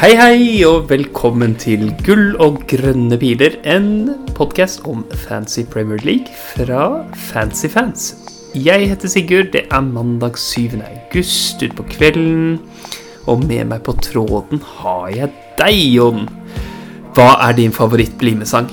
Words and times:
Hei, 0.00 0.14
hei, 0.16 0.62
og 0.64 0.86
velkommen 0.88 1.52
til 1.60 1.90
Gull 2.06 2.30
og 2.40 2.62
grønne 2.70 3.18
piler, 3.20 3.58
en 3.68 4.08
podkast 4.32 4.86
om 4.88 5.02
fancy 5.26 5.60
Premier 5.68 6.00
League 6.08 6.32
fra 6.54 7.02
Fancy 7.12 7.68
Fans. 7.68 8.06
Jeg 8.56 8.88
heter 8.88 9.12
Sigurd, 9.12 9.50
det 9.52 9.66
er 9.68 9.82
mandag 9.84 10.38
7. 10.40 10.80
august 10.86 11.60
utpå 11.66 11.84
kvelden, 11.90 12.62
og 13.28 13.44
med 13.44 13.68
meg 13.74 13.84
på 13.84 13.92
tråden 14.00 14.64
har 14.78 15.10
jeg 15.12 15.28
deg, 15.60 15.82
Jon. 15.98 16.24
Hva 17.12 17.34
er 17.50 17.60
din 17.60 17.76
favoritt-bli 17.76 18.32
med-sang? 18.40 18.72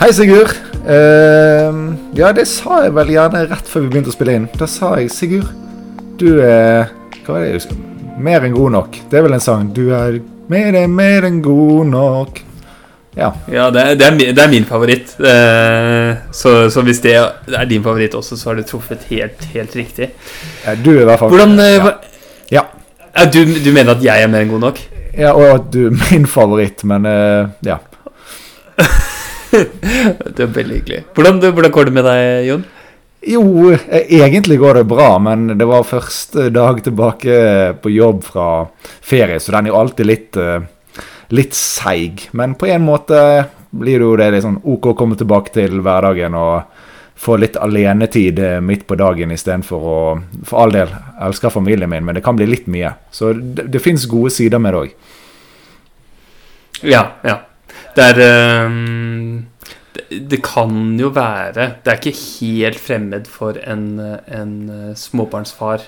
Hei, 0.00 0.08
Sigurd. 0.16 0.56
Uh, 0.88 1.92
ja, 2.16 2.32
det 2.32 2.48
sa 2.48 2.86
jeg 2.86 2.96
vel 2.96 3.12
gjerne 3.12 3.44
rett 3.52 3.68
før 3.68 3.84
vi 3.84 3.92
begynte 3.92 4.14
å 4.14 4.16
spille 4.16 4.40
inn. 4.40 4.50
Da 4.56 4.64
sa 4.64 4.96
jeg, 4.96 5.12
Sigurd, 5.12 5.52
du 6.16 6.38
er 6.40 6.88
Hva 7.20 7.36
var 7.36 7.44
det 7.44 7.52
jeg 7.52 7.60
husker? 7.60 7.86
Mer 8.20 8.44
enn 8.46 8.54
god 8.54 8.76
nok. 8.76 9.00
Det 9.10 9.18
er 9.18 9.26
vel 9.26 9.36
en 9.36 9.42
sang. 9.42 9.70
Du 9.74 9.88
er 9.96 10.20
mer 10.50 10.76
enn 10.82 10.94
mer 10.94 11.26
enn 11.28 11.40
god 11.44 11.90
nok. 11.90 12.40
Ja. 13.16 13.32
Ja, 13.50 13.66
det 13.74 13.82
er, 13.82 13.96
det 13.98 14.06
er, 14.06 14.14
min, 14.14 14.34
det 14.36 14.42
er 14.44 14.50
min 14.52 14.66
favoritt. 14.68 15.14
Eh, 15.18 16.10
så, 16.36 16.54
så 16.70 16.84
hvis 16.86 17.02
det 17.04 17.16
er 17.16 17.66
din 17.70 17.82
favoritt 17.82 18.14
også, 18.14 18.38
så 18.38 18.50
har 18.50 18.60
du 18.60 18.64
truffet 18.66 19.08
helt, 19.10 19.44
helt 19.54 19.76
riktig. 19.76 20.12
ja 20.64 20.76
du 20.78 20.92
er 20.94 21.02
i 21.02 21.08
hvert 21.08 21.22
fall 21.22 21.32
Hvordan 21.32 21.58
eh, 21.64 21.74
ja. 21.74 21.92
ja. 22.54 22.64
ja, 23.16 23.26
du, 23.26 23.40
du 23.64 23.70
mener 23.74 23.96
at 23.96 24.04
jeg 24.04 24.22
er 24.22 24.30
mer 24.30 24.46
enn 24.46 24.52
god 24.54 24.66
nok? 24.68 24.82
ja, 25.18 25.32
og 25.34 25.46
at 25.48 25.70
du 25.74 25.88
er 25.88 25.96
min 25.98 26.26
favoritt, 26.30 26.84
men 26.86 27.08
eh, 27.10 27.48
ja. 27.66 27.80
Det 29.50 30.44
er 30.44 30.52
veldig 30.54 30.76
hyggelig. 30.76 31.00
Hvordan, 31.16 31.40
hvordan 31.50 31.72
går 31.74 31.88
det 31.88 31.94
med 31.96 32.06
deg, 32.06 32.20
Jon? 32.46 32.62
Jo, 33.20 33.72
eh, 33.72 34.22
egentlig 34.22 34.58
går 34.58 34.74
det 34.74 34.84
bra, 34.84 35.18
men 35.18 35.58
det 35.58 35.64
var 35.68 35.84
første 35.84 36.48
dag 36.50 36.82
tilbake 36.84 37.34
på 37.82 37.92
jobb 37.92 38.24
fra 38.24 38.66
ferie, 39.00 39.40
så 39.40 39.52
den 39.52 39.66
er 39.68 39.74
jo 39.74 39.80
alltid 39.80 40.06
litt, 40.06 40.36
eh, 40.36 40.60
litt 41.28 41.54
seig. 41.54 42.28
Men 42.32 42.54
på 42.54 42.66
en 42.66 42.86
måte 42.86 43.48
blir 43.70 43.98
det 43.98 44.06
jo 44.06 44.16
det 44.16 44.42
sånn 44.42 44.62
OK 44.64 44.86
å 44.86 44.96
komme 44.96 45.16
tilbake 45.16 45.52
til 45.52 45.82
hverdagen 45.84 46.34
og 46.34 46.62
få 47.20 47.36
litt 47.36 47.56
alenetid 47.60 48.38
eh, 48.38 48.60
midt 48.64 48.86
på 48.88 48.96
dagen 48.96 49.30
istedenfor 49.30 49.84
å 49.84 50.00
For 50.44 50.62
all 50.62 50.72
del, 50.72 50.88
elsker 51.20 51.52
familien 51.52 51.90
min, 51.90 52.04
men 52.04 52.16
det 52.16 52.24
kan 52.24 52.36
bli 52.36 52.46
litt 52.48 52.66
mye. 52.66 52.94
Så 53.12 53.34
det, 53.34 53.68
det 53.68 53.82
fins 53.84 54.06
gode 54.08 54.30
sider 54.32 54.58
med 54.58 54.72
det 54.72 54.80
òg. 54.80 54.94
Ja, 56.88 57.02
ja. 57.22 57.36
Det 57.94 58.06
er 58.14 58.20
ehm, 58.24 59.49
det, 59.92 60.38
kan 60.46 60.98
jo 61.00 61.08
være 61.14 61.66
Det 61.82 61.90
er 61.90 61.98
ikke 61.98 62.18
helt 62.18 62.78
fremmed 62.78 63.26
for 63.30 63.58
en, 63.66 63.86
en 64.26 64.52
eh, 64.70 64.92
småbarnsfar 64.98 65.86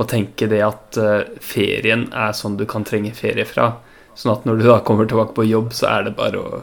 å 0.00 0.06
tenke 0.08 0.48
det 0.48 0.62
at 0.64 0.96
eh, 1.00 1.26
ferien 1.44 2.06
er 2.16 2.32
sånn 2.36 2.56
du 2.56 2.64
kan 2.68 2.84
trenge 2.88 3.12
ferie 3.16 3.44
fra. 3.48 3.74
Sånn 4.16 4.32
at 4.32 4.46
når 4.48 4.60
du 4.60 4.64
da 4.68 4.78
kommer 4.84 5.08
tilbake 5.08 5.36
på 5.36 5.44
jobb, 5.48 5.72
så 5.76 5.90
er 5.90 6.06
det 6.06 6.14
bare 6.16 6.40
å 6.40 6.62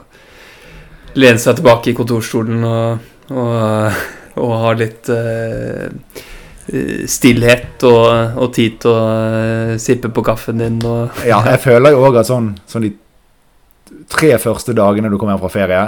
lene 1.17 1.41
seg 1.41 1.59
tilbake 1.59 1.91
i 1.91 1.97
kontorstolen 1.97 2.65
og, 2.65 3.05
og, 3.33 4.01
og 4.41 4.55
ha 4.63 4.73
litt 4.77 5.09
eh, 5.13 5.85
eh, 6.69 7.05
stillhet 7.09 7.85
og, 7.89 8.39
og 8.39 8.53
tid 8.55 8.79
til 8.81 8.93
å 8.93 9.03
eh, 9.29 9.75
sippe 9.81 10.11
på 10.13 10.25
kaffen 10.25 10.61
din 10.61 10.81
og 10.85 11.21
Ja, 11.25 11.41
jeg 11.53 11.61
føler 11.65 11.95
jo 11.95 12.03
òg 12.09 12.21
at 12.21 12.29
sånn, 12.29 12.53
sånn 12.69 12.87
de 12.87 12.93
tre 14.11 14.31
første 14.41 14.75
dagene 14.77 15.09
du 15.09 15.17
kommer 15.17 15.35
hjem 15.35 15.43
fra 15.43 15.53
ferie, 15.53 15.81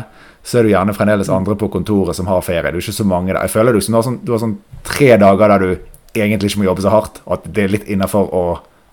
så 0.43 0.59
er 0.59 0.65
du 0.65 0.71
gjerne 0.73 0.95
fremdeles 0.97 1.29
andre 1.29 1.55
på 1.59 1.69
kontoret 1.73 2.17
som 2.17 2.29
har 2.31 2.41
ferie. 2.45 2.71
Du 2.71 2.79
er 2.79 2.83
ikke 2.83 2.97
så 2.97 3.07
mange 3.07 3.33
der. 3.33 3.43
Jeg 3.45 3.53
føler 3.53 3.77
du, 3.77 3.81
har 3.93 4.05
sånn, 4.05 4.19
du 4.25 4.33
har 4.33 4.41
sånn 4.41 4.57
tre 4.87 5.13
dager 5.21 5.53
der 5.53 5.65
du 5.65 5.71
egentlig 6.17 6.51
ikke 6.51 6.63
må 6.63 6.69
jobbe 6.71 6.83
så 6.83 6.93
hardt, 6.93 7.21
og 7.25 7.37
at 7.37 7.47
det 7.55 7.63
er 7.63 7.73
litt 7.75 7.89
innafor 7.91 8.31
å 8.35 8.43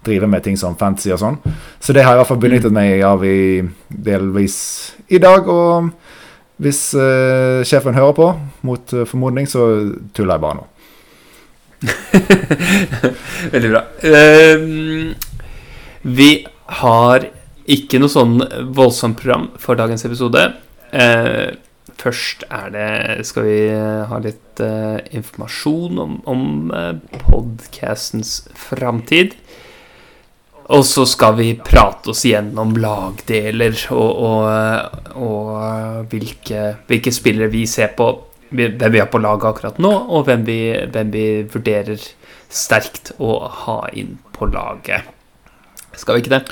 drive 0.07 0.29
med 0.31 0.45
ting 0.45 0.57
som 0.59 0.77
fantasy 0.79 1.11
og 1.15 1.21
sånn. 1.23 1.39
Så 1.83 1.95
det 1.97 2.05
har 2.05 2.15
jeg 2.15 2.21
i 2.21 2.23
hvert 2.23 2.31
fall 2.31 2.43
benyttet 2.43 2.75
meg 2.75 3.03
av 3.07 3.25
i 3.27 3.63
delvis 3.89 4.59
i 5.11 5.21
dag. 5.23 5.49
Og 5.49 5.91
hvis 6.63 6.83
uh, 6.99 7.65
sjefen 7.67 7.97
hører 7.99 8.15
på, 8.17 8.29
mot 8.67 8.95
uh, 8.95 9.07
formodning, 9.09 9.49
så 9.51 9.67
tuller 10.17 10.37
jeg 10.37 10.45
bare 10.45 10.61
nå. 10.61 10.67
Veldig 13.55 13.73
bra. 13.73 13.83
Uh, 14.05 15.17
vi 16.19 16.31
har 16.83 17.29
ikke 17.69 18.01
noe 18.01 18.13
sånn 18.13 18.39
voldsomt 18.75 19.19
program 19.21 19.49
for 19.61 19.79
dagens 19.79 20.07
episode. 20.09 20.45
Eh, 20.91 21.57
først 21.99 22.47
er 22.49 22.71
det 22.73 23.27
Skal 23.29 23.45
vi 23.45 23.59
ha 24.09 24.21
litt 24.25 24.63
eh, 24.65 25.01
informasjon 25.19 25.99
om, 26.01 26.15
om 26.25 26.73
eh, 26.73 26.95
podkastens 27.29 28.41
framtid. 28.57 29.37
Og 30.69 30.85
så 30.85 31.07
skal 31.09 31.37
vi 31.39 31.55
prate 31.65 32.13
oss 32.13 32.27
gjennom 32.29 32.75
lagdeler 32.77 33.77
og, 33.97 34.19
og, 34.29 35.15
og 35.17 36.09
hvilke, 36.13 36.65
hvilke 36.89 37.13
spillere 37.15 37.49
vi 37.53 37.65
ser 37.69 37.95
på 37.97 38.11
hvem 38.49 38.93
vi 38.93 39.01
har 39.01 39.09
på 39.13 39.21
laget 39.21 39.49
akkurat 39.49 39.81
nå, 39.81 39.91
og 40.09 40.25
hvem 40.29 40.45
vi, 40.47 40.61
hvem 40.93 41.11
vi 41.13 41.25
vurderer 41.53 42.01
sterkt 42.49 43.13
å 43.21 43.43
ha 43.65 43.81
inn 43.93 44.17
på 44.33 44.49
laget. 44.49 45.09
Skal 45.97 46.17
vi 46.17 46.25
ikke 46.25 46.37
det? 46.39 46.43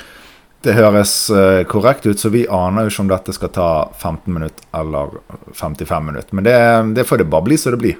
Det 0.67 0.73
høres 0.75 1.11
eh, 1.31 1.61
korrekt 1.69 2.03
ut, 2.09 2.19
så 2.19 2.27
vi 2.33 2.43
aner 2.51 2.83
jo 2.83 2.91
ikke 2.91 3.03
om 3.05 3.11
dette 3.11 3.35
skal 3.35 3.51
ta 3.55 3.69
15 3.95 4.33
minutter 4.35 4.65
eller 4.75 5.13
55 5.55 6.09
minutter. 6.09 6.35
Men 6.35 6.43
det, 6.43 6.55
det 6.97 7.05
får 7.07 7.21
det 7.21 7.29
bare 7.31 7.47
bli 7.47 7.57
så 7.61 7.71
det 7.71 7.79
blir. 7.79 7.95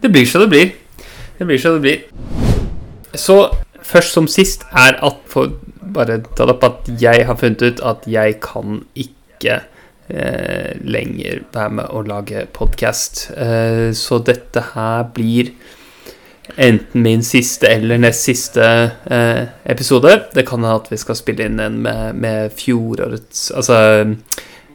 Det 0.00 0.08
blir 0.14 0.24
så 0.30 0.40
det 0.40 0.48
blir. 0.54 0.72
Det 1.36 1.44
blir 1.44 1.60
så 1.60 1.74
det 1.76 1.84
blir. 1.84 2.06
Så 3.12 3.36
først 3.84 4.16
som 4.16 4.28
sist 4.30 4.64
er 4.72 4.96
at 5.04 5.20
for 5.28 5.52
bare 5.98 6.20
ta 6.36 6.46
det 6.46 6.56
opp 6.56 6.64
at 6.64 6.88
jeg 7.00 7.26
har 7.28 7.36
funnet 7.40 7.64
ut 7.64 7.82
at 7.84 8.08
jeg 8.08 8.38
kan 8.44 8.80
ikke 8.96 9.60
eh, 10.08 10.80
lenger 10.80 11.44
være 11.52 11.76
med 11.80 11.92
å 11.92 12.04
lage 12.08 12.46
podkast. 12.56 13.26
Eh, 13.36 13.90
så 13.92 14.22
dette 14.24 14.64
her 14.72 15.10
blir 15.12 15.52
enten 16.56 17.02
min 17.04 17.22
siste 17.26 17.68
eller 17.70 18.00
nest 18.00 18.26
siste 18.28 18.64
eh, 19.10 19.44
episode. 19.68 20.14
Det 20.34 20.46
kan 20.48 20.62
hende 20.62 20.78
at 20.80 20.90
vi 20.92 20.98
skal 21.00 21.18
spille 21.18 21.48
inn 21.48 21.60
en 21.62 21.80
med, 21.84 22.18
med 22.18 22.54
fjorårets 22.56 23.50
Altså 23.58 23.78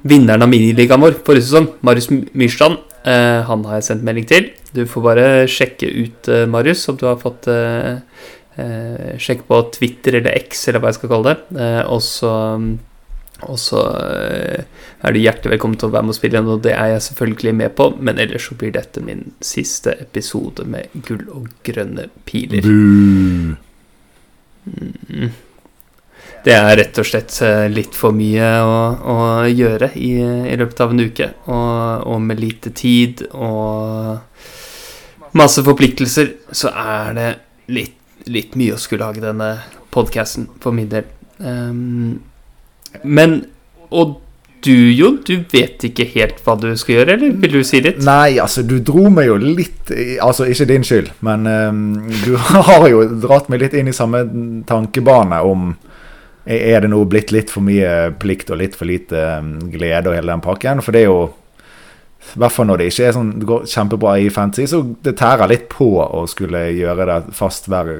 vinneren 0.03 0.43
av 0.43 0.51
miniligaen 0.51 1.01
vår 1.01 1.19
forrige 1.25 1.47
sesong, 1.47 1.69
Marius 1.85 2.09
Myrstrand. 2.11 2.81
Eh, 3.03 3.41
han 3.47 3.65
har 3.67 3.79
jeg 3.79 3.89
sendt 3.89 4.07
melding 4.07 4.27
til. 4.29 4.49
Du 4.75 4.85
får 4.89 5.05
bare 5.05 5.27
sjekke 5.51 5.89
ut, 5.89 6.29
eh, 6.31 6.45
Marius, 6.49 6.87
om 6.89 6.99
du 6.99 7.05
har 7.07 7.19
fått 7.21 7.49
eh, 7.51 7.99
eh, 8.59 9.13
Sjekk 9.19 9.45
på 9.49 9.59
Twitter 9.75 10.19
eller 10.19 10.35
X, 10.39 10.67
eller 10.67 10.83
hva 10.83 10.91
jeg 10.91 11.01
skal 11.01 11.11
kalle 11.11 11.33
det. 11.33 11.59
Eh, 11.59 11.83
og 11.87 12.03
så 12.03 12.33
og 13.51 13.59
så 13.61 13.81
eh, 14.07 14.65
er 15.03 15.13
du 15.13 15.19
hjertelig 15.19 15.55
velkommen 15.55 15.79
til 15.79 15.89
å 15.89 15.93
være 15.93 16.07
med 16.07 16.15
og 16.15 16.17
spille 16.17 16.37
igjen, 16.37 16.51
og 16.53 16.63
det 16.65 16.73
er 16.75 16.93
jeg 16.93 17.05
selvfølgelig 17.07 17.53
med 17.59 17.75
på. 17.77 17.89
Men 17.99 18.21
ellers 18.23 18.49
så 18.49 18.57
blir 18.59 18.73
dette 18.75 19.03
min 19.03 19.23
siste 19.43 19.95
episode 20.03 20.65
med 20.69 20.93
gull 21.07 21.25
og 21.33 21.49
grønne 21.67 22.09
piler. 22.27 22.67
Mm. 22.67 23.57
Det 26.43 26.55
er 26.55 26.75
rett 26.75 26.99
og 26.99 27.07
slett 27.07 27.35
eh, 27.45 27.69
litt 27.71 27.95
for 27.95 28.15
mye 28.15 28.47
å, 28.63 28.75
å 29.13 29.17
gjøre 29.47 29.93
i, 29.95 30.11
i 30.51 30.57
løpet 30.59 30.83
av 30.83 30.91
en 30.91 31.03
uke. 31.03 31.29
Og, 31.47 32.07
og 32.11 32.19
med 32.23 32.41
lite 32.43 32.73
tid 32.75 33.25
og 33.31 34.19
masse 35.39 35.63
forpliktelser, 35.65 36.35
så 36.51 36.71
er 36.75 37.17
det 37.17 37.29
litt, 37.73 37.97
litt 38.27 38.57
mye 38.59 38.75
å 38.75 38.81
skulle 38.81 39.07
lage 39.07 39.23
denne 39.23 39.55
podkasten 39.93 40.49
for 40.63 40.75
min 40.75 40.91
del. 40.91 41.07
Um, 41.39 42.21
men 43.03 43.43
Og 43.93 44.19
du, 44.63 44.91
Jon, 44.95 45.17
du 45.27 45.43
vet 45.51 45.83
ikke 45.83 46.05
helt 46.13 46.39
hva 46.45 46.55
du 46.59 46.69
skal 46.79 47.01
gjøre, 47.01 47.17
eller 47.17 47.33
vil 47.41 47.57
du 47.57 47.63
si 47.67 47.81
litt? 47.83 47.99
Nei, 48.05 48.37
altså, 48.39 48.63
du 48.63 48.77
dro 48.85 49.09
meg 49.11 49.27
jo 49.27 49.37
litt 49.41 49.91
Altså, 50.23 50.47
ikke 50.49 50.69
din 50.69 50.85
skyld, 50.87 51.11
men 51.25 51.47
um, 51.49 51.81
du 52.23 52.35
har 52.69 52.87
jo 52.87 53.03
dratt 53.23 53.49
meg 53.51 53.65
litt 53.65 53.75
inn 53.77 53.91
i 53.91 53.95
samme 53.95 54.23
tankebane 54.69 55.41
om 55.43 55.73
Er 56.45 56.83
det 56.83 56.91
nå 56.93 57.01
blitt 57.11 57.35
litt 57.35 57.51
for 57.51 57.65
mye 57.65 58.13
plikt 58.19 58.51
og 58.51 58.59
litt 58.59 58.75
for 58.75 58.87
lite 58.89 59.19
ehm, 59.19 59.53
glede 59.71 60.11
og 60.11 60.17
hele 60.17 60.31
den 60.31 60.43
pakken? 60.43 60.83
For 60.83 60.95
det 60.95 61.03
er 61.03 61.11
jo 61.11 61.21
I 62.33 62.39
hvert 62.39 62.55
fall 62.55 62.67
når 62.67 62.79
det 62.79 62.89
ikke 62.91 63.13
sånn 63.15 63.35
det 63.39 63.47
går 63.47 63.67
kjempebra 63.67 64.17
i 64.19 64.31
fantasy, 64.31 64.67
så 64.71 64.81
det 65.03 65.17
tærer 65.19 65.51
litt 65.51 65.67
på 65.71 65.91
å 66.03 66.23
skulle 66.31 66.69
gjøre 66.71 67.07
det 67.09 67.35
fast 67.35 67.67
hver 67.71 67.91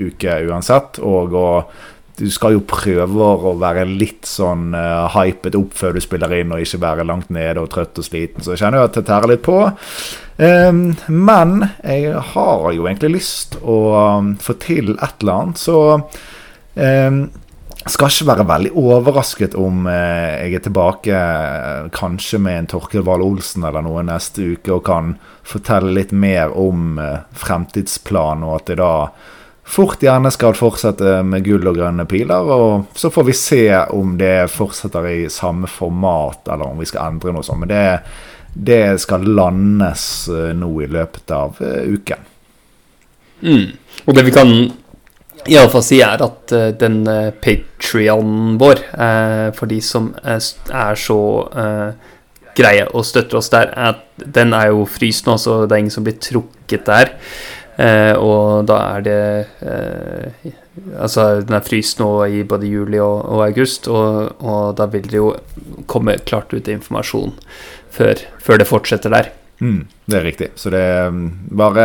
uke 0.00 0.36
uansett. 0.48 1.00
Og 1.04 1.36
å 1.36 1.48
du 2.20 2.28
skal 2.32 2.54
jo 2.54 2.62
prøve 2.68 3.28
å 3.50 3.54
være 3.60 3.86
litt 3.88 4.28
sånn 4.28 4.74
uh, 4.76 5.08
hypet 5.16 5.56
opp 5.58 5.74
før 5.76 5.96
du 5.96 6.04
spiller 6.04 6.36
inn, 6.38 6.52
og 6.54 6.62
ikke 6.62 6.82
være 6.82 7.06
langt 7.08 7.32
nede 7.34 7.62
og 7.62 7.70
trøtt 7.72 7.98
og 8.00 8.06
sliten. 8.06 8.44
Så 8.44 8.54
jeg 8.54 8.62
kjenner 8.62 8.82
jo 8.82 8.90
at 8.90 8.98
det 8.98 9.06
tærer 9.08 9.32
litt 9.32 9.44
på. 9.46 9.58
Um, 10.40 10.82
men 11.08 11.56
jeg 11.82 12.14
har 12.34 12.66
jo 12.76 12.86
egentlig 12.86 13.16
lyst 13.18 13.58
å 13.60 13.78
um, 14.20 14.34
få 14.40 14.56
til 14.62 14.94
et 14.96 15.24
eller 15.24 15.36
annet, 15.36 15.60
så 15.60 15.80
um, 15.98 17.24
skal 17.88 18.12
ikke 18.12 18.28
være 18.28 18.44
veldig 18.48 18.70
overrasket 18.76 19.54
om 19.58 19.86
eh, 19.88 20.44
jeg 20.44 20.58
er 20.58 20.64
tilbake 20.66 21.16
eh, 21.16 21.86
kanskje 21.96 22.40
med 22.42 22.58
en 22.58 22.68
Torkild 22.74 23.06
Wahl 23.06 23.24
Olsen 23.24 23.64
eller 23.64 23.84
noe 23.86 24.02
neste 24.04 24.50
uke 24.52 24.74
og 24.74 24.84
kan 24.84 25.14
fortelle 25.48 25.94
litt 25.96 26.12
mer 26.12 26.52
om 26.60 26.98
eh, 27.00 27.22
fremtidsplanen, 27.32 28.44
og 28.44 28.58
at 28.58 28.72
jeg 28.74 28.80
da 28.82 28.92
fort 29.70 30.02
gjerne 30.02 30.30
skal 30.34 30.56
fortsette 30.58 31.20
med 31.26 31.44
gull 31.46 31.68
og 31.70 31.78
grønne 31.78 32.06
piler. 32.10 32.50
Og 32.50 32.98
så 32.98 33.10
får 33.12 33.28
vi 33.28 33.36
se 33.36 33.62
om 33.94 34.16
det 34.20 34.50
fortsetter 34.52 35.06
i 35.10 35.22
samme 35.32 35.70
format, 35.70 36.42
eller 36.48 36.72
om 36.72 36.80
vi 36.80 36.88
skal 36.90 37.12
endre 37.14 37.34
noe 37.36 37.46
sånt. 37.46 37.62
Men 37.62 37.70
det, 37.70 37.84
det 38.54 38.82
skal 39.04 39.26
landes 39.28 40.04
eh, 40.32 40.50
nå 40.58 40.72
i 40.82 40.90
løpet 40.90 41.34
av 41.36 41.60
eh, 41.64 41.86
uken. 41.94 42.28
Mm. 43.40 43.66
Og 44.04 44.14
det 44.16 44.26
vi 44.26 44.34
kan 44.34 44.54
iallfall 45.48 45.84
si, 45.86 46.02
er 46.04 46.20
at 46.20 46.52
uh, 46.52 46.66
den 46.76 46.98
Patrion 47.40 48.58
vår, 48.60 48.82
for 49.56 49.70
de 49.70 49.78
som 49.80 50.10
er, 50.20 50.42
så 51.00 51.16
greie 52.58 52.84
og 52.92 53.06
støtter 53.08 53.38
oss 53.38 53.48
der, 53.48 53.72
at 53.72 54.02
den 54.20 54.52
er 54.52 54.68
jo 54.74 54.84
fryst 54.84 55.24
nå, 55.24 55.38
så 55.40 55.62
det 55.64 55.72
er 55.72 55.84
ingen 55.86 55.94
som 55.94 56.04
blir 56.04 56.18
trukket 56.20 56.84
der. 56.90 57.14
Eh, 57.80 58.12
og 58.18 58.66
da 58.68 58.76
er 58.96 59.04
det 59.06 59.20
eh, 59.64 60.50
Altså, 61.00 61.42
den 61.44 61.56
er 61.56 61.64
fryst 61.64 61.98
nå 62.00 62.08
i 62.30 62.40
både 62.48 62.68
juli 62.70 63.00
og, 63.02 63.18
og 63.28 63.42
august, 63.44 63.88
og, 63.90 64.38
og, 64.40 64.76
da 64.78 64.86
vil 64.88 65.08
det 65.10 65.18
jo 65.18 65.32
komme 65.90 66.14
klart 66.24 66.54
ut 66.54 66.70
informasjon 66.72 67.34
før, 67.92 68.22
før 68.40 68.62
det 68.62 68.68
fortsetter 68.70 69.12
der. 69.12 69.28
Mm, 69.60 69.82
det 70.08 70.16
er 70.16 70.24
riktig. 70.24 70.48
Så 70.56 70.72
det 70.72 70.80
er 70.80 71.10
mm, 71.12 71.26
bare 71.58 71.84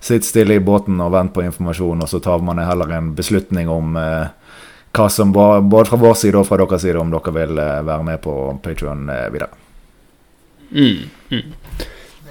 sitt 0.00 0.26
stille 0.26 0.58
i 0.58 0.64
båten 0.64 0.98
og 1.04 1.12
vent 1.14 1.34
på 1.36 1.44
informasjon, 1.44 2.02
og 2.02 2.10
så 2.10 2.20
tar 2.24 2.42
man 2.42 2.58
heller 2.62 2.90
en 2.96 3.12
beslutning 3.18 3.70
om 3.70 3.96
eh, 4.00 4.26
hva 4.96 5.08
som 5.12 5.32
både 5.32 5.84
fra 5.90 6.00
vår 6.00 6.18
side 6.18 6.40
og 6.40 6.48
fra 6.48 6.58
deres 6.62 6.82
side, 6.82 6.98
om 6.98 7.12
dere 7.14 7.34
vil 7.36 7.62
eh, 7.62 7.80
være 7.86 8.10
med 8.10 8.22
på 8.24 8.34
Patrion 8.64 9.08
eh, 9.12 9.26
videre. 9.34 9.50
Mm, 10.72 11.08
mm. 11.30 11.67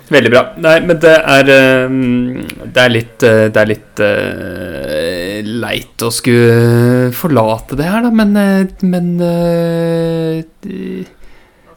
Veldig 0.07 0.31
bra. 0.31 0.43
Nei, 0.63 0.77
men 0.87 0.99
det 1.03 1.15
er 1.19 1.49
eh, 1.51 1.95
Det 2.63 2.83
er 2.83 2.93
litt, 2.93 3.17
det 3.19 3.59
er 3.59 3.67
litt 3.67 4.01
uh, 4.03 5.49
leit 5.63 6.03
å 6.05 6.11
skulle 6.13 7.11
forlate 7.15 7.75
det 7.79 7.87
her, 7.89 8.05
da, 8.05 8.11
men, 8.15 8.31
men 8.87 9.09
uh, 9.19 10.39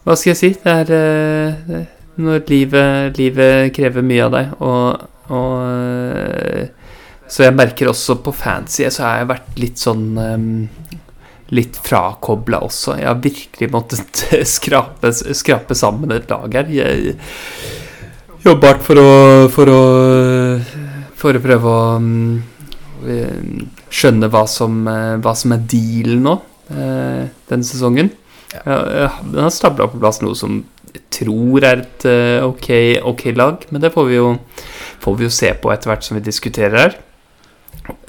Hva 0.04 0.14
skal 0.14 0.32
jeg 0.32 0.40
si? 0.40 0.52
Det 0.62 0.76
er 0.84 1.88
når 2.20 2.42
livet, 2.50 3.16
livet, 3.16 3.70
krever 3.72 4.04
mye 4.04 4.26
av 4.26 4.34
deg, 4.34 4.50
og, 4.66 5.06
og 5.32 6.70
så 7.30 7.46
jeg 7.46 7.54
merker 7.54 7.90
også 7.90 8.18
på 8.24 8.32
fancy 8.34 8.88
så 8.90 9.06
har 9.06 9.20
jeg 9.20 9.30
vært 9.30 9.60
litt 9.62 9.80
sånn 9.80 10.06
um, 10.18 10.52
Litt 11.50 11.74
frakobla 11.82 12.60
også. 12.62 12.92
Jeg 13.00 13.08
har 13.08 13.16
virkelig 13.24 13.68
måttet 13.74 14.20
skrape, 14.46 15.10
skrape 15.10 15.74
sammen 15.74 16.12
et 16.14 16.30
lag 16.30 16.52
her. 16.54 16.68
Jeg 16.70 17.16
jobber 18.44 18.72
hardt 18.72 18.86
for 18.86 19.00
å, 19.00 19.10
for 19.52 19.72
å 19.72 19.80
For 21.20 21.36
å 21.36 21.42
prøve 21.44 21.68
å 21.68 21.98
um, 22.00 22.38
skjønne 23.92 24.30
hva 24.32 24.46
som, 24.48 24.78
hva 25.20 25.34
som, 25.36 25.52
er 25.52 25.66
dealen 25.68 26.22
nå 26.24 26.32
uh, 26.72 27.26
denne 27.50 27.66
sesongen. 27.66 28.08
Ja. 28.54 29.10
Den 29.20 29.42
har 29.44 29.52
stabla 29.52 29.90
på 29.90 30.00
plass 30.00 30.22
noe 30.24 30.38
som 30.38 30.62
jeg 30.90 31.04
tror 31.12 31.66
er 31.68 31.84
et 31.84 32.06
uh, 32.08 32.48
ok, 32.48 32.70
ok 33.12 33.26
lag, 33.36 33.66
men 33.68 33.84
det 33.84 33.92
får 33.92 34.08
vi 34.08 34.16
jo, 34.16 34.32
får 35.04 35.18
vi 35.20 35.28
jo 35.28 35.34
se 35.34 35.52
på 35.60 35.74
etter 35.74 35.92
hvert 35.92 36.08
som 36.08 36.16
vi 36.16 36.24
diskuterer 36.24 36.78
her. 36.80 36.96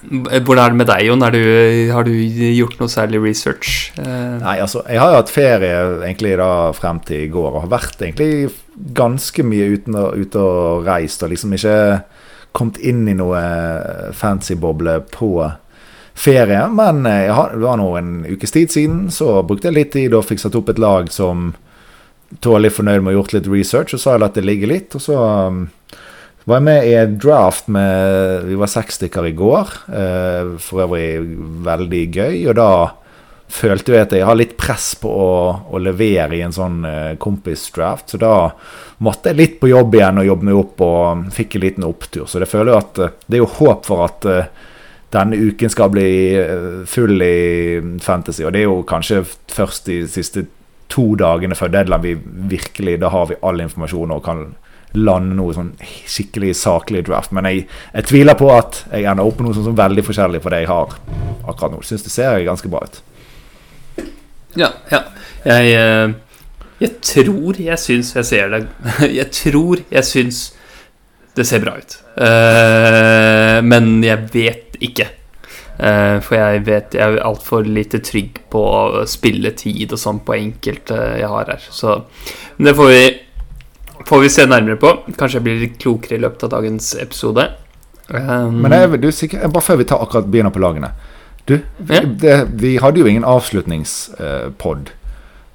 Hvordan 0.01 0.59
er 0.63 0.73
det 0.73 0.79
med 0.79 0.89
deg, 0.89 1.05
Jon? 1.07 1.23
Du, 1.33 1.43
har 1.93 2.07
du 2.07 2.11
gjort 2.11 2.79
noe 2.81 2.91
særlig 2.91 3.21
research? 3.23 3.91
Eh, 4.01 4.35
Nei, 4.41 4.57
altså, 4.63 4.83
jeg 4.89 4.99
har 5.01 5.13
jo 5.13 5.19
hatt 5.21 5.31
ferie 5.33 5.77
egentlig 6.01 6.35
da 6.41 6.49
frem 6.75 6.99
til 7.07 7.25
i 7.25 7.31
går, 7.31 7.49
og 7.53 7.65
har 7.65 7.73
vært 7.77 8.01
egentlig 8.01 8.51
ganske 8.97 9.45
mye 9.45 9.69
ute 9.77 10.05
ut 10.17 10.37
og 10.41 10.87
reist, 10.87 11.23
og 11.23 11.33
liksom 11.33 11.55
ikke 11.57 11.77
kommet 12.57 12.81
inn 12.83 13.05
i 13.07 13.15
noe 13.15 13.41
fancy 14.17 14.57
boble 14.59 14.99
på 15.13 15.31
ferie. 16.17 16.61
Men 16.73 17.05
jeg 17.07 17.33
har, 17.37 17.55
det 17.55 17.63
var 17.63 17.79
nå 17.79 17.89
en 17.99 18.13
ukes 18.27 18.53
tid 18.53 18.73
siden, 18.73 19.03
så 19.13 19.39
brukte 19.47 19.69
jeg 19.69 19.77
litt 19.77 19.93
tid 19.95 20.17
og 20.17 20.27
fikk 20.27 20.43
satt 20.43 20.57
opp 20.59 20.73
et 20.73 20.81
lag 20.81 21.11
som 21.13 21.53
tålelig 22.43 22.75
fornøyd 22.77 23.03
med 23.03 23.11
å 23.11 23.13
ha 23.13 23.19
gjort 23.19 23.35
litt 23.35 23.51
research, 23.51 23.95
og 23.95 24.01
så 24.01 24.11
har 24.11 24.19
jeg 24.19 24.25
latt 24.25 24.39
det 24.39 24.47
ligge 24.47 24.69
litt. 24.71 24.95
og 24.95 25.03
så 25.03 25.17
var 26.43 26.59
med 26.59 26.87
i 26.87 26.93
en 26.93 27.17
draft 27.17 27.67
med 27.67 28.43
Vi 28.43 28.55
var 28.55 28.67
seks 28.67 28.95
stykker 28.95 29.27
i 29.27 29.35
går. 29.37 29.75
Eh, 29.93 30.55
for 30.61 30.85
øvrig 30.85 31.21
veldig 31.65 32.03
gøy. 32.15 32.35
Og 32.49 32.57
da 32.57 32.71
følte 33.51 33.93
jeg 33.93 34.07
at 34.07 34.15
jeg 34.15 34.25
har 34.25 34.37
litt 34.39 34.55
press 34.59 34.93
på 35.01 35.11
å, 35.11 35.31
å 35.69 35.81
levere 35.81 36.37
i 36.37 36.43
en 36.45 36.55
sånn 36.55 36.81
eh, 36.87 37.13
kompisdraft. 37.21 38.13
Så 38.13 38.21
da 38.21 38.49
måtte 39.05 39.31
jeg 39.31 39.41
litt 39.41 39.59
på 39.61 39.69
jobb 39.71 39.97
igjen 39.97 40.21
og 40.21 40.29
jobbe 40.29 40.49
meg 40.49 40.61
opp 40.63 40.83
og 40.87 41.27
fikk 41.35 41.57
en 41.57 41.65
liten 41.65 41.87
opptur. 41.87 42.25
Så 42.25 42.41
det 42.41 42.49
føler 42.49 42.73
jeg 42.73 42.85
at 42.85 43.03
eh, 43.05 43.15
det 43.27 43.37
er 43.39 43.43
jo 43.43 43.53
håp 43.59 43.85
for 43.89 44.07
at 44.07 44.29
denne 45.11 45.35
uken 45.35 45.67
skal 45.67 45.89
bli 45.91 46.09
full 46.87 47.19
i 47.19 47.99
fantasy. 47.99 48.45
Og 48.47 48.53
det 48.55 48.61
er 48.61 48.69
jo 48.69 48.81
kanskje 48.87 49.25
først 49.51 49.89
de 49.91 50.05
siste 50.07 50.45
to 50.91 51.03
dagene 51.19 51.55
før 51.55 51.71
deadline 51.71 52.03
vi 52.03 52.13
virkelig 52.51 52.97
Da 52.99 53.11
har 53.11 53.29
vi 53.29 53.39
all 53.43 53.59
informasjon 53.63 54.11
og 54.15 54.23
kan 54.23 54.45
lande 54.97 55.37
noe 55.37 55.53
sånn 55.55 55.71
skikkelig 55.81 56.55
saklig 56.59 57.05
draft. 57.07 57.31
Men 57.35 57.47
jeg, 57.49 57.67
jeg, 57.93 58.07
tviler 58.09 58.37
på 58.39 58.49
at 58.53 58.83
jeg 58.91 59.07
ender 59.07 59.27
opp 59.27 59.39
med 59.39 59.49
noe 59.49 59.57
sånn, 59.57 59.69
sånn 59.69 59.79
veldig 59.79 60.05
forskjellig 60.07 60.43
fra 60.43 60.55
det 60.55 60.63
jeg 60.63 60.71
har 60.71 60.97
akkurat 61.47 61.75
nå. 61.75 61.81
Syns 61.87 62.05
det 62.07 62.13
ser 62.13 62.41
ganske 62.47 62.71
bra 62.71 62.83
ut. 62.83 63.01
Ja, 64.59 64.73
ja. 64.91 65.05
Jeg, 65.45 65.71
eh, 65.79 66.11
jeg 66.81 66.97
tror 67.05 67.57
jeg 67.61 67.79
syns 67.81 68.11
jeg 68.13 68.27
ser 68.27 68.51
det 68.53 68.59
Jeg 69.19 69.31
tror 69.33 69.79
jeg 69.89 70.05
syns 70.05 70.41
det 71.37 71.45
ser 71.47 71.61
bra 71.63 71.77
ut. 71.79 71.93
Uh, 72.19 73.63
men 73.63 74.01
jeg 74.03 74.27
vet 74.33 74.77
ikke. 74.83 75.05
Uh, 75.79 76.19
for 76.19 76.35
jeg 76.35 76.65
vet 76.67 76.97
jeg 76.97 77.15
er 77.15 77.23
altfor 77.23 77.63
lite 77.63 78.01
trygg 78.03 78.41
på 78.51 78.63
spilletid 79.07 79.95
og 79.95 80.01
sånn 80.01 80.19
på 80.27 80.35
enkelte 80.35 80.97
jeg 81.21 81.29
har 81.31 81.53
her. 81.53 81.63
Så 81.71 82.01
det 82.59 82.75
får 82.75 82.91
vi 82.91 83.05
får 84.07 84.23
vi 84.23 84.29
se 84.29 84.45
nærmere 84.49 84.79
på. 84.81 84.93
Kanskje 85.17 85.39
jeg 85.39 85.45
blir 85.47 85.59
litt 85.61 85.77
klokere 85.81 86.17
i 86.17 86.21
løpet 86.23 86.47
av 86.47 86.53
dagens 86.55 86.93
episode. 87.01 87.47
Um, 88.11 88.61
Men 88.63 88.75
jeg, 88.75 89.01
du, 89.01 89.11
sikker, 89.15 89.47
bare 89.51 89.63
før 89.63 89.79
vi 89.79 89.87
tar 89.87 90.01
akkurat 90.03 90.25
begynner 90.27 90.51
på 90.51 90.59
lagene 90.59 90.89
Du, 91.47 91.53
ja. 91.87 92.01
det, 92.03 92.33
vi 92.59 92.73
hadde 92.81 92.99
jo 92.99 93.07
ingen 93.07 93.23
avslutningspod. 93.23 94.89
Uh, 94.91 94.97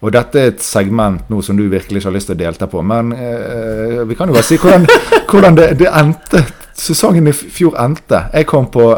og 0.05 0.13
dette 0.13 0.41
er 0.41 0.53
et 0.53 0.63
segment 0.63 1.31
nå 1.33 1.41
som 1.43 1.57
du 1.57 1.65
virkelig 1.73 2.03
ikke 2.03 2.11
har 2.11 2.15
lyst 2.15 2.29
til 2.31 2.37
å 2.37 2.41
delta 2.43 2.69
på. 2.71 2.83
Men 2.85 3.13
eh, 3.17 4.03
vi 4.07 4.17
kan 4.19 4.29
jo 4.29 4.37
bare 4.37 4.47
si 4.47 4.59
hvordan, 4.61 4.87
hvordan 5.31 5.59
det, 5.59 5.69
det, 5.81 5.89
endte. 5.89 6.45
Sesongen 6.77 7.31
i 7.31 7.33
fjor 7.33 7.79
endte. 7.81 8.27
Jeg 8.35 8.49
kom 8.51 8.69
på 8.73 8.91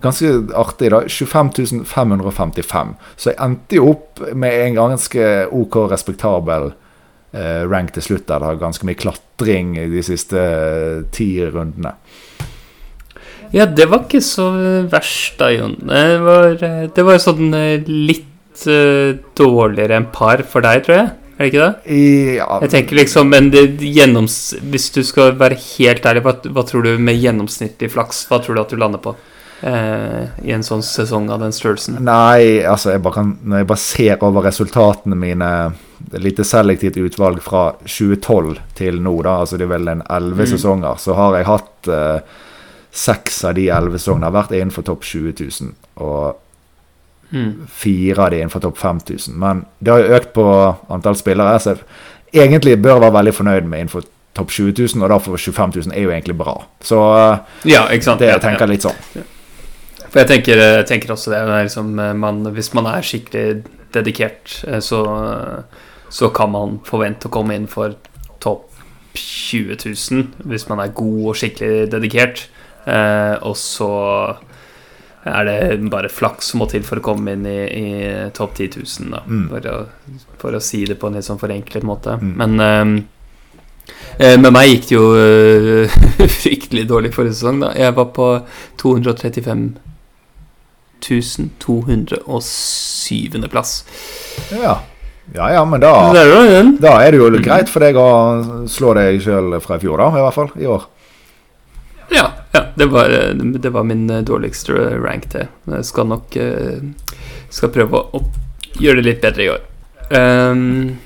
ganske 0.00 0.30
artig 0.56 0.90
da, 0.94 1.02
25 1.04 1.84
555. 1.86 2.94
Så 3.20 3.30
jeg 3.30 3.40
endte 3.44 3.76
jo 3.76 3.90
opp 3.92 4.22
med 4.32 4.56
en 4.64 4.78
ganske 4.80 5.28
OK 5.52 5.82
respektabel 5.92 6.70
eh, 6.72 6.78
rank 7.32 7.92
til 7.94 8.02
slutt. 8.02 8.26
Der 8.26 8.42
det 8.42 8.48
har 8.48 8.58
ganske 8.60 8.86
mye 8.88 8.98
klatring 8.98 9.76
i 9.78 9.86
de 9.92 10.02
siste 10.02 10.40
eh, 10.40 11.04
ti 11.14 11.32
rundene. 11.46 11.94
Ja, 13.50 13.66
det 13.66 13.88
var 13.90 14.04
ikke 14.04 14.22
så 14.22 14.50
verst 14.90 15.40
da, 15.40 15.50
Jon. 15.50 15.74
Det 15.82 16.04
var, 16.22 16.52
eh, 16.62 16.84
det 16.94 17.06
var 17.06 17.22
sånn 17.22 17.50
eh, 17.56 17.88
litt 17.88 18.62
uh, 18.66 19.16
dårligere 19.38 19.96
enn 19.98 20.06
par 20.14 20.44
for 20.46 20.62
deg, 20.62 20.84
tror 20.86 20.96
jeg. 20.96 21.08
Er 21.40 21.46
det 21.46 21.48
ikke 21.50 21.64
det? 21.64 21.96
Ja. 22.36 22.46
Jeg 22.66 22.72
tenker 22.74 22.98
liksom, 23.00 23.30
men 23.32 23.48
det, 23.50 23.64
gjennoms, 23.80 24.54
Hvis 24.60 24.90
du 24.92 25.00
skal 25.08 25.32
være 25.40 25.56
helt 25.56 26.06
ærlig, 26.06 26.22
hva, 26.26 26.34
hva, 26.52 26.64
tror 26.68 26.84
du 26.84 26.98
med 27.00 27.16
gjennomsnittlig 27.16 27.88
flaks? 27.94 28.26
Hva 28.28 28.42
tror 28.44 28.58
du 28.58 28.62
at 28.62 28.74
du 28.74 28.76
lander 28.78 29.00
på? 29.02 29.14
Eh, 29.64 30.26
I 30.44 30.52
en 30.52 30.64
sånn 30.64 30.84
sesong 30.84 31.30
av 31.32 31.40
den 31.40 31.54
størrelsen? 31.56 31.96
Nei, 32.04 32.60
altså 32.60 32.92
jeg 32.92 33.02
kan, 33.12 33.34
Når 33.40 33.62
jeg 33.62 33.70
bare 33.72 33.82
ser 33.82 34.26
over 34.28 34.46
resultatene 34.46 35.16
mine 35.18 35.50
lite 36.12 36.44
selektivt 36.44 36.96
utvalg 36.96 37.42
fra 37.42 37.70
2012 37.84 38.58
til 38.78 39.00
nå, 39.02 39.14
da, 39.22 39.40
altså 39.42 39.58
det 39.58 39.66
er 39.66 39.74
vel 39.74 39.90
en 39.92 40.04
elleve 40.10 40.46
mm. 40.46 40.52
sesonger, 40.54 41.00
så 41.00 41.16
har 41.18 41.36
jeg 41.38 41.48
hatt 41.48 41.90
uh, 41.90 42.38
seks 42.90 43.42
av 43.44 43.56
de 43.58 43.68
elleve 43.70 43.98
sesongene 44.00 44.28
har 44.28 44.36
vært 44.36 44.54
innenfor 44.58 44.86
topp 44.86 45.04
20 45.06 45.34
000. 45.40 45.74
Og 46.02 47.34
mm. 47.34 47.50
fire 47.70 48.24
av 48.24 48.32
de 48.32 48.40
innenfor 48.40 48.64
topp 48.64 48.78
5000. 48.78 49.36
Men 49.38 49.64
det 49.78 49.92
har 49.94 50.02
jo 50.02 50.16
økt 50.18 50.32
på 50.36 50.46
antall 50.90 51.18
spillere. 51.18 51.58
Så 51.62 51.76
jeg 52.32 52.48
egentlig 52.48 52.78
bør 52.82 53.02
være 53.04 53.16
veldig 53.20 53.36
fornøyd 53.36 53.68
med 53.68 53.84
innenfor 53.84 54.08
topp 54.38 54.54
20 54.54 54.74
000, 54.94 55.04
og 55.04 55.12
derfor 55.12 55.36
25 55.36 55.76
000 55.90 55.94
er 55.94 56.06
jo 56.06 56.14
egentlig 56.14 56.38
bra. 56.38 56.56
Så 56.82 56.98
uh, 56.98 57.60
ja, 57.68 57.86
det 57.90 58.32
jeg 58.32 58.42
tenker 58.42 58.70
litt 58.70 58.86
sånn. 58.86 58.98
For 60.10 60.24
jeg 60.24 60.26
tenker, 60.32 60.58
jeg 60.58 60.86
tenker 60.90 61.12
også 61.14 61.30
det. 61.30 61.44
Liksom, 61.68 61.94
man, 62.18 62.42
hvis 62.56 62.72
man 62.74 62.88
er 62.90 63.06
skikkelig 63.06 63.62
dedikert, 63.94 64.56
så 64.82 65.04
så 66.10 66.30
kan 66.34 66.52
man 66.52 66.78
forvente 66.86 67.28
å 67.28 67.34
komme 67.34 67.56
inn 67.56 67.68
for 67.70 67.96
topp 68.42 68.66
20 69.14 69.76
000 69.82 70.46
hvis 70.50 70.68
man 70.70 70.82
er 70.82 70.94
god 70.94 71.32
og 71.32 71.38
skikkelig 71.38 71.90
dedikert. 71.92 72.46
Eh, 72.86 73.36
og 73.46 73.56
så 73.58 73.90
er 75.30 75.44
det 75.44 75.90
bare 75.92 76.08
flaks 76.08 76.52
som 76.52 76.62
må 76.62 76.66
til 76.70 76.84
for 76.86 77.00
å 77.00 77.04
komme 77.04 77.34
inn 77.36 77.46
i, 77.46 77.60
i 77.68 77.88
topp 78.36 78.56
10 78.56 78.80
000, 78.80 79.14
da. 79.14 79.22
Mm. 79.26 79.46
For, 79.52 79.70
å, 79.70 80.26
for, 80.40 80.56
å, 80.56 80.64
si 80.64 80.84
det 80.88 80.98
på 81.00 81.10
en 81.10 81.18
litt 81.18 81.28
sånn 81.28 81.40
forenklet 81.40 81.86
måte. 81.86 82.16
Mm. 82.20 82.36
Men, 82.40 82.60
eh, 82.64 82.86
Eh, 84.20 84.36
med 84.36 84.52
meg 84.52 84.68
gikk 84.68 84.88
det 84.90 84.96
jo 84.96 85.04
eh, 85.16 85.94
fryktelig 86.42 86.84
dårlig 86.90 87.12
forrige 87.14 87.38
sesong, 87.38 87.62
da. 87.64 87.70
Jeg 87.78 87.94
var 87.96 88.08
på 88.16 88.26
235 88.82 89.62
207. 91.00 93.48
plass. 93.48 93.72
Ja. 94.52 94.74
Ja 95.34 95.50
ja, 95.54 95.64
men 95.64 95.82
da, 95.82 95.92
er 96.10 96.72
da 96.82 96.96
er 97.04 97.14
det 97.14 97.20
jo 97.20 97.28
greit 97.38 97.70
for 97.70 97.84
deg 97.84 97.98
å 97.98 98.08
slå 98.70 98.94
deg 98.98 99.20
sjøl 99.22 99.58
fra 99.62 99.78
i 99.78 99.82
fjor, 99.82 100.00
da. 100.02 100.08
I 100.18 100.24
hvert 100.24 100.36
fall 100.36 100.50
i 100.58 100.66
år. 100.66 100.86
Ja, 102.10 102.24
ja 102.50 102.62
det, 102.74 102.88
var, 102.90 103.10
eh, 103.10 103.34
det 103.34 103.70
var 103.70 103.86
min 103.86 104.10
eh, 104.10 104.24
dårligste 104.26 104.72
rank, 104.98 105.28
til. 105.30 105.46
Jeg 105.70 105.86
skal 105.86 106.08
nok 106.10 106.36
eh, 106.36 106.80
Skal 107.50 107.70
prøve 107.74 108.02
å 108.14 108.24
gjøre 108.80 109.00
det 109.00 109.06
litt 109.06 109.22
bedre 109.22 109.44
i 109.44 109.50
år. 109.50 109.62
Um, 110.10 110.98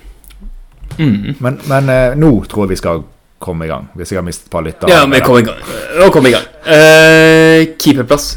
mm. 0.96 1.36
Men, 1.44 1.58
men 1.68 1.92
nå 2.20 2.30
tror 2.48 2.64
jeg 2.64 2.74
vi 2.74 2.80
skal 2.80 3.04
komme 3.44 3.66
i 3.66 3.70
gang, 3.70 3.90
hvis 3.96 4.12
jeg 4.12 4.20
har 4.20 4.26
mistet 4.26 4.48
et 4.48 4.52
par 4.52 4.64
lyttere. 4.64 4.92
Ja, 4.92 5.04
vi 5.08 5.20
kom 5.24 5.40
i 5.40 5.44
gang. 5.44 5.60
Nå 6.00 6.08
kom 6.12 6.28
i 6.28 6.32
gang. 6.32 6.44
Uh, 6.64 7.76
keeperplass. 7.80 8.34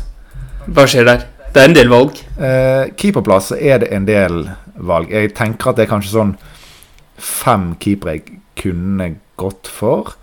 Hva 0.67 0.87
skjer 0.87 1.07
der? 1.07 1.27
Det 1.51 1.63
er 1.63 1.69
en 1.69 1.75
del 1.75 1.91
valg. 1.91 2.19
Uh, 2.39 2.87
keeperplass 2.99 3.53
er 3.55 3.83
det 3.83 3.91
en 3.95 4.07
del 4.07 4.47
valg. 4.77 5.11
Jeg 5.11 5.33
tenker 5.37 5.71
at 5.71 5.79
det 5.79 5.87
er 5.87 5.91
kanskje 5.91 6.13
sånn 6.13 6.35
fem 7.17 7.71
keepere 7.81 8.17
jeg 8.17 8.39
kunne 8.57 9.09
gått 9.39 9.69
for. 9.71 10.13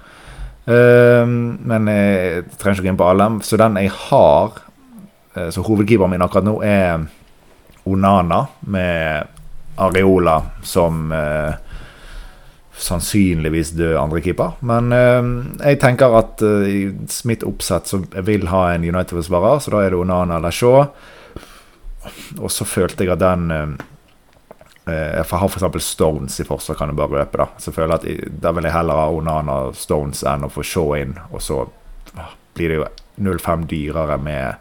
Eh, 0.67 1.25
men 1.27 1.91
jeg 1.91 2.47
trenger 2.59 2.79
ikke 2.79 2.89
gå 2.89 2.93
inn 2.95 3.03
på 3.03 3.11
alle. 3.11 3.29
Så 3.47 3.59
den 3.61 3.81
jeg 3.83 3.93
har, 4.09 4.61
eh, 5.35 5.51
så 5.51 5.67
hovedkeeperen 5.67 6.15
min 6.15 6.25
akkurat 6.25 6.49
nå, 6.49 6.59
er 6.63 7.07
Onana 7.85 8.47
med 8.73 9.33
Areola 9.77 10.39
som 10.63 11.11
uh, 11.13 11.53
sannsynligvis 12.75 13.71
død 13.71 13.97
andrekeeper. 13.99 14.59
Men 14.67 14.93
eh, 14.93 15.23
jeg 15.71 15.81
tenker 15.83 16.19
at 16.19 16.43
eh, 16.43 16.69
i 16.69 16.81
mitt 17.29 17.45
oppsett 17.47 17.91
så 17.91 18.03
vil 18.27 18.49
ha 18.51 18.67
en 18.73 18.87
United-forsvarer, 18.87 19.63
så 19.63 19.75
da 19.75 19.83
er 19.85 19.95
det 19.95 20.01
Onana 20.01 20.39
eller 20.41 20.55
Shaw. 20.55 20.87
Og 22.43 22.51
så 22.53 22.67
følte 22.69 23.07
jeg 23.07 23.15
at 23.15 23.23
den 23.23 23.51
eh, 23.55 23.77
Jeg 24.87 25.25
har 25.31 25.49
f.eks. 25.49 25.85
Stones 25.85 26.41
i 26.41 26.45
forsvar, 26.45 26.77
kan 26.77 26.91
jeg 26.93 26.97
bare 26.99 27.23
røpe. 27.23 27.39
Da 27.41 27.47
Så 27.59 27.73
føler 27.73 27.97
jeg 28.05 28.19
at 28.27 28.41
da 28.43 28.51
vil 28.53 28.65
jeg 28.69 28.73
heller 28.75 29.01
ha 29.01 29.07
Onana 29.11 29.55
og 29.71 29.77
Stones 29.81 30.21
enn 30.29 30.45
å 30.45 30.51
få 30.53 30.63
Shaw 30.63 30.93
inn, 30.99 31.15
og 31.33 31.41
så 31.41 31.63
ah, 32.21 32.35
blir 32.55 32.69
det 32.69 32.77
jo 32.83 32.89
0,5 33.25 33.65
dyrere 33.71 34.19
med 34.21 34.55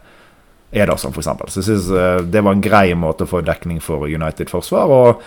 Ederson, 0.74 1.12
f.eks. 1.12 1.28
Så 1.52 1.60
jeg 1.60 1.66
synes 1.68 1.90
eh, 1.92 2.22
det 2.24 2.40
var 2.42 2.56
en 2.56 2.64
grei 2.64 2.94
måte 2.98 3.26
å 3.26 3.30
få 3.30 3.42
dekning 3.46 3.82
for 3.84 4.08
United-forsvar. 4.08 4.90
Og 4.90 5.20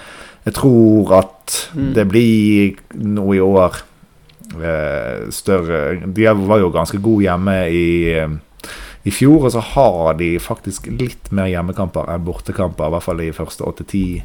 jeg 0.47 0.53
tror 0.57 1.13
at 1.21 1.33
Mm. 1.73 1.93
det 1.95 2.03
blir 2.07 2.75
noe 2.99 3.35
i 3.35 3.39
år 3.39 3.75
eh, 4.63 5.29
større 5.31 5.95
De 6.13 6.25
var 6.47 6.59
jo 6.59 6.69
ganske 6.71 6.99
gode 7.03 7.23
hjemme 7.25 7.55
i, 7.71 8.11
eh, 8.11 8.29
i 9.07 9.11
fjor, 9.11 9.45
og 9.45 9.51
så 9.51 9.61
har 9.63 10.13
de 10.19 10.37
faktisk 10.39 10.87
litt 10.99 11.31
mer 11.31 11.47
hjemmekamper 11.51 12.09
enn 12.11 12.25
bortekamper, 12.27 12.87
i 12.87 12.95
hvert 12.95 13.03
fall 13.05 13.21
i 13.23 13.31
første 13.35 13.63
åtte-ti 13.67 14.23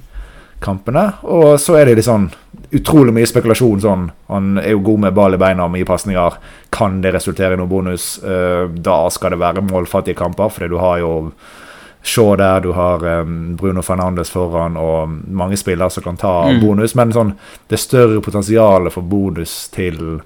kampene. 0.63 1.05
Og 1.29 1.59
så 1.61 1.77
er 1.81 1.87
det 1.91 1.97
litt 1.99 2.07
sånn 2.09 2.31
utrolig 2.73 3.13
mye 3.13 3.29
spekulasjon 3.29 3.83
sånn. 3.85 4.07
Han 4.33 4.59
er 4.63 4.71
jo 4.73 4.81
god 4.87 5.01
med 5.07 5.15
ball 5.15 5.35
i 5.37 5.41
beina, 5.43 5.67
mye 5.69 5.85
pasninger. 5.89 6.39
Kan 6.73 7.01
det 7.05 7.13
resultere 7.15 7.55
i 7.55 7.61
noe 7.61 7.69
bonus? 7.69 8.17
Eh, 8.25 8.69
da 8.73 9.03
skal 9.13 9.35
det 9.35 9.43
være 9.43 9.65
målfattige 9.67 10.17
kamper, 10.17 10.49
fordi 10.55 10.69
du 10.73 10.79
har 10.81 10.99
jo 11.03 11.13
Shaw 12.03 12.33
der, 12.35 12.59
du 12.65 12.73
har 12.75 12.99
um, 13.23 13.55
Bruno 13.55 13.79
Fernandes 13.87 14.31
foran 14.35 14.75
og 14.77 15.13
mange 15.31 15.55
spillere 15.57 15.87
som 15.91 16.03
kan 16.03 16.17
ta 16.19 16.33
Mm. 16.51 16.59
bonus. 16.61 16.97
Men 16.99 17.13
sånn, 17.15 17.35
det 17.69 17.77
er 17.77 17.83
større 17.85 18.21
potensial 18.21 18.91
for 18.91 19.03
bonus 19.07 19.69
til 19.71 20.21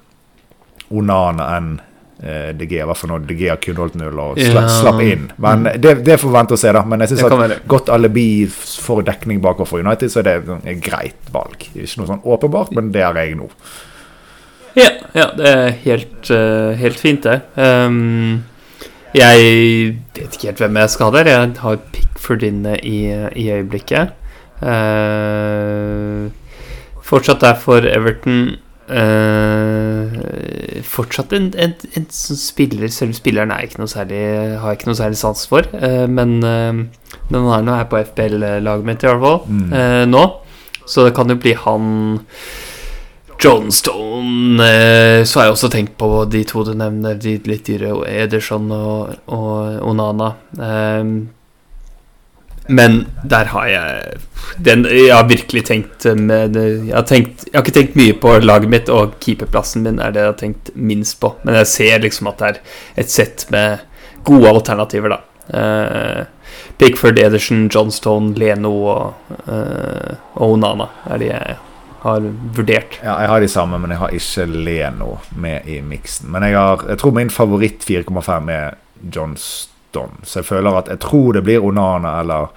Onana 0.89 1.49
enn 1.57 1.79
eh, 2.23 2.53
DG. 2.57 2.77
I 2.81 2.85
hvert 2.87 2.97
fall 2.97 3.11
når 3.13 3.25
DG 3.29 3.43
har 3.49 3.59
kun 3.63 3.81
holdt 3.81 3.97
null 3.99 4.19
og 4.23 4.39
sla, 4.39 4.63
Ja. 4.63 4.67
slapp 4.79 5.01
inn. 5.05 5.29
Men 5.37 5.67
det, 5.77 5.97
det 6.05 6.19
får 6.21 6.33
vente 6.33 6.57
og 6.57 6.61
se, 6.61 6.71
da. 6.73 6.83
Men 6.85 7.03
jeg 7.03 7.13
synes 7.13 7.23
syns 7.25 7.31
at 7.31 7.43
være. 7.43 7.59
godt 7.67 7.89
alibi 7.93 8.29
for 8.47 9.01
dekning 9.05 9.41
bakover 9.41 9.69
for 9.69 9.83
United, 9.83 10.09
så 10.13 10.19
er 10.23 10.29
det 10.29 10.59
et 10.65 10.81
greit 10.83 11.31
valg. 11.33 11.69
Ikke 11.73 12.01
noe 12.01 12.11
sånn 12.13 12.25
åpenbart, 12.25 12.73
men 12.77 12.91
det 12.95 13.03
har 13.05 13.17
jeg 13.21 13.37
nå. 13.39 13.49
Ja, 14.77 14.91
ja 15.15 15.31
det 15.37 15.47
er 15.49 15.71
helt, 15.85 16.29
eh, 16.31 16.75
helt 16.77 16.99
fint, 17.01 17.23
det. 17.25 17.41
Um, 17.57 18.43
jeg 19.15 19.97
vet 20.13 20.35
ikke 20.35 20.51
helt 20.51 20.61
hvem 20.61 20.77
jeg 20.83 20.89
skal 20.93 21.09
ha 21.09 21.17
der. 21.17 21.29
Jeg 21.31 21.53
har 21.63 21.79
Pickford 21.93 22.43
inne 22.45 22.77
i, 22.85 22.99
i 23.33 23.49
øyeblikket. 23.55 24.13
Uh, 24.61 26.29
fortsatt 27.05 27.41
der 27.41 27.55
for 27.61 27.85
Everton. 27.87 28.57
Eh, 28.87 30.81
fortsatt 30.87 31.33
en, 31.35 31.49
en, 31.59 31.73
en 31.99 32.05
sånn 32.13 32.37
spiller 32.39 32.87
Selv 32.93 33.17
spilleren 33.17 33.51
er 33.51 33.65
ikke 33.65 33.81
noe 33.81 33.91
særlig, 33.91 34.21
har 34.61 34.71
jeg 34.71 34.79
ikke 34.79 34.87
noe 34.87 34.99
særlig 35.01 35.19
sans 35.19 35.43
for. 35.51 35.67
uh, 35.75 36.05
men 36.07 36.37
uh, 36.39 36.71
den 37.27 37.49
er 37.51 37.65
nå 37.67 37.75
her 37.75 37.89
på 37.91 37.99
FBL-laget 38.13 38.87
mitt, 38.87 39.03
i 39.03 39.09
hvert 39.09 39.23
fall. 39.23 39.43
Mm. 39.51 40.09
nå. 40.11 40.23
Så 40.87 41.03
det 41.03 41.13
kan 41.17 41.27
jo 41.27 41.35
bli 41.35 41.51
han 41.59 41.89
Johnstone 43.43 44.67
Så 45.27 45.39
har 45.39 45.45
jeg 45.45 45.53
også 45.53 45.69
tenkt 45.69 45.97
på 45.99 46.23
de 46.31 46.45
to 46.47 46.63
du 46.63 46.71
nevner, 46.79 47.19
de 47.19 47.35
litt 47.45 47.67
dyre, 47.67 47.91
Ederson 48.07 48.71
og, 48.71 49.17
og 49.27 49.83
Onana. 49.91 50.31
Men 52.67 53.05
der 53.23 53.51
har 53.53 53.67
jeg 53.67 54.17
den, 54.57 54.85
Jeg 54.85 55.15
har 55.15 55.27
virkelig 55.27 55.65
tenkt 55.65 56.05
med, 56.15 56.55
jeg, 56.55 56.95
har 56.95 57.05
tenkt 57.07 57.45
jeg 57.47 57.55
har 57.55 57.65
ikke 57.65 57.75
tenkt 57.75 57.97
mye 57.99 58.15
på 58.19 58.37
laget 58.39 58.71
mitt, 58.71 58.89
og 58.89 59.17
keeperplassen 59.23 59.85
min 59.85 59.99
er 59.99 60.11
det 60.11 60.23
jeg 60.23 60.31
har 60.31 60.39
tenkt 60.39 60.71
minst 60.75 61.19
på. 61.21 61.33
Men 61.43 61.59
jeg 61.61 61.71
ser 61.73 62.03
liksom 62.03 62.31
at 62.31 62.41
det 62.41 62.49
er 62.49 62.59
et 63.03 63.13
sett 63.13 63.47
med 63.53 63.85
gode 64.27 64.49
alternativer, 64.51 65.15
da. 65.15 65.21
Uh, 65.47 66.25
Pickford, 66.77 67.19
Ederson, 67.19 67.69
Johnstone, 67.73 68.33
Leno 68.35 68.73
og, 68.91 69.31
uh, 69.47 70.17
og 70.35 70.57
Onana 70.57 70.89
er 71.07 71.21
de 71.21 71.31
jeg 71.31 71.55
har 72.03 72.27
vurdert. 72.57 72.99
Ja, 73.01 73.15
jeg 73.23 73.31
har 73.31 73.41
de 73.41 73.49
samme, 73.51 73.79
men 73.81 73.93
jeg 73.93 74.01
har 74.01 74.13
ikke 74.15 74.45
Leno 74.51 75.15
med 75.39 75.67
i 75.67 75.79
miksen. 75.81 76.29
Men 76.31 76.45
jeg, 76.47 76.57
har, 76.57 76.85
jeg 76.89 77.01
tror 77.01 77.15
min 77.15 77.33
favoritt 77.33 77.87
4,5 77.87 78.51
er 78.53 78.77
Johnston. 79.97 80.23
Så 80.23 80.39
jeg 80.41 80.49
føler 80.53 80.77
at 80.79 80.93
jeg 80.93 81.01
tror 81.03 81.33
det 81.37 81.43
blir 81.47 81.65
Onana 81.65 82.19
eller 82.21 82.47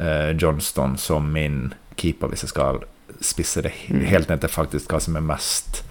eh, 0.00 0.32
Johnston 0.40 0.96
som 0.98 1.30
min 1.32 1.74
keeper, 2.00 2.32
hvis 2.32 2.46
jeg 2.48 2.54
skal 2.56 2.82
spisse 3.22 3.62
det 3.62 3.72
Mm. 3.92 4.04
helt 4.08 4.28
ned 4.32 4.40
til 4.42 4.50
faktisk 4.50 4.90
hva 4.90 4.98
som 5.00 5.16
er 5.16 5.22
mest 5.22 5.82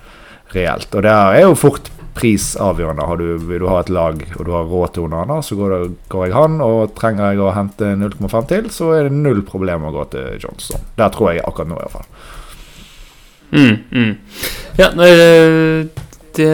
reelt. 0.56 0.90
Og 0.96 1.04
det 1.06 1.12
er 1.12 1.42
jo 1.46 1.54
fort 1.56 1.92
prisavgjørende. 2.18 3.06
Har 3.08 3.18
du, 3.22 3.38
vil 3.48 3.62
du 3.64 3.68
ha 3.72 3.78
et 3.80 3.90
lag 3.94 4.20
og 4.36 4.42
du 4.46 4.52
har 4.52 4.68
råd 4.68 4.94
til 4.98 5.06
Onana, 5.06 5.38
så 5.42 5.56
går, 5.56 5.70
det, 5.72 5.94
går 6.12 6.26
jeg 6.28 6.36
han. 6.36 6.58
Og 6.66 6.92
trenger 6.98 7.32
jeg 7.32 7.40
å 7.40 7.54
hente 7.56 7.94
0,5 8.02 8.48
til, 8.50 8.68
så 8.74 8.90
er 8.98 9.08
det 9.08 9.16
null 9.16 9.44
problem 9.48 9.88
å 9.88 9.94
gå 9.96 10.04
til 10.12 10.42
Johnston. 10.44 10.84
Der 11.00 11.14
tror 11.14 11.32
jeg 11.32 11.46
akkurat 11.48 11.72
nå, 11.72 11.78
i 11.80 11.86
hvert 11.86 11.96
fall. 11.96 12.10
Mm, 13.52 13.78
mm. 13.92 14.12
Ja, 14.80 14.90
nei, 14.96 15.12
det 16.36 16.52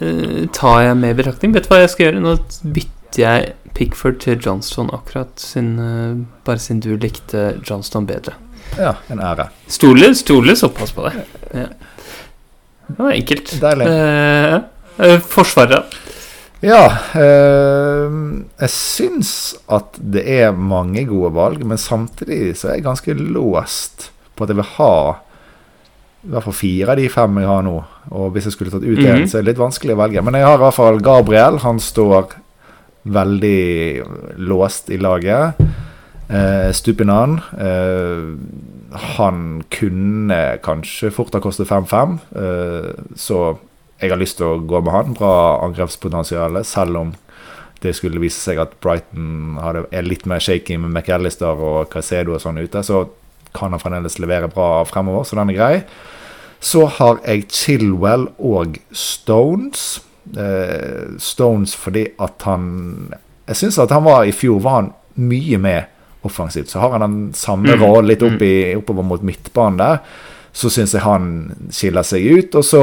eh, 0.00 0.44
tar 0.56 0.82
jeg 0.84 0.96
med 1.00 1.14
i 1.14 1.18
betraktning. 1.22 1.54
Vet 1.56 1.68
du 1.68 1.72
hva 1.72 1.82
jeg 1.82 1.92
skal 1.94 2.10
gjøre? 2.10 2.22
Nå 2.24 2.36
bytter 2.62 3.01
jeg 3.18 3.52
Pickford 3.74 4.18
til 4.20 4.38
Johnston 4.44 4.90
akkurat, 4.92 5.32
sin, 5.40 5.78
eh, 5.78 6.16
bare 6.44 6.58
siden 6.58 6.80
du 6.80 6.96
likte 6.96 7.58
Johnston 7.68 8.06
bedre. 8.06 8.34
Ja, 8.78 8.94
en 9.10 9.18
ære. 9.20 9.48
Stoler, 9.68 10.14
stoler 10.14 10.54
såpass 10.54 10.92
på 10.92 11.04
det. 11.08 11.24
Ja. 11.54 11.66
Det 12.88 12.98
var 12.98 13.12
enkelt. 13.12 13.52
Deilig. 13.60 13.86
Eh, 13.86 14.54
eh, 14.98 15.18
Forsvaret. 15.20 15.84
Ja, 16.62 16.84
eh, 17.18 18.12
jeg 18.60 18.70
syns 18.70 19.32
at 19.72 19.96
det 19.98 20.22
er 20.28 20.52
mange 20.54 21.04
gode 21.08 21.32
valg, 21.34 21.64
men 21.66 21.76
samtidig 21.80 22.54
så 22.56 22.68
er 22.70 22.74
jeg 22.78 22.84
ganske 22.86 23.16
låst 23.18 24.10
på 24.36 24.44
at 24.44 24.52
jeg 24.52 24.56
vil 24.60 24.68
ha 24.76 24.94
i 26.22 26.30
hvert 26.30 26.44
fall 26.46 26.54
fire 26.54 26.92
av 26.94 27.00
de 27.00 27.08
fem 27.10 27.40
jeg 27.42 27.48
har 27.50 27.64
nå. 27.66 27.74
Og 28.14 28.28
hvis 28.32 28.44
jeg 28.46 28.52
skulle 28.54 28.70
tatt 28.70 28.84
ut 28.86 28.98
én, 29.02 29.22
Mhm. 29.24 29.26
så 29.28 29.38
er 29.38 29.42
det 29.42 29.56
litt 29.56 29.64
vanskelig 29.64 29.96
å 29.96 30.02
velge. 30.04 30.22
Men 30.22 30.34
jeg 30.34 30.44
har 30.46 30.54
i 30.54 30.62
hvert 30.62 30.74
fall 30.74 31.00
Gabriel. 31.00 31.58
Han 31.58 31.80
står 31.80 32.28
veldig 33.02 34.02
låst 34.38 34.90
i 34.90 34.98
laget. 34.98 35.58
Eh, 36.28 36.72
Stupinan. 36.72 37.40
Eh, 37.58 38.98
han 39.16 39.64
kunne 39.70 40.58
kanskje 40.62 41.10
fort 41.10 41.34
ha 41.34 41.40
kostet 41.40 41.68
5-5, 41.68 42.18
eh, 42.36 42.92
så 43.16 43.58
jeg 44.00 44.10
har 44.10 44.20
lyst 44.20 44.38
til 44.38 44.46
å 44.46 44.60
gå 44.66 44.80
med 44.80 44.92
han. 44.92 45.16
Bra 45.16 45.60
angrepspotensial, 45.66 46.64
selv 46.64 46.96
om 46.96 47.12
det 47.82 47.94
skulle 47.98 48.22
vise 48.22 48.38
seg 48.38 48.60
at 48.62 48.76
Brighton 48.80 49.58
er 49.90 50.06
litt 50.06 50.26
mer 50.26 50.42
shaky 50.42 50.78
med 50.78 50.92
McAllister 50.92 51.58
og 51.58 51.90
Caicedo 51.90 52.36
og 52.36 52.42
sånn 52.42 52.62
ute, 52.62 52.82
så 52.86 53.08
kan 53.52 53.74
han 53.74 53.82
fremdeles 53.82 54.20
levere 54.22 54.48
bra 54.48 54.84
fremover, 54.88 55.26
så 55.26 55.36
den 55.36 55.52
er 55.52 55.58
grei. 55.58 55.74
Så 56.62 56.86
har 56.98 57.18
jeg 57.26 57.48
Chilwell 57.50 58.28
og 58.38 58.78
Stones. 58.94 60.00
Eh, 60.38 61.16
Stones 61.18 61.74
fordi 61.74 62.04
at 62.22 62.42
han 62.46 63.12
Jeg 63.48 63.56
syns 63.58 63.78
at 63.82 63.90
han 63.90 64.04
var 64.06 64.22
i 64.24 64.32
fjor 64.32 64.60
var 64.62 64.76
han 64.80 64.92
mye 65.18 65.58
mer 65.58 65.88
offensivt. 66.24 66.70
Så 66.70 66.78
har 66.80 66.92
han 66.94 67.00
den 67.02 67.32
samme 67.34 67.74
Mm. 67.74 67.82
rollen 67.82 68.06
litt 68.06 68.22
opp 68.22 68.40
i, 68.42 68.74
oppover 68.78 69.02
mot 69.04 69.20
midtbanen 69.22 69.78
der. 69.78 69.98
Så 70.54 70.70
syns 70.70 70.92
jeg 70.94 71.02
han 71.02 71.52
skiller 71.70 72.02
seg 72.06 72.22
ut. 72.38 72.54
Og 72.54 72.64
så 72.64 72.82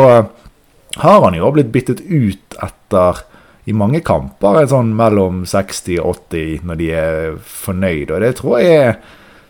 har 0.98 1.22
han 1.24 1.34
jo 1.34 1.52
blitt 1.52 1.72
byttet 1.72 2.02
ut 2.02 2.56
etter 2.62 3.24
i 3.66 3.72
mange 3.72 4.02
kamper 4.02 4.62
er 4.62 4.68
sånn 4.68 4.92
mellom 4.98 5.46
60 5.46 6.00
og 6.02 6.16
80 6.30 6.62
når 6.66 6.78
de 6.78 6.92
er 6.92 7.38
fornøyd. 7.38 8.12
Og 8.12 8.20
det 8.22 8.36
tror 8.36 8.60
jeg 8.60 8.76
er 8.84 8.98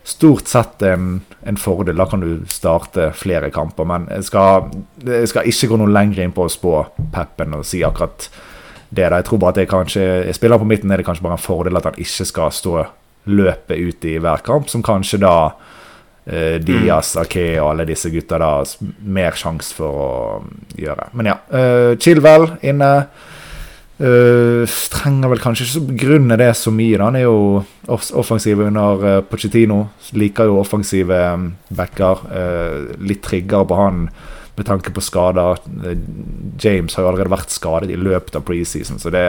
stort 0.09 0.49
sett 0.49 0.81
en, 0.85 1.19
en 1.45 1.57
fordel. 1.59 1.97
Da 1.99 2.07
kan 2.09 2.23
du 2.23 2.45
starte 2.49 3.11
flere 3.17 3.51
kamper. 3.53 3.87
Men 3.89 4.07
jeg 4.09 4.29
skal, 4.29 4.69
jeg 5.05 5.29
skal 5.31 5.49
ikke 5.49 5.71
gå 5.71 5.81
noe 5.81 5.93
lenger 5.93 6.23
inn 6.25 6.35
på 6.35 6.47
å 6.47 6.51
spå 6.51 6.75
Peppen 7.13 7.57
og 7.57 7.67
si 7.67 7.83
akkurat 7.85 8.29
det. 8.89 9.05
da. 9.05 9.19
Jeg 9.19 9.27
tror 9.29 9.41
bare 9.43 9.55
at 9.55 9.61
det 9.61 9.69
kanskje, 9.71 10.05
jeg 10.27 10.37
spiller 10.37 10.61
på 10.61 10.69
midten 10.69 10.91
er 10.91 11.01
det 11.01 11.07
kanskje 11.07 11.27
bare 11.27 11.37
en 11.37 11.43
fordel 11.43 11.79
at 11.79 11.89
han 11.91 11.99
ikke 12.01 12.27
skal 12.27 12.53
stå 12.55 12.77
løpet 13.29 13.77
ut 13.77 14.07
i 14.09 14.17
hver 14.21 14.41
kamp, 14.45 14.69
som 14.71 14.81
kanskje 14.85 15.19
da 15.21 15.33
eh, 16.25 16.57
Diaz, 16.63 17.13
Ake 17.19 17.51
og 17.59 17.73
alle 17.73 17.85
disse 17.89 18.09
gutta 18.13 18.39
da 18.41 18.53
mer 19.05 19.37
sjanse 19.37 19.75
for 19.77 19.99
å 20.05 20.13
gjøre. 20.79 21.11
Men 21.19 21.33
ja. 21.33 21.37
Eh, 21.53 21.91
Chilwell 22.01 22.55
inne. 22.61 22.93
Uh, 23.99 24.63
trenger 24.93 25.27
vel 25.33 25.41
kanskje 25.43 25.65
ikke 25.65 25.73
så 25.73 25.85
begrunne 25.89 26.39
det 26.39 26.53
så 26.55 26.71
mye. 26.71 26.97
da 26.97 27.09
Han 27.09 27.19
er 27.19 27.25
jo 27.25 27.39
off 27.91 28.11
offensiv 28.15 28.61
under 28.63 29.03
uh, 29.03 29.21
Pochettino. 29.27 29.89
Liker 30.15 30.47
jo 30.47 30.59
offensive 30.61 31.15
um, 31.33 31.49
backer. 31.69 32.23
Uh, 32.31 32.93
litt 33.03 33.23
triggere 33.25 33.67
på 33.67 33.79
han 33.79 34.05
med 34.59 34.67
tanke 34.67 34.91
på 34.91 35.03
skader. 35.03 35.59
James 36.59 36.95
har 36.95 37.05
jo 37.05 37.09
allerede 37.11 37.31
vært 37.31 37.53
skadet 37.53 37.91
i 37.93 37.99
løpet 37.99 38.35
av 38.35 38.43
preseason, 38.47 38.99
så 38.99 39.11
det, 39.13 39.23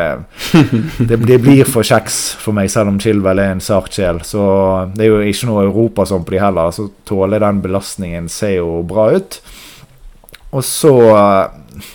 det, 1.09 1.21
det 1.23 1.39
blir 1.43 1.63
for 1.71 1.87
kjeks 1.87 2.19
for 2.43 2.57
meg, 2.57 2.71
selv 2.73 2.91
om 2.91 2.99
Chilwell 3.03 3.39
er 3.39 3.55
en 3.55 3.63
sart 3.63 3.95
sjel. 3.95 4.19
Så 4.27 4.43
det 4.97 5.07
er 5.07 5.13
jo 5.13 5.21
ikke 5.23 5.51
noe 5.51 5.67
Europa 5.69 6.09
sånn 6.11 6.27
på 6.27 6.35
de 6.35 6.43
heller, 6.43 6.75
så 6.75 6.89
tåler 7.07 7.43
den 7.47 7.63
belastningen 7.63 8.31
ser 8.31 8.59
jo 8.59 8.81
bra 8.87 9.11
ut. 9.15 9.39
Og 10.51 10.65
så 10.67 10.95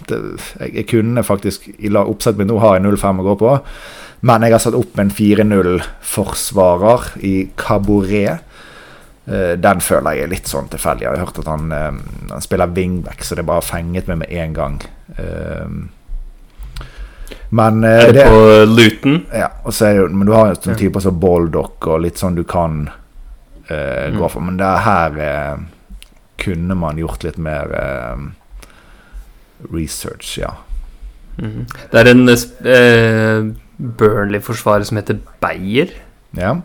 det, 0.07 0.19
jeg, 0.59 0.85
kunne 0.89 1.23
faktisk 1.25 1.67
I 1.75 1.91
oppsettet 1.95 2.39
mitt 2.39 2.49
nå 2.51 2.59
har 2.63 2.77
jeg 2.77 2.85
0-5 2.85 3.21
å 3.21 3.27
gå 3.29 3.35
på. 3.41 3.53
Men 4.25 4.45
jeg 4.45 4.55
har 4.55 4.63
satt 4.63 4.77
opp 4.77 4.99
en 4.99 5.11
4-0-forsvarer 5.13 7.09
i 7.27 7.35
Caboret. 7.59 8.45
Uh, 9.25 9.53
den 9.57 9.81
føler 9.81 10.15
jeg 10.15 10.23
er 10.25 10.31
litt 10.31 10.49
sånn 10.49 10.69
tilfeldig. 10.71 11.05
Jeg 11.05 11.11
har 11.13 11.25
hørt 11.25 11.41
at 11.41 11.49
han, 11.51 11.69
uh, 11.73 11.91
han 12.31 12.45
spiller 12.45 12.73
wingback, 12.73 13.25
så 13.25 13.37
det 13.37 13.45
bare 13.45 13.65
fenget 13.65 14.09
meg 14.09 14.21
med 14.23 14.33
en 14.33 14.55
gang. 14.57 14.79
Uh, 15.19 15.69
men 17.55 17.83
Er 17.85 18.11
det, 18.11 18.13
det 18.17 18.25
på 18.29 18.41
Luton? 18.69 19.19
Ja, 19.33 19.49
det, 19.65 19.91
men 20.11 20.25
du 20.27 20.33
har 20.33 20.49
jo 20.49 20.57
sånne 20.57 20.77
typer 20.79 21.03
som 21.03 21.19
Baldock 21.21 21.87
og 21.89 22.01
litt 22.03 22.17
sånn 22.21 22.37
du 22.37 22.43
kan 22.47 22.87
uh, 22.89 24.07
gå 24.15 24.29
for. 24.29 24.41
Men 24.45 24.57
det 24.61 24.73
her 24.85 25.11
kunne 26.41 26.75
man 26.77 26.97
gjort 26.99 27.23
litt 27.25 27.37
mer 27.41 27.71
research, 29.73 30.37
ja. 30.39 30.53
Mm. 31.37 31.65
Det 31.91 31.99
er 31.99 32.11
en 32.11 32.29
eh, 32.29 33.49
Burnley-forsvarer 33.99 34.87
som 34.87 34.99
heter 35.01 35.19
Beyer. 35.43 35.91
Ja. 36.37 36.55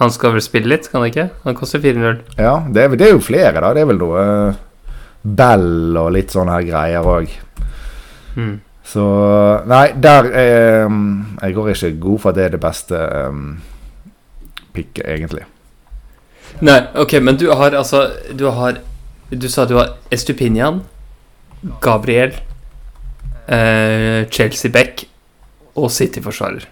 Han 0.00 0.12
skal 0.12 0.34
vel 0.34 0.44
spille 0.44 0.70
litt, 0.72 0.88
kan 0.90 1.02
han 1.02 1.12
ikke? 1.12 1.28
Han 1.44 1.56
koster 1.56 1.80
4-0. 1.82 2.20
Ja, 2.40 2.58
det 2.68 2.84
er, 2.84 2.98
det 2.98 3.08
er, 3.08 3.14
jo 3.16 3.24
flere, 3.24 3.54
da. 3.60 3.72
Det 3.76 3.84
er 3.84 3.88
vel 3.92 4.00
noe 4.00 4.26
uh, 4.26 4.60
Bell 5.22 5.96
og 6.00 6.12
litt 6.16 6.34
sånne 6.34 6.58
her 6.58 6.66
greier 6.66 7.08
òg. 7.08 7.34
Mm. 8.34 8.54
Så 8.92 9.02
Nei, 9.68 9.92
der 10.02 10.26
er 10.34 10.86
um, 10.88 11.36
Jeg 11.36 11.54
går 11.54 11.68
ikke 11.68 11.90
god 12.00 12.22
for 12.22 12.32
at 12.32 12.38
det 12.38 12.44
er 12.44 12.54
det 12.56 12.60
beste 12.60 13.02
um, 13.28 13.44
picket, 14.74 15.04
egentlig. 15.06 15.44
Nei, 16.64 16.80
ok, 16.98 17.18
men 17.22 17.38
du 17.40 17.50
har 17.52 17.76
altså 17.76 18.06
Du 18.32 18.48
har 18.50 18.80
Du 19.30 19.48
sa 19.48 19.64
du 19.68 19.76
har 19.78 19.94
Estupinian, 20.10 20.82
Gabriel, 21.82 22.34
eh, 23.46 24.28
Chelsea 24.30 24.70
Beck 24.70 25.04
og 25.74 25.90
City-forsvarer. 25.90 26.66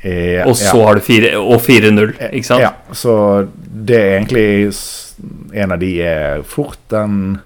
Eh, 0.00 0.40
ja, 0.40 0.46
og 0.48 0.56
så 0.56 0.78
ja. 0.78 0.86
har 0.86 0.96
du 0.96 1.00
4-0, 1.60 2.14
eh, 2.18 2.32
ikke 2.38 2.46
sant? 2.46 2.64
Ja, 2.64 2.72
så 2.96 3.46
det 3.60 3.98
er 3.98 4.14
egentlig 4.16 4.72
En 5.52 5.74
av 5.74 5.80
de 5.82 5.90
er 6.00 6.42
fort 6.48 6.78
den 6.88 7.40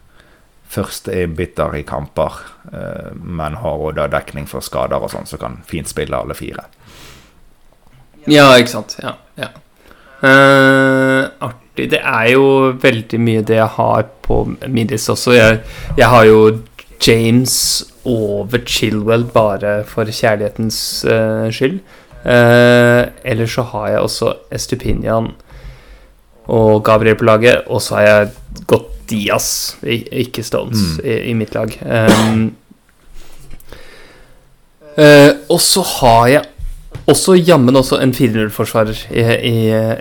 første 0.70 1.14
er 1.14 1.32
bitter 1.34 1.74
i 1.78 1.82
kamper, 1.86 2.36
eh, 2.70 3.10
men 3.14 3.58
har 3.58 3.82
òg 3.82 3.96
da 3.98 4.06
dekning 4.10 4.46
for 4.50 4.62
skader 4.62 5.02
og 5.02 5.10
sånn, 5.10 5.26
så 5.26 5.38
kan 5.40 5.60
fint 5.66 5.90
spille 5.90 6.18
alle 6.18 6.36
fire. 6.38 6.66
Ja, 8.30 8.52
ikke 8.58 8.72
sant. 8.72 8.96
Ja. 9.02 9.16
ja. 9.38 9.50
Eh, 10.24 11.50
40 11.76 11.90
Det 11.90 12.00
er 12.00 12.30
jo 12.32 12.46
veldig 12.82 13.20
mye 13.20 13.42
det 13.42 13.58
jeg 13.58 13.72
har 13.76 14.06
på 14.22 14.44
min 14.68 14.86
liste 14.86 15.12
også. 15.12 15.32
Jeg, 15.32 15.60
jeg, 15.96 16.08
har 16.08 16.24
jo 16.24 16.58
James 17.06 17.84
over 18.04 18.58
Chilwell 18.66 19.24
bare 19.24 19.84
for 19.88 20.04
kjærlighetens 20.04 21.04
uh, 21.04 21.50
skyld. 21.50 21.80
Eh, 22.24 22.32
uh, 22.32 23.04
Eller 23.24 23.46
så 23.46 23.62
har 23.62 23.88
jeg 23.88 24.00
også 24.00 24.32
Estupinian 24.52 25.32
og 26.44 26.84
Gabriel 26.84 27.16
på 27.16 27.24
laget, 27.24 27.64
og 27.66 27.82
så 27.82 27.94
har 27.94 28.02
jeg 28.02 28.30
gått 28.66 28.90
Diaz, 29.08 29.76
ikke 29.84 30.42
Stones, 30.42 30.80
mm. 30.96 31.04
i, 31.04 31.16
i, 31.30 31.32
mitt 31.34 31.54
lag. 31.54 31.72
Um, 31.84 32.52
Uh, 34.94 35.34
og 35.50 35.58
så 35.58 35.82
har 35.82 36.26
jeg 36.30 36.44
også 37.10 37.34
jammen 37.34 37.76
også 37.76 37.98
en 37.98 38.12
4-0-forsvarer 38.14 39.00
i, 39.10 39.24
i, 39.48 39.54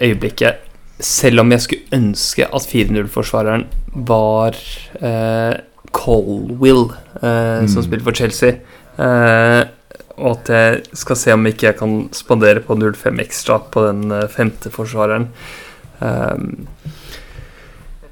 øyeblikket. 0.06 0.62
Selv 1.04 1.44
om 1.44 1.52
jeg 1.52 1.64
skulle 1.66 1.98
ønske 1.98 2.48
at 2.48 2.68
4-0-forsvareren 2.72 3.66
var 4.08 4.56
eh, 5.04 5.56
Colwill, 5.94 6.88
eh, 7.20 7.64
mm. 7.64 7.68
som 7.72 7.84
spiller 7.86 8.06
for 8.08 8.18
Chelsea. 8.18 8.56
Eh, 8.98 9.62
og 10.14 10.30
at 10.38 10.52
jeg 10.54 10.98
skal 11.00 11.20
se 11.20 11.34
om 11.36 11.50
ikke 11.50 11.68
jeg 11.72 11.80
kan 11.80 11.98
spandere 12.16 12.64
på 12.64 12.78
0-5 12.78 13.22
ekstra 13.24 13.60
på 13.74 13.88
den 13.90 14.12
eh, 14.14 14.30
femte 14.32 14.72
forsvareren. 14.74 15.28
Um, 16.04 16.68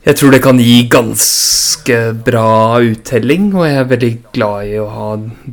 jeg 0.02 0.18
tror 0.18 0.32
det 0.34 0.42
kan 0.42 0.58
gi 0.58 0.80
ganske 0.90 1.96
bra 2.26 2.80
uttelling, 2.82 3.52
og 3.54 3.68
jeg 3.68 3.78
er 3.78 3.90
veldig 3.92 4.12
glad 4.34 4.70
i 4.72 4.80
å 4.82 4.88
ha 4.90 5.10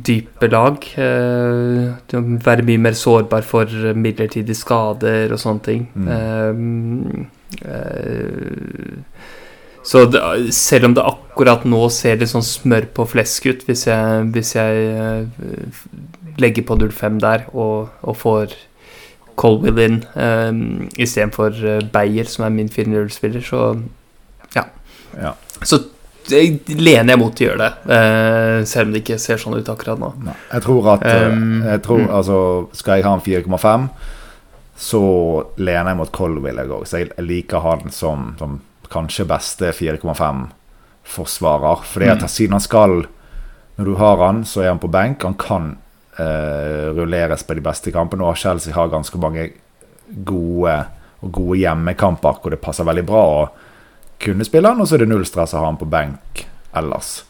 dype 0.09 0.49
lag. 0.49 0.87
Eh, 0.97 2.15
være 2.47 2.65
mye 2.65 2.81
mer 2.81 2.97
sårbar 2.97 3.45
for 3.45 3.69
midlertidige 3.93 4.57
skader 4.57 5.35
og 5.35 5.41
sånne 5.43 5.65
ting. 5.67 5.83
Mm. 5.93 6.07
Eh, 6.15 7.75
eh, 7.75 9.35
så 9.85 10.01
selv 10.53 10.89
om 10.89 10.97
det 10.97 11.05
akkurat 11.05 11.69
nå 11.69 11.83
ser 11.93 12.17
litt 12.17 12.33
sånn 12.33 12.45
smør 12.45 12.89
på 12.97 13.05
flesk 13.13 13.45
ut, 13.51 13.61
hvis 13.69 13.85
jeg, 13.85 14.25
hvis 14.33 14.55
jeg 14.57 15.29
legger 16.41 16.65
på 16.65 16.79
05 16.81 17.21
der 17.21 17.45
og, 17.53 17.93
og 18.01 18.17
får 18.17 18.57
Colwill 19.39 19.79
inn 19.79 20.01
um, 20.19 20.89
istedenfor 20.99 21.55
Beyer, 21.93 22.27
som 22.27 22.43
er 22.45 22.51
min 22.53 22.69
4-0-spiller, 22.69 23.45
så 23.45 23.61
ja. 25.17 25.33
Så 25.63 25.79
jeg 26.29 26.59
lener 26.77 27.15
jeg 27.15 27.21
mot 27.21 27.33
å 27.33 27.45
gjøre 27.45 27.63
det, 27.63 27.71
eh, 27.95 28.59
selv 28.69 28.85
om 28.87 28.93
det 28.93 28.99
ikke 29.03 29.21
ser 29.21 29.37
sånn 29.41 29.57
ut 29.57 29.71
akkurat 29.71 29.99
nå. 30.01 30.09
Nei, 30.27 30.37
jeg 30.51 30.61
tror 30.65 30.83
at 30.93 31.01
um, 31.07 31.61
jeg 31.65 31.79
tror, 31.85 32.01
mm. 32.03 32.11
altså, 32.19 32.37
Skal 32.77 32.93
jeg 32.99 33.07
ha 33.07 33.13
en 33.17 33.25
4,5, 33.25 33.83
så 34.79 35.03
lener 35.57 35.89
jeg 35.91 35.99
mot 35.99 36.15
Colville 36.15 36.63
òg. 36.67 36.83
Så 36.87 36.95
jeg 37.01 37.07
liker 37.25 37.59
han 37.65 37.81
som, 37.93 38.17
som 38.39 38.51
kanskje 38.93 39.29
beste 39.29 39.67
4,5-forsvarer. 39.75 41.79
Fordi 41.89 42.07
at 42.13 42.23
mm. 42.23 42.31
siden 42.31 42.55
han 42.55 42.63
skal 42.63 42.93
Når 43.79 43.85
du 43.85 43.93
har 43.95 44.17
han, 44.23 44.45
så 44.45 44.61
er 44.61 44.69
han 44.73 44.79
på 44.79 44.91
benk. 44.91 45.23
Han 45.23 45.35
kan 45.39 45.77
uh, 46.19 46.87
rulleres 46.95 47.43
på 47.47 47.53
de 47.55 47.61
beste 47.63 47.91
kampene. 47.95 48.23
Og 48.27 48.37
Chelsea 48.37 48.73
har 48.75 48.87
ganske 48.91 49.17
mange 49.17 49.49
gode 50.25 50.85
gode 51.19 51.57
hjemmekamper 51.59 52.39
hvor 52.39 52.53
det 52.53 52.61
passer 52.63 52.87
veldig 52.87 53.05
bra. 53.07 53.23
Og 53.39 53.47
kunne 54.19 54.45
spille 54.47 54.67
han, 54.67 54.81
og 54.81 54.87
så 54.87 54.97
er 54.97 55.05
det 55.05 55.11
null 55.11 55.25
stress 55.27 55.55
å 55.55 55.63
ha 55.63 55.69
han 55.69 55.79
på 55.79 55.87
benk 55.89 56.45
ellers. 56.77 57.23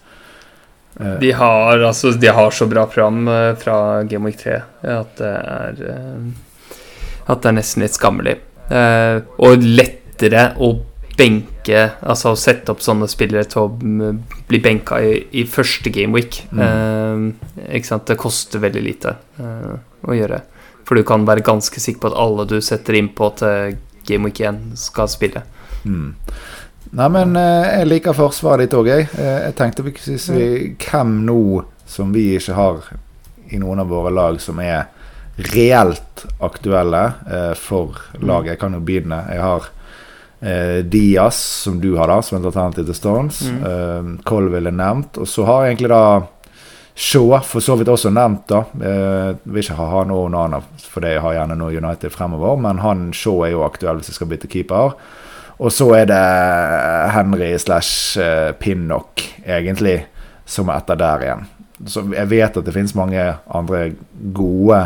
Eh, 1.00 1.20
de 1.20 1.32
har, 1.32 1.80
altså, 1.80 2.12
de 2.12 2.28
har 2.28 2.52
så 2.52 2.68
bra 2.68 2.86
program 2.86 3.28
eh, 3.28 3.56
fra 3.56 4.04
Game 4.04 4.26
Week 4.26 4.40
3 4.40 4.60
at 4.90 5.18
det 5.20 5.34
er 5.38 5.82
eh, 5.94 6.30
At 7.30 7.44
det 7.44 7.52
er 7.52 7.60
nesten 7.60 7.86
litt 7.86 7.94
skammelig. 7.94 8.40
Og 8.70 9.64
lettere 9.66 10.44
å 10.62 10.68
benke 11.18 11.82
Altså 12.02 12.32
å 12.34 12.38
sette 12.38 12.74
opp 12.74 12.82
sånne 12.82 13.08
spillere 13.10 13.46
til 13.50 13.64
å 13.64 13.70
mm, 13.70 14.20
bli 14.50 14.60
benka 14.64 14.98
i, 15.02 15.16
i 15.38 15.44
første 15.46 15.92
Game 15.94 16.18
Week. 16.18 16.40
Mm. 16.50 17.36
ikke 17.68 17.90
sant? 17.90 18.08
Det 18.10 18.18
koster 18.18 18.62
veldig 18.64 18.82
lite 18.82 19.14
å 19.38 20.16
gjøre. 20.16 20.42
For 20.88 20.98
du 20.98 21.04
kan 21.06 21.28
være 21.30 21.46
ganske 21.46 21.82
sikker 21.84 22.02
på 22.02 22.10
at 22.10 22.18
alle 22.24 22.48
du 22.50 22.58
setter 22.66 22.98
inn 22.98 23.12
på 23.14 23.30
til 23.38 23.78
Game 24.10 24.26
Week 24.26 24.42
1, 24.42 24.72
skal 24.80 25.12
spille. 25.12 25.44
Mm. 25.84 26.16
Nei, 26.90 27.10
men 27.14 27.36
eh, 27.38 27.80
jeg 27.80 27.90
liker 27.90 28.18
forsvaret 28.18 28.66
ditt 28.66 28.78
òg, 28.78 28.90
jeg. 28.90 29.10
Eh, 29.20 29.36
jeg 29.48 29.58
tenkte 29.60 29.86
vi, 29.86 29.94
hvem 30.82 31.20
nå 31.28 31.42
som 31.90 32.14
vi 32.14 32.32
ikke 32.38 32.58
har 32.58 32.88
i 33.50 33.60
noen 33.62 33.82
av 33.82 33.92
våre 33.92 34.14
lag, 34.14 34.40
som 34.42 34.62
er 34.62 34.88
reelt 35.54 36.26
aktuelle 36.44 37.04
eh, 37.30 37.54
for 37.58 38.00
laget. 38.20 38.56
Jeg 38.56 38.64
kan 38.64 38.78
jo 38.78 38.82
begynne. 38.86 39.24
Jeg 39.32 39.46
har 39.46 39.70
Eh, 40.40 40.86
Diaz, 40.88 41.36
som 41.36 41.82
du 41.84 41.98
har, 41.98 42.08
da, 42.08 42.22
som 42.24 42.38
et 42.38 42.46
alternativ 42.48 42.86
til 42.88 42.96
Stones. 42.96 43.42
Mm. 43.44 44.14
Colville 44.24 44.72
er 44.72 44.78
nevnt. 44.78 45.18
Og 45.20 45.28
så 45.28 45.44
har 45.44 45.66
jeg 45.66 45.74
egentlig 45.74 45.90
da 45.92 46.04
Shaw 47.00 47.38
for 47.48 47.64
så 47.64 47.78
vidt 47.80 47.92
også 47.92 48.12
nevnt, 48.12 48.46
da. 48.52 48.64
Eh, 48.84 49.30
vil 49.48 49.64
ikke 49.64 49.78
ha 49.80 50.04
og 50.04 50.32
Nana, 50.32 50.60
for 50.84 51.04
det 51.04 51.22
har 51.24 51.36
gjerne 51.38 51.56
noe 51.60 51.76
United 51.76 52.12
fremover. 52.12 52.60
Men 52.60 52.82
han 52.84 53.10
Shaw 53.16 53.46
er 53.46 53.54
jo 53.54 53.64
aktuell 53.64 54.02
hvis 54.02 54.12
jeg 54.12 54.20
skal 54.20 54.32
bytte 54.32 54.52
keeper. 54.52 54.96
Og 55.60 55.74
så 55.76 55.90
er 55.98 56.08
det 56.08 56.24
Henry 57.14 57.52
slash 57.60 58.20
eh, 58.22 58.52
Pinnock, 58.56 59.26
egentlig, 59.44 60.06
som 60.48 60.72
er 60.72 60.80
etter 60.80 61.00
der 61.00 61.26
igjen. 61.26 61.48
Så 61.88 62.06
jeg 62.12 62.32
vet 62.32 62.58
at 62.60 62.66
det 62.66 62.76
finnes 62.76 62.96
mange 62.96 63.26
andre 63.48 63.92
gode 64.36 64.86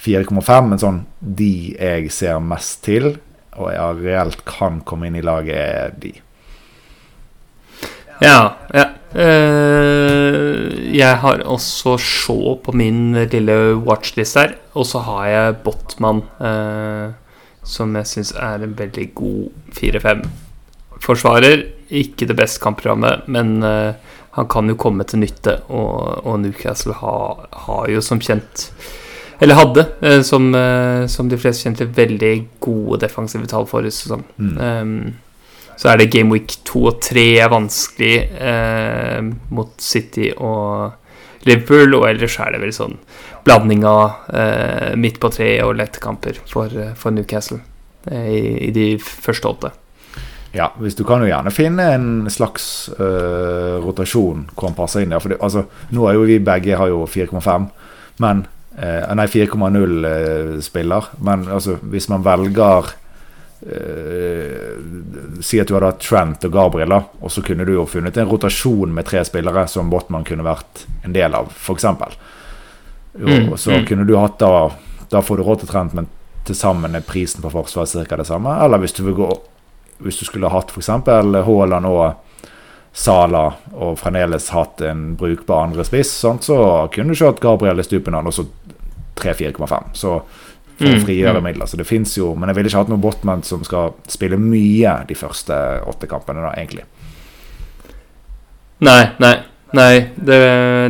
4,5, 0.00 0.68
men 0.68 0.80
sånn 0.80 1.02
de 1.20 1.52
jeg 1.74 2.12
ser 2.12 2.40
mest 2.44 2.82
til, 2.84 3.14
og 3.56 3.72
jeg 3.72 4.04
reelt 4.04 4.44
kan 4.48 4.80
komme 4.88 5.08
inn 5.08 5.18
i 5.20 5.24
laget, 5.24 5.56
er 5.56 5.96
de. 6.00 6.14
Ja. 8.20 8.56
ja. 8.76 8.86
Eh, 9.16 10.66
jeg 10.94 11.16
har 11.22 11.40
også 11.48 11.96
Shaw 11.98 12.58
på 12.62 12.74
min 12.76 13.16
lille 13.32 13.56
watchlist 13.80 14.36
her. 14.38 14.54
Og 14.76 14.86
så 14.86 15.02
har 15.06 15.24
jeg 15.28 15.56
Botman, 15.64 16.22
eh, 16.38 17.16
som 17.66 17.94
jeg 17.98 18.08
syns 18.08 18.32
er 18.38 18.64
en 18.64 18.76
veldig 18.78 19.06
god 19.14 19.74
4-5-forsvarer. 19.76 21.66
Ikke 22.00 22.28
det 22.28 22.36
beste 22.38 22.62
kampprogrammet, 22.62 23.26
men 23.28 23.58
uh, 23.64 23.92
han 24.36 24.48
kan 24.50 24.70
jo 24.70 24.78
komme 24.80 25.04
til 25.04 25.22
nytte. 25.24 25.58
Og, 25.68 26.24
og 26.26 26.40
Newcastle 26.40 26.96
har, 27.00 27.46
har 27.66 27.90
jo 27.92 28.02
som 28.04 28.22
kjent 28.22 28.70
eller 29.40 29.56
hadde, 29.56 29.86
uh, 30.04 30.20
som, 30.26 30.50
uh, 30.52 31.06
som 31.08 31.28
de 31.30 31.38
fleste 31.40 31.64
kjente, 31.64 31.88
veldig 31.96 32.34
gode 32.60 33.00
defensive 33.06 33.48
tall 33.48 33.68
forrige 33.68 33.96
sesong. 33.96 34.24
Mm. 34.36 34.56
Um, 34.60 35.76
så 35.80 35.88
er 35.88 35.96
det 35.96 36.10
Game 36.12 36.28
Week 36.28 36.52
2 36.68 36.82
og 36.90 36.98
3 37.00 37.22
er 37.40 37.48
vanskelig 37.48 38.16
mot 39.48 39.70
City 39.80 40.26
og 40.36 40.90
Liverpool, 41.48 41.94
og 41.96 42.08
ellers 42.10 42.36
er 42.42 42.54
det 42.54 42.62
vel 42.62 42.72
sånn 42.76 42.98
blanding 43.46 43.84
av 43.88 44.32
eh, 44.36 44.92
midt 45.00 45.20
på 45.22 45.30
treet 45.32 45.64
og 45.64 45.78
lettkamper 45.78 46.42
for, 46.50 46.72
eh, 46.72 46.92
for 46.98 47.16
Newcastle 47.16 47.62
eh, 48.10 48.26
i, 48.28 48.42
i 48.68 48.72
de 48.76 48.90
første 49.00 49.48
åtte. 49.48 49.72
Ja, 50.50 50.72
hvis 50.82 50.96
du 50.98 51.04
kan 51.06 51.22
jo 51.22 51.28
gjerne 51.30 51.52
finne 51.54 51.84
en 51.94 52.06
slags 52.32 52.90
øh, 52.96 53.78
rotasjon 53.84 54.48
hvor 54.56 54.66
han 54.66 54.78
passer 54.78 55.04
inn 55.04 55.12
der. 55.14 55.22
For 55.22 55.32
det, 55.32 55.38
altså, 55.46 55.68
nå 55.94 56.08
er 56.08 56.16
jo 56.16 56.26
vi 56.26 56.40
begge 56.42 56.78
har 56.78 56.90
jo 56.90 57.04
4,5, 57.06 57.68
men 58.24 58.42
eh, 58.74 59.06
Nei, 59.14 59.28
4,0 59.30 60.08
eh, 60.10 60.56
spiller. 60.64 61.12
Men 61.22 61.46
altså, 61.46 61.78
hvis 61.92 62.10
man 62.10 62.26
velger 62.26 62.90
eh, 63.62 64.76
Si 65.40 65.60
at 65.60 65.68
du 65.68 65.74
hadde 65.76 65.92
hatt 65.92 66.04
Trent 66.04 66.44
og 66.44 66.52
Gabriel, 66.52 66.92
da, 66.92 67.00
og 67.20 67.32
så 67.32 67.42
kunne 67.44 67.64
du 67.64 67.74
jo 67.74 67.86
funnet 67.88 68.16
en 68.16 68.28
rotasjon 68.28 68.92
med 68.94 69.08
tre 69.08 69.24
spillere 69.24 69.66
som 69.68 69.90
Botman 69.92 70.26
kunne 70.28 70.46
vært 70.46 70.86
en 71.04 71.16
del 71.16 71.34
av, 71.36 71.52
f.eks. 71.54 71.86
Mm, 73.14 73.56
så 73.56 73.70
mm. 73.74 73.86
kunne 73.88 74.06
du 74.06 74.14
hatt 74.14 74.38
da 74.38 74.70
Da 75.10 75.18
får 75.26 75.40
du 75.40 75.42
råd 75.42 75.64
til 75.64 75.70
Trent, 75.72 75.94
men 75.98 76.06
til 76.46 76.54
sammen 76.54 76.94
er 76.94 77.02
prisen 77.02 77.42
på 77.42 77.50
forsvar 77.50 77.88
ca. 78.06 78.16
det 78.16 78.26
samme. 78.28 78.52
Eller 78.64 78.78
hvis 78.78 78.94
du 78.94 79.02
vil 79.04 79.16
gå 79.18 79.30
Hvis 79.98 80.20
du 80.20 80.24
skulle 80.24 80.48
hatt 80.48 80.70
f.eks. 80.70 80.88
Haaland 80.88 81.86
og 81.86 82.14
Sala 82.92 83.42
og 83.70 83.98
fremdeles 84.00 84.48
hatt 84.50 84.80
en 84.82 85.14
brukbar 85.16 85.68
andre 85.68 85.84
spiss, 85.86 86.10
så 86.10 86.56
kunne 86.90 87.12
du 87.12 87.14
ikke 87.14 87.28
hatt 87.28 87.42
Gabriel 87.44 87.78
i 87.78 87.84
stupen 87.86 88.16
og 88.18 88.32
så 88.34 88.46
3-4,5. 89.20 89.92
Så 89.94 90.16
for 90.80 90.88
å 90.88 90.96
Mm, 90.96 91.04
frigjøre 91.04 91.40
mm. 91.40 91.46
midler. 91.46 91.68
Så 91.68 91.76
det 91.76 91.86
fins 91.88 92.16
jo 92.16 92.32
Men 92.34 92.50
jeg 92.50 92.56
ville 92.56 92.70
ikke 92.72 92.82
hatt 92.82 92.90
noen 92.92 93.04
Botman 93.04 93.44
som 93.46 93.62
skal 93.66 93.94
spille 94.08 94.40
mye 94.40 94.96
de 95.08 95.16
første 95.18 95.54
åtte 95.86 96.08
kampene, 96.10 96.42
da, 96.46 96.54
egentlig. 96.56 96.86
Nei, 98.80 99.02
nei. 99.20 99.36
Nei, 99.76 100.08
det, 100.18 100.36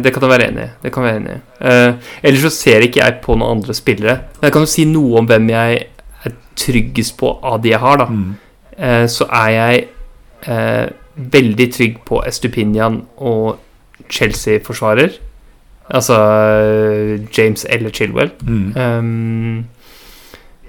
det 0.01 0.13
kan 0.15 0.25
jeg 0.25 0.33
være 0.33 0.47
enig 0.49 0.63
i. 0.65 0.69
Det 0.81 0.93
kan 0.93 1.05
jeg 1.05 1.13
være 1.13 1.21
enig 1.21 1.35
i. 1.35 1.41
Uh, 1.61 2.13
ellers 2.25 2.47
så 2.47 2.53
ser 2.55 2.87
ikke 2.87 3.03
jeg 3.03 3.19
på 3.25 3.37
noen 3.37 3.59
andre 3.59 3.77
spillere. 3.77 4.15
Men 4.39 4.49
jeg 4.49 4.55
kan 4.55 4.65
jo 4.65 4.71
si 4.73 4.87
noe 4.89 5.21
om 5.21 5.29
hvem 5.29 5.51
jeg 5.53 5.83
er 6.25 6.37
tryggest 6.57 7.19
på 7.21 7.35
av 7.45 7.59
de 7.61 7.75
jeg 7.75 7.83
har, 7.83 8.01
da. 8.01 8.07
Mm. 8.09 8.31
Uh, 8.79 9.05
så 9.13 9.27
er 9.43 9.51
jeg 9.53 9.83
uh, 10.49 10.87
veldig 11.37 11.67
trygg 11.77 11.99
på 12.09 12.23
Estupinian 12.25 13.03
og 13.19 13.59
Chelsea-forsvarer. 14.09 15.19
Altså 15.91 16.17
James 17.37 17.67
eller 17.69 17.91
Chilwell. 17.91 18.31
Mm. 18.47 18.77
Um, 18.77 19.65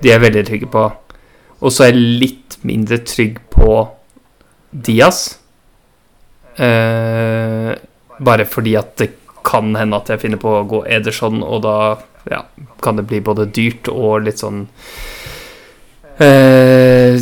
de 0.02 0.12
er 0.12 0.22
veldig 0.24 0.44
trygge 0.48 0.70
på. 0.72 0.86
Og 1.62 1.74
så 1.74 1.86
er 1.86 1.94
jeg 1.94 2.20
litt 2.22 2.58
mindre 2.66 3.02
trygg 3.06 3.40
på 3.54 3.76
Diaz. 4.72 5.24
Eh, 6.58 7.72
bare 8.22 8.46
fordi 8.50 8.76
at 8.80 8.96
det 9.02 9.12
kan 9.46 9.74
hende 9.76 9.98
at 9.98 10.10
jeg 10.12 10.22
finner 10.22 10.42
på 10.42 10.52
å 10.60 10.66
gå 10.70 10.84
Ederson, 10.90 11.42
og 11.42 11.64
da 11.66 11.76
ja, 12.30 12.44
kan 12.84 13.00
det 13.00 13.08
bli 13.10 13.22
både 13.26 13.48
dyrt 13.50 13.90
og 13.90 14.28
litt 14.28 14.42
sånn 14.44 14.68
eh, 16.22 17.18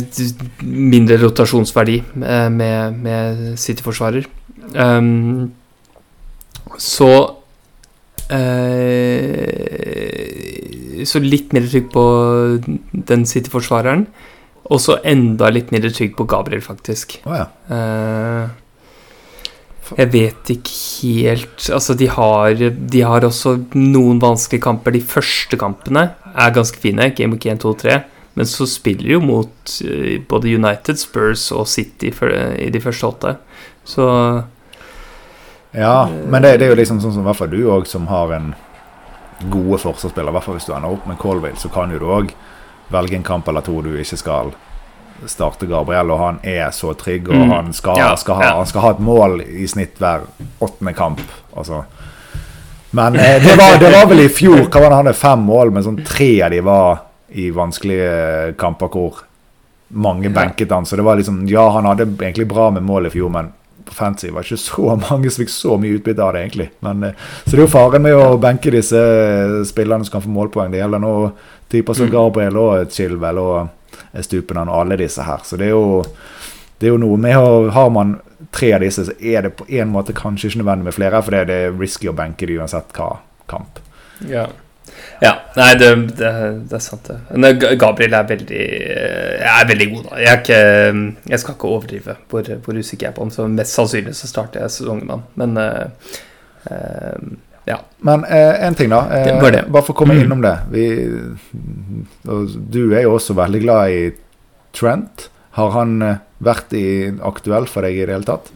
Mindre 0.60 1.16
rotasjonsverdi 1.22 1.96
eh, 2.00 2.48
med, 2.52 3.00
med 3.00 3.40
City-forsvarer. 3.60 4.28
Um, 4.76 5.50
så 6.78 7.10
eh, 8.30 9.90
Så 11.06 11.18
litt 11.24 11.52
mindre 11.56 11.70
trygg 11.72 11.88
på 11.94 12.04
den 13.10 13.26
City-forsvareren. 13.26 14.06
Og 14.70 14.78
så 14.82 14.98
enda 15.06 15.50
litt 15.50 15.72
mindre 15.74 15.90
trygg 15.94 16.16
på 16.18 16.28
Gabriel, 16.30 16.62
faktisk. 16.62 17.18
Oh, 17.26 17.34
ja. 17.34 17.46
Eh, 17.74 18.48
jeg 19.98 20.10
vet 20.12 20.52
ikke 20.54 20.76
helt 21.00 21.64
Altså, 21.74 21.96
de 21.98 22.06
har, 22.12 22.54
de 22.70 23.00
har 23.02 23.26
også 23.26 23.56
noen 23.74 24.20
vanskelige 24.22 24.62
kamper. 24.68 24.94
De 24.94 25.02
første 25.02 25.58
kampene 25.58 26.10
er 26.30 26.54
ganske 26.54 26.78
fine. 26.78 27.10
Game 27.16 27.34
of 27.34 27.42
1, 27.42 27.62
2, 27.64 27.74
3. 27.82 27.98
Men 28.38 28.46
så 28.46 28.66
spiller 28.70 29.08
de 29.08 29.16
jo 29.16 29.24
mot 29.24 29.74
eh, 29.84 30.20
både 30.30 30.54
United, 30.54 31.00
Spurs 31.00 31.48
og 31.52 31.66
City 31.68 32.12
i 32.12 32.70
de 32.70 32.82
første 32.82 33.06
åtte. 33.10 33.34
Så 33.84 34.06
Ja, 35.72 36.08
men 36.26 36.42
det, 36.42 36.56
det 36.58 36.66
er 36.66 36.72
jo 36.74 36.78
liksom 36.80 36.98
sånn 37.02 37.12
som 37.14 37.22
i 37.22 37.28
hvert 37.28 37.38
fall 37.38 37.50
du 37.52 37.60
òg, 37.70 37.86
som 37.86 38.06
har 38.10 38.32
en 38.34 38.54
gode 39.50 39.78
forsvarsspiller. 39.80 40.32
I 40.32 40.34
hvert 40.36 40.44
fall 40.48 40.56
hvis 40.58 40.66
du 40.66 40.72
ender 40.74 40.90
opp 40.96 41.06
med 41.06 41.18
Colville, 41.22 41.56
så 41.60 41.70
kan 41.72 41.92
jo 41.94 42.00
du 42.02 42.08
òg 42.10 42.32
velge 42.90 43.14
en 43.16 43.22
kamp 43.26 43.46
eller 43.48 43.62
to 43.64 43.76
du 43.86 43.92
ikke 44.02 44.18
skal 44.18 44.50
starte 45.30 45.68
Gabriel, 45.68 46.10
og 46.10 46.18
han 46.18 46.38
er 46.48 46.70
så 46.72 46.94
trygg, 46.96 47.28
og 47.28 47.36
Mm. 47.36 47.50
han, 47.52 47.72
skal, 47.76 47.96
Ja, 48.00 48.14
skal 48.16 48.34
ha, 48.40 48.42
ja. 48.42 48.56
han 48.56 48.66
skal 48.66 48.80
ha 48.80 48.90
et 48.90 49.00
mål 49.04 49.40
i 49.44 49.66
snitt 49.68 49.98
hver 50.00 50.22
åttende 50.60 50.94
kamp. 50.96 51.20
Altså. 51.56 51.84
Men 52.92 53.16
eh, 53.16 53.38
det, 53.44 53.54
var, 53.60 53.78
det 53.78 53.92
var 53.92 54.06
vel 54.10 54.24
i 54.24 54.28
fjor 54.32 54.64
hva 54.66 54.80
var 54.80 54.88
det 54.88 54.96
han 54.96 55.06
hadde 55.06 55.14
fem 55.20 55.44
mål, 55.46 55.70
men 55.76 55.84
sånn 55.86 56.00
tre 56.08 56.30
av 56.42 56.50
de 56.50 56.60
var 56.66 57.02
i 57.30 57.50
vanskelige 57.54 58.54
kamper 58.58 58.88
hvor 58.90 59.20
mange 59.94 60.30
benket 60.34 60.70
han. 60.72 60.86
Så 60.86 60.96
det 60.96 61.04
var 61.06 61.16
liksom 61.20 61.44
Ja, 61.48 61.68
han 61.76 61.84
hadde 61.86 62.08
egentlig 62.18 62.48
bra 62.50 62.70
med 62.74 62.82
mål 62.82 63.06
i 63.06 63.10
fjor, 63.14 63.28
men 63.30 63.52
på 63.90 64.10
Det 64.20 64.30
var 64.34 64.46
ikke 64.46 64.56
så 64.56 64.96
mange 65.10 65.30
som 65.30 65.42
fikk 65.44 65.52
så 65.54 65.76
mye 65.80 65.98
utbytte 65.98 66.24
av 66.24 66.32
det, 66.34 66.44
egentlig. 66.46 66.70
Men, 66.86 67.02
eh, 67.02 67.26
så 67.44 67.50
det 67.50 67.58
er 67.58 67.66
jo 67.66 67.74
faren 67.74 68.06
med 68.06 68.16
å 68.16 68.38
benke 68.40 68.72
disse 68.74 69.00
eh, 69.00 69.58
spillerne 69.68 70.06
som 70.06 70.16
kan 70.16 70.24
få 70.24 70.32
målpoeng. 70.34 70.72
Det 70.72 70.80
gjelder 70.80 71.02
nå 71.02 71.14
typer 71.70 71.94
som 71.94 72.08
Mm. 72.08 72.12
Gabriel 72.12 72.56
og 72.56 72.90
Chilwell 72.90 73.38
og 73.38 73.68
Stupenan 74.24 74.68
og 74.68 74.80
alle 74.80 74.96
disse 74.96 75.22
her. 75.22 75.42
Så 75.44 75.58
det 75.60 75.68
er 75.68 75.76
jo, 75.76 76.02
det 76.78 76.88
er 76.88 76.94
jo 76.94 77.02
noe 77.02 77.18
med 77.20 77.36
å 77.36 77.70
Har 77.70 77.90
man 77.90 78.18
tre 78.50 78.72
av 78.74 78.80
disse, 78.80 79.04
så 79.04 79.12
er 79.20 79.42
det 79.42 79.56
på 79.58 79.68
en 79.68 79.92
måte 79.92 80.16
kanskje 80.16 80.48
ikke 80.48 80.62
nødvendig 80.62 80.84
med 80.88 80.96
flere, 80.96 81.22
for 81.22 81.30
det 81.36 81.54
er 81.54 81.76
risky 81.78 82.08
å 82.08 82.16
benke 82.16 82.46
de 82.48 82.56
uansett 82.58 82.90
hva 82.96 83.18
kamp. 83.50 83.78
Ja. 84.26 84.48
Ja. 85.22 85.32
Nei, 85.56 85.68
det, 85.80 85.90
det, 86.18 86.30
det 86.70 86.78
er 86.78 86.84
sant, 86.84 87.10
det. 87.10 87.50
Gabriel 87.80 88.14
er 88.20 88.28
veldig 88.30 88.62
eh, 88.94 89.44
er 89.50 89.68
veldig 89.68 89.88
god, 89.94 90.08
da. 90.08 90.22
Jeg, 90.24 90.40
ikke, 90.40 90.60
jeg 91.34 91.42
skal 91.42 91.54
ikke 91.58 91.70
overdrive 91.74 92.16
hvor, 92.30 92.50
hvor 92.64 92.80
usikker 92.80 93.06
jeg 93.06 93.12
er 93.12 93.18
på 93.18 93.26
ham, 93.26 93.30
så 93.34 93.46
mest 93.50 93.76
sannsynlig 93.76 94.14
så 94.18 94.30
starter 94.30 94.64
jeg 94.64 94.74
sesongen 94.78 95.06
med 95.06 95.14
ham. 95.18 95.24
Men 95.40 95.56
uh, 95.60 96.16
uh, 96.70 97.30
ja. 97.68 97.76
Men 98.06 98.24
eh, 98.24 98.64
en 98.66 98.74
ting, 98.74 98.88
da. 98.90 99.02
Eh, 99.12 99.28
Det 99.42 99.50
det. 99.54 99.64
Bare 99.70 99.84
for 99.86 99.92
å 99.94 99.98
komme 100.00 100.14
Mm. 100.16 100.22
innom 100.24 100.40
det. 100.42 100.54
Vi, 100.72 100.84
du 102.72 102.80
er 102.96 103.04
jo 103.04 103.14
også 103.18 103.36
veldig 103.38 103.60
glad 103.62 103.90
i 103.94 104.00
Trent. 104.74 105.28
Har 105.58 105.70
han 105.74 106.00
eh, 106.02 106.16
vært 106.42 106.72
i, 106.78 106.86
aktuell 107.26 107.66
for 107.70 107.82
deg 107.86 107.98
i 108.00 108.06
det 108.06 108.14
hele 108.16 108.26
tatt? 108.26 108.50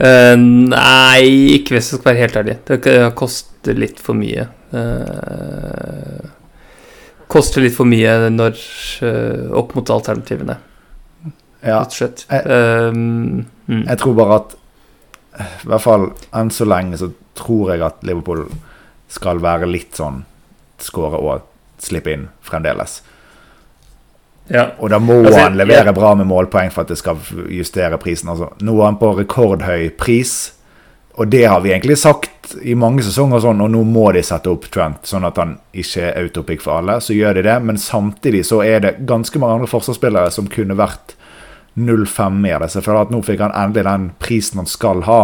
Uh, 0.00 0.32
nei, 0.40 1.58
ikke 1.58 1.74
hvis 1.76 1.90
jeg 1.92 1.98
skal 2.00 2.08
være 2.14 2.22
helt 2.24 2.36
ærlig. 2.40 2.54
Det 2.70 2.78
koster 3.18 3.76
litt 3.76 3.98
for 4.00 4.16
mye. 4.16 4.46
Eh, 4.72 6.28
koster 7.30 7.62
litt 7.62 7.74
for 7.76 7.86
mye 7.86 8.30
når 8.34 8.56
uh, 9.06 9.52
opp 9.60 9.74
mot 9.76 9.90
alternativene, 9.94 10.56
Ja. 11.62 11.78
rett 11.82 11.92
og 11.92 11.98
slett. 11.98 12.24
Jeg- 12.30 12.46
Eh, 12.46 12.90
mm. 12.92 13.46
Jeg 13.86 13.98
tror 13.98 14.14
bare 14.14 14.34
at 14.40 14.54
I 15.38 15.66
hvert 15.68 15.80
fall 15.80 16.12
enn 16.34 16.50
så 16.50 16.64
lenge 16.66 16.96
så 16.98 17.12
tror 17.36 17.70
jeg 17.70 17.80
at 17.82 18.02
Liverpool 18.02 18.48
skal 19.08 19.38
være 19.38 19.66
litt 19.70 19.92
sånn 19.94 20.24
skåre 20.78 21.20
og 21.22 21.42
slippe 21.78 22.12
inn 22.12 22.28
fremdeles. 22.42 23.00
Ja. 24.50 24.72
Og 24.80 24.90
da 24.90 24.98
må 24.98 25.20
Altså, 25.24 25.38
han 25.40 25.56
levere 25.56 25.84
ja. 25.86 25.92
bra 25.92 26.14
med 26.14 26.26
målpoeng 26.26 26.70
for 26.72 26.80
at 26.82 26.88
det 26.88 26.98
skal 26.98 27.16
justere 27.48 27.96
prisen. 27.98 28.28
Altså. 28.28 28.50
Nå 28.60 28.74
er 28.80 28.84
han 28.84 28.96
på 28.98 29.14
rekordhøy 29.16 29.90
pris, 29.96 30.52
og 31.18 31.28
det 31.28 31.44
har 31.44 31.60
vi 31.64 31.72
egentlig 31.72 31.98
sagt 31.98 32.54
i 32.62 32.74
mange 32.78 33.02
sesonger, 33.02 33.42
sånn, 33.42 33.62
og 33.62 33.70
nå 33.72 33.82
må 33.86 34.06
de 34.14 34.22
sette 34.26 34.50
opp 34.50 34.68
Trent, 34.72 35.02
sånn 35.06 35.26
at 35.26 35.38
han 35.40 35.56
ikke 35.76 36.06
er 36.06 36.20
autopic 36.22 36.62
for 36.64 36.78
alle. 36.78 37.00
Så 37.02 37.16
gjør 37.16 37.38
de 37.38 37.46
det, 37.46 37.56
men 37.66 37.78
samtidig 37.78 38.44
så 38.48 38.62
er 38.64 38.84
det 38.84 38.94
ganske 39.08 39.42
mange 39.42 39.60
andre 39.60 39.70
forsvarsspillere 39.70 40.30
som 40.34 40.48
kunne 40.50 40.78
vært 40.78 41.16
0-5 41.78 42.40
med 42.40 42.62
det. 42.62 42.70
Så 42.70 42.80
jeg 42.80 42.88
føler 42.88 43.04
at 43.04 43.12
nå 43.14 43.22
fikk 43.26 43.44
han 43.44 43.54
endelig 43.58 43.86
den 43.86 44.08
prisen 44.22 44.62
han 44.62 44.70
skal 44.70 45.04
ha, 45.06 45.20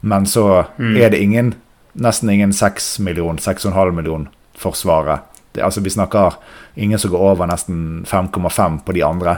men 0.00 0.28
så 0.28 0.46
er 0.78 1.12
det 1.12 1.20
ingen 1.20 1.54
nesten 1.92 2.30
ingen 2.30 2.52
6 2.52 2.98
million, 2.98 3.38
6,5 3.38 3.90
million 3.90 4.28
forsvaret. 4.58 5.20
Det, 5.52 5.62
altså 5.62 5.80
Vi 5.80 5.90
snakker 5.90 6.34
ingen 6.74 6.98
som 6.98 7.10
går 7.10 7.18
over 7.18 7.46
nesten 7.46 8.06
5,5 8.06 8.80
på 8.84 8.92
de 8.92 9.02
andre. 9.04 9.36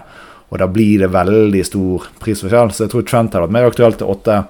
Og 0.49 0.59
da 0.59 0.69
blir 0.69 1.01
det 1.01 1.13
veldig 1.13 1.65
stor 1.65 2.09
prisforskjell. 2.21 2.73
Så 2.73 2.85
jeg 2.85 2.93
tror 2.93 3.07
Trent 3.09 3.33
hadde 3.33 3.47
vært 3.47 3.57
mer 3.57 3.71
aktuelt 3.71 3.99
til 3.99 4.13
8 4.13 4.43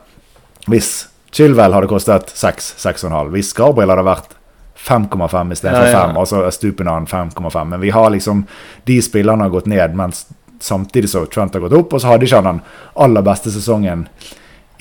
hvis 0.70 0.90
Chilwell 1.32 1.72
hadde 1.72 1.88
kostet 1.88 2.32
6, 2.36 2.74
6,5. 2.78 3.30
Hvis 3.32 3.52
Gabriel 3.56 3.92
hadde 3.94 4.04
vært 4.04 4.34
5,5 4.82 5.52
istedenfor 5.54 5.86
Ja, 5.86 5.90
ja. 5.90 6.04
5, 6.08 6.16
og 6.20 6.28
så 6.28 6.42
er 6.44 6.50
Stupinan 6.54 7.06
5,5. 7.06 7.64
Men 7.68 7.80
vi 7.80 7.90
har 7.90 8.10
liksom 8.10 8.44
De 8.84 8.98
spillerne 9.02 9.46
har 9.46 9.50
gått 9.50 9.66
ned, 9.66 9.94
mens 9.96 10.26
samtidig 10.60 11.10
så 11.10 11.24
Trent 11.26 11.54
har 11.54 11.64
gått 11.64 11.78
opp. 11.78 11.92
Og 11.94 12.00
så 12.00 12.12
hadde 12.12 12.26
ikke 12.26 12.42
han 12.42 12.50
den 12.50 12.62
aller 12.94 13.24
beste 13.24 13.50
sesongen 13.50 14.06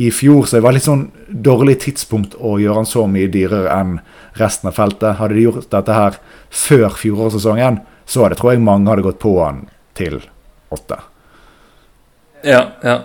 i 0.02 0.10
fjor, 0.12 0.46
så 0.46 0.58
det 0.58 0.64
var 0.66 0.74
litt 0.74 0.88
sånn 0.88 1.12
dårlig 1.30 1.76
tidspunkt 1.84 2.34
å 2.40 2.56
gjøre 2.58 2.82
han 2.82 2.88
så 2.90 3.04
mye 3.12 3.30
dyrere 3.30 3.70
enn 3.76 3.98
resten 4.40 4.72
av 4.72 4.78
feltet. 4.80 5.20
Hadde 5.20 5.38
de 5.38 5.44
gjort 5.46 5.68
dette 5.70 5.94
her 5.94 6.18
før 6.50 6.96
fjorårssesongen, 6.98 7.82
så 8.06 8.26
hadde 8.26 8.40
tror 8.40 8.56
jeg 8.56 8.64
mange 8.66 8.90
hadde 8.90 9.06
gått 9.06 9.20
på 9.22 9.36
han 9.44 9.68
til 9.98 10.18
åtte. 10.74 10.98
Ja, 12.48 12.64
ja. 12.82 12.98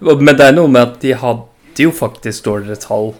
Men 0.00 0.34
det 0.34 0.48
er 0.48 0.56
noe 0.56 0.68
med 0.72 0.82
at 0.82 0.98
de 1.04 1.14
hadde 1.14 1.46
jo 1.84 1.90
faktisk 1.92 2.44
dårligere 2.46 2.80
tall, 2.80 3.14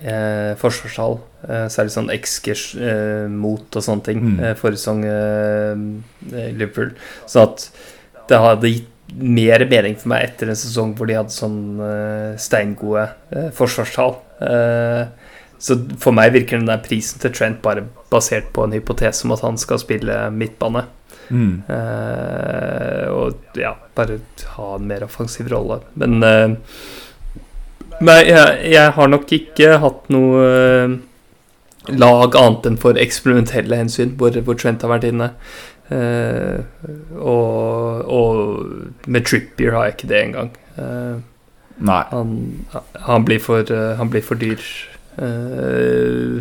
eh, 0.00 0.54
forsvarstall. 0.56 1.18
Eh, 1.48 1.66
særlig 1.68 1.92
sånn 1.94 2.10
XG 2.14 2.48
eh, 2.80 3.28
mot 3.28 3.76
og 3.76 3.82
sånne 3.84 4.04
ting 4.04 4.20
Mm. 4.22 4.40
eh, 4.44 4.54
forrige 4.54 4.78
sesong 4.82 5.04
eh, 5.04 6.52
Liverpool. 6.52 6.94
Så 7.26 7.42
at 7.42 7.70
det 8.28 8.38
hadde 8.38 8.72
gitt 8.72 8.88
mer 9.16 9.62
mening 9.70 9.96
for 9.96 10.08
meg 10.12 10.24
etter 10.26 10.48
en 10.50 10.58
sesong 10.58 10.94
hvor 10.94 11.06
de 11.08 11.14
hadde 11.16 11.32
sånn 11.32 11.80
eh, 11.80 12.36
steingode 12.36 13.08
eh, 13.32 13.48
forsvarstall. 13.56 14.16
Eh, 14.44 15.06
så 15.58 15.74
for 15.98 16.12
meg 16.14 16.32
virker 16.32 16.58
den 16.60 16.66
der 16.68 16.78
prisen 16.84 17.18
til 17.18 17.32
Trent 17.34 17.62
bare 17.62 17.86
basert 18.12 18.52
på 18.54 18.62
en 18.64 18.72
hypotese 18.76 19.24
om 19.24 19.32
at 19.34 19.40
han 19.42 19.56
skal 19.58 19.78
spille 19.82 20.30
midtbane. 20.30 20.84
Mm. 21.30 21.62
Eh, 21.68 23.08
og 23.10 23.58
ja, 23.58 23.72
bare 23.96 24.20
ha 24.54 24.68
en 24.76 24.86
mer 24.88 25.04
offensiv 25.08 25.48
rolle. 25.52 25.80
Men 25.98 26.22
eh, 26.22 26.54
Nei, 28.04 28.20
jeg, 28.28 28.58
jeg 28.72 28.94
har 28.94 29.08
nok 29.10 29.32
ikke 29.34 29.78
hatt 29.82 30.10
noe 30.12 30.42
eh, 30.46 30.98
lag 31.98 32.36
annet 32.36 32.68
enn 32.68 32.78
for 32.80 33.00
eksperimentelle 33.00 33.80
hensyn, 33.80 34.14
hvor, 34.20 34.36
hvor 34.44 34.58
Trent 34.58 34.84
har 34.84 34.92
vært 34.92 35.08
inne. 35.08 35.32
Uh, 35.88 36.60
og, 37.16 38.02
og 38.12 39.08
med 39.08 39.24
Trippier 39.24 39.72
har 39.72 39.88
jeg 39.88 39.96
ikke 39.96 40.10
det 40.10 40.20
engang. 40.20 40.50
Uh, 40.76 41.16
Nei. 41.78 42.02
han, 42.10 42.34
han, 43.06 43.24
blir 43.24 43.40
for, 43.40 43.64
uh, 43.72 43.96
han 43.96 44.12
blir 44.12 44.24
for 44.24 44.40
dyr. 44.40 44.62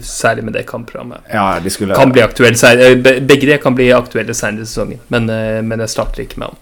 særlig 0.06 0.43
med 0.46 0.54
det 0.54 0.67
kampprogrammet. 0.70 1.24
Ja, 1.34 1.60
de 1.63 1.70
skulle 1.74 1.96
Kan 1.98 2.12
bli 2.13 2.22
aktuelle 2.22 2.91
Begge 3.02 3.48
de 3.50 3.58
kan 3.58 3.74
bli 3.74 3.88
aktuelle 3.89 4.36
senere 4.38 4.62
i 4.62 4.70
sesongen, 4.70 5.00
men, 5.10 5.26
men 5.65 5.82
jeg 5.82 5.89
starter 5.89 6.22
ikke 6.22 6.38
med 6.38 6.52
ham. 6.52 6.60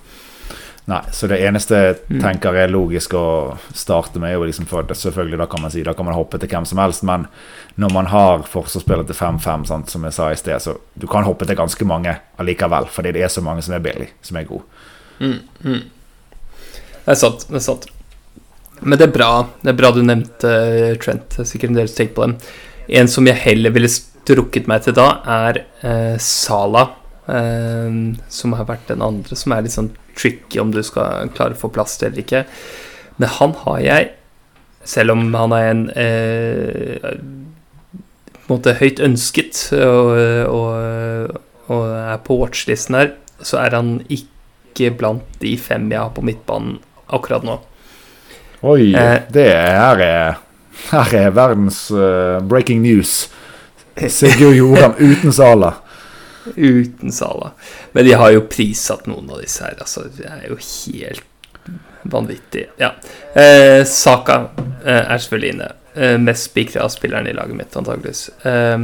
Nei, 0.86 1.02
så 1.12 1.26
det 1.28 1.39
eneste 1.41 1.76
jeg 1.76 1.95
Mm. 2.10 2.19
tenker 2.21 2.56
er 2.56 2.67
logisk 2.69 3.13
å 3.17 3.58
starte 3.74 4.19
med, 4.19 4.38
liksom 4.39 4.67
for 4.67 4.84
selvfølgelig, 4.84 5.38
da 5.38 5.45
kan 5.48 5.62
man 5.62 5.71
si, 5.71 5.82
da 5.84 5.93
kan 5.93 6.06
man 6.06 6.13
hoppe 6.13 6.38
til 6.39 6.48
hvem 6.50 6.65
som 6.65 6.78
helst, 6.78 7.04
men 7.04 7.26
når 7.78 7.91
man 7.91 8.06
har 8.06 8.43
forsvarsspillere 8.43 9.08
til 9.08 9.15
5-5, 9.15 9.88
som 9.89 10.04
jeg 10.04 10.13
sa 10.13 10.30
i 10.30 10.36
sted, 10.36 10.62
så 10.62 10.78
du 10.95 11.08
kan 11.08 11.24
hoppe 11.24 11.48
til 11.48 11.56
ganske 11.56 11.86
mange 11.86 12.19
allikevel, 12.38 12.86
fordi 12.86 13.12
det 13.13 13.24
er 13.24 13.34
så 13.34 13.41
mange 13.41 13.63
som 13.63 13.74
er 13.74 13.80
billig, 13.80 14.10
som 14.21 14.38
er 14.38 14.43
gode. 14.43 14.63
Mm, 15.19 15.39
mm. 15.63 15.82
Det 17.06 17.12
er 17.12 17.15
sant. 17.15 17.48
det 17.50 17.56
er 17.56 17.60
sant 17.60 17.86
Men 18.82 18.98
det 19.00 19.06
er 19.08 19.12
bra 19.13 19.48
Det 19.63 19.69
er 19.69 19.78
bra 19.78 19.91
du 19.91 20.02
nevnte 20.04 20.50
eh, 20.50 20.95
Trent. 21.00 21.38
Er 21.39 21.45
sikkert 21.48 21.69
en 21.69 21.78
del 21.78 21.88
som 21.88 21.95
tenker 21.95 22.15
på 22.17 22.26
dem. 22.26 22.34
En 22.89 23.08
som 23.08 23.26
jeg 23.26 23.36
heller 23.36 23.71
ville 23.71 23.88
strukket 23.88 24.67
meg 24.67 24.84
til 24.84 24.93
da, 24.98 25.21
er 25.24 25.62
eh, 25.82 26.17
Sala. 26.19 26.89
Eh, 27.30 28.17
som 28.28 28.54
har 28.54 28.65
vært 28.65 28.89
den 28.91 29.02
andre 29.02 29.36
som 29.36 29.54
er 29.56 29.63
litt 29.63 29.71
sånn 29.71 29.93
tricky 30.15 30.62
om 30.62 30.71
du 30.73 30.82
skal 30.86 31.32
klare 31.36 31.58
å 31.58 31.60
få 31.60 31.71
plass 31.73 31.97
til 31.99 32.12
eller 32.12 32.23
ikke. 32.23 32.45
Men 33.21 33.34
han 33.38 33.56
har 33.63 33.82
jeg, 33.84 34.10
selv 34.86 35.15
om 35.15 35.28
han 35.34 35.56
er 35.56 35.69
en 35.71 35.84
eh, 35.95 37.10
på 38.45 38.54
en 38.54 38.60
måte 38.60 38.75
høyt 38.78 38.99
ønsket 39.01 39.62
og, 39.80 40.12
og, 40.54 41.38
og 41.73 41.86
er 41.97 42.19
på 42.25 42.38
watchlisten 42.38 42.97
her, 42.99 43.13
så 43.41 43.58
er 43.63 43.73
han 43.73 43.95
ikke 44.06 44.91
blant 44.99 45.39
de 45.41 45.56
fem 45.58 45.88
jeg 45.89 45.97
har 45.97 46.12
på 46.13 46.23
midtbanen 46.25 46.78
akkurat 47.10 47.45
nå. 47.47 47.58
Oi, 48.65 48.93
Eh. 48.93 49.21
det 49.34 49.49
her 49.49 50.01
er, 50.01 50.38
her 50.91 51.15
er 51.17 51.34
verdens 51.34 51.88
uh, 51.91 52.41
breaking 52.45 52.82
news. 52.82 53.30
Sigurd 53.95 54.56
Joram 54.58 54.95
uten 54.99 55.34
Sala. 55.34 55.73
Uten 56.55 57.12
Sala. 57.12 57.51
Men 57.91 58.05
de 58.05 58.13
har 58.13 58.34
jo 58.36 58.45
prissatt 58.49 59.08
noen 59.10 59.29
av 59.31 59.41
disse 59.41 59.65
her. 59.65 59.77
Altså, 59.81 60.05
det 60.17 60.29
er 60.29 60.45
jo 60.49 60.60
helt 60.62 61.25
vanvittig. 62.05 62.67
Ja. 62.81 62.93
Eh, 63.34 63.81
Saka 63.89 64.38
eh, 64.86 65.01
er 65.01 65.17
selvfølgelig 65.17 65.53
inne. 65.55 65.71
Eh, 65.95 66.17
mest 66.21 66.51
spikra 66.51 66.86
spilleren 66.91 67.27
i 67.27 67.34
laget 67.34 67.58
mitt, 67.58 67.77
antageligvis. 67.77 68.27
Eh, 68.45 68.77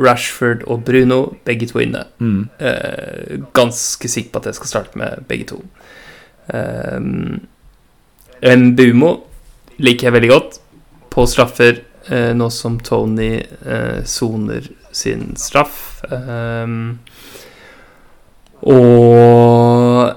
Rashford 0.00 0.66
og 0.70 0.84
Bruno, 0.84 1.22
begge 1.44 1.68
to 1.70 1.80
inne. 1.82 2.04
Mm. 2.18 2.48
Eh, 2.58 3.40
ganske 3.56 4.08
sikker 4.08 4.34
på 4.34 4.42
at 4.42 4.50
jeg 4.50 4.60
skal 4.60 4.74
starte 4.74 5.00
med 5.00 5.24
begge 5.28 5.48
to. 5.54 5.62
En 6.50 8.70
Mbumo 8.70 9.10
liker 9.80 10.08
jeg 10.08 10.16
veldig 10.16 10.30
godt. 10.30 10.58
På 11.10 11.26
straffer, 11.28 11.82
eh, 12.08 12.32
nå 12.36 12.50
som 12.50 12.78
Tony 12.80 13.40
eh, 13.40 14.02
soner 14.04 14.68
sin 14.92 15.34
straff. 15.40 16.02
Um, 16.10 16.98
og 18.60 20.10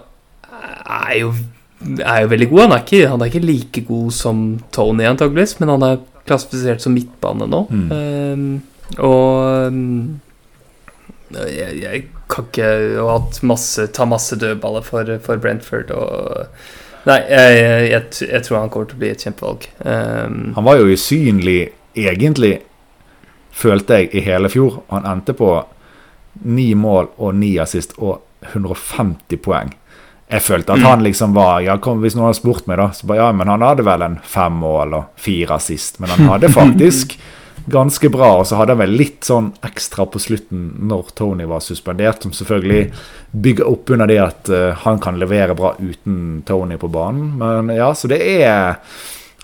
er 0.83 1.17
jo, 1.19 1.33
er 1.99 2.21
jo 2.23 2.31
veldig 2.33 2.49
god. 2.49 2.61
Han 2.65 2.75
er, 2.75 2.83
ikke, 2.83 3.07
han 3.11 3.21
er 3.21 3.31
ikke 3.31 3.45
like 3.45 3.85
god 3.87 4.11
som 4.15 4.43
Tony, 4.75 5.05
antageligvis, 5.07 5.57
men 5.61 5.73
han 5.75 5.87
er 5.87 6.03
klassifisert 6.27 6.83
som 6.83 6.95
midtbane 6.95 7.47
nå. 7.49 7.63
Mm. 7.69 7.89
Um, 7.91 8.61
og 8.97 9.67
um, 9.67 10.19
jeg, 11.33 11.79
jeg 11.81 12.03
kan 12.29 12.45
ikke 12.45 12.67
Og 13.01 13.07
hatt 13.09 13.39
masse, 13.47 13.87
ta 13.95 14.05
masse 14.05 14.35
dødballer 14.37 14.85
for, 14.85 15.07
for 15.23 15.41
Brentford 15.41 15.89
og 15.95 16.45
Nei, 17.03 17.17
jeg, 17.27 17.87
jeg, 17.89 18.03
jeg 18.29 18.43
tror 18.45 18.61
han 18.61 18.69
kommer 18.71 18.87
til 18.87 18.95
å 18.95 19.01
bli 19.01 19.09
et 19.11 19.23
kjempevalg. 19.25 19.65
Um, 19.83 20.53
Han 20.55 20.63
var 20.63 20.77
jo 20.79 20.93
usynlig, 20.95 21.73
egentlig, 21.99 22.53
følte 23.53 24.01
jeg, 24.01 24.09
i 24.13 24.25
hele 24.25 24.49
fjor. 24.51 24.81
Han 24.89 25.05
endte 25.05 25.35
på 25.37 25.53
ni 26.49 26.73
mål 26.75 27.11
og 27.21 27.35
ni 27.37 27.53
assist 27.61 27.95
og 27.99 28.21
150 28.51 29.39
poeng. 29.43 29.71
Jeg 30.33 30.41
følte 30.41 30.73
at 30.73 30.81
han 30.81 31.03
liksom 31.05 31.35
var 31.35 31.61
ja, 31.61 31.75
kom, 31.77 31.99
Hvis 32.01 32.15
noen 32.17 32.31
hadde 32.31 32.39
spurt 32.39 32.65
meg, 32.69 32.79
da, 32.81 32.89
så 32.95 33.05
bare 33.09 33.21
ja, 33.21 33.29
men 33.35 33.51
han 33.51 33.61
hadde 33.61 33.85
vel 33.85 34.05
en 34.05 34.17
fem 34.25 34.55
mål 34.63 34.97
og 34.97 35.21
fire 35.21 35.59
assist. 35.59 35.99
Men 36.01 36.13
han 36.15 36.25
hadde 36.31 36.49
faktisk 36.61 37.17
ganske 37.69 38.09
bra, 38.11 38.31
og 38.39 38.47
så 38.47 38.57
hadde 38.59 38.73
han 38.73 38.81
vel 38.81 38.95
litt 38.97 39.27
sånn 39.27 39.51
ekstra 39.63 40.07
på 40.09 40.19
slutten 40.19 40.65
når 40.89 41.13
Tony 41.15 41.45
var 41.47 41.61
suspendert, 41.63 42.25
som 42.25 42.33
selvfølgelig 42.35 42.87
bygger 43.45 43.69
opp 43.69 43.93
under 43.93 44.09
det 44.09 44.19
at 44.19 44.51
uh, 44.51 44.71
han 44.83 44.99
kan 45.03 45.19
levere 45.21 45.55
bra 45.55 45.75
uten 45.79 46.41
Tony 46.47 46.79
på 46.81 46.89
banen. 46.91 47.35
Men 47.39 47.71
ja, 47.75 47.93
så 47.95 48.09
det 48.11 48.19
er 48.19 48.81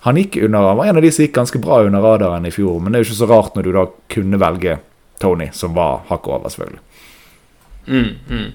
han 0.05 0.15
gikk 0.19 0.37
under, 0.45 0.69
han 0.71 0.77
var 0.79 0.85
en 0.91 0.97
av 0.99 1.03
de 1.03 1.11
som 1.11 1.25
gikk 1.25 1.35
ganske 1.35 1.59
bra 1.59 1.81
under 1.83 2.03
radaren 2.05 2.45
i 2.47 2.53
fjor, 2.55 2.79
men 2.79 2.93
det 2.93 2.99
er 2.99 3.03
jo 3.03 3.09
ikke 3.09 3.19
så 3.19 3.27
rart 3.31 3.57
når 3.57 3.67
du 3.67 3.71
da 3.75 3.85
kunne 4.13 4.39
velge 4.39 4.77
Tony, 5.19 5.49
som 5.51 5.73
var 5.75 6.05
hakket 6.07 6.33
over, 6.37 6.49
selvfølgelig. 6.53 6.81
mm, 7.87 8.09
mm. 8.29 8.49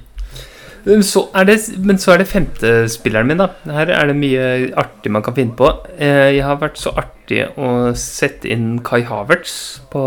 Så 0.84 1.22
det, 1.48 1.56
men 1.80 1.96
så 2.00 2.12
er 2.12 2.18
det 2.20 2.28
femtespilleren 2.28 3.28
min, 3.30 3.40
da. 3.40 3.46
Her 3.72 3.88
er 3.88 4.10
det 4.10 4.16
mye 4.18 4.48
artig 4.76 5.12
man 5.12 5.24
kan 5.24 5.36
finne 5.36 5.56
på. 5.56 5.70
Eh, 5.96 6.34
Jeg 6.36 6.44
har 6.44 6.58
vært 6.60 6.76
så 6.76 6.92
artig 7.00 7.40
å 7.56 7.94
sette 7.96 8.50
inn 8.52 8.82
Kai 8.84 9.00
Havertz 9.08 9.80
på 9.92 10.02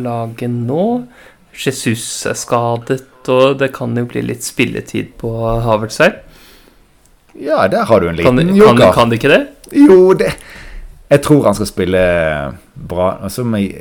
laget 0.00 0.48
nå. 0.48 0.86
Jesus 1.52 2.24
er 2.24 2.38
skadet, 2.40 3.04
og 3.28 3.58
det 3.60 3.68
kan 3.76 3.92
jo 3.96 4.06
bli 4.08 4.22
litt 4.24 4.42
spilletid 4.46 5.12
på 5.20 5.32
Havertz 5.66 6.00
her. 6.00 6.22
Ja, 7.34 7.68
der 7.68 7.84
har 7.88 8.00
du 8.00 8.08
en 8.08 8.16
liten 8.16 8.36
kan, 8.36 8.56
joker. 8.56 8.92
kan 8.92 9.10
det 9.10 9.20
ikke 9.20 9.32
det? 9.32 9.46
Jo, 9.72 10.12
det 10.14 10.34
Jeg 11.12 11.22
tror 11.22 11.44
han 11.44 11.54
skal 11.54 11.68
spille 11.68 12.02
bra. 12.74 13.18
Og 13.20 13.30
så 13.30 13.44
med 13.44 13.74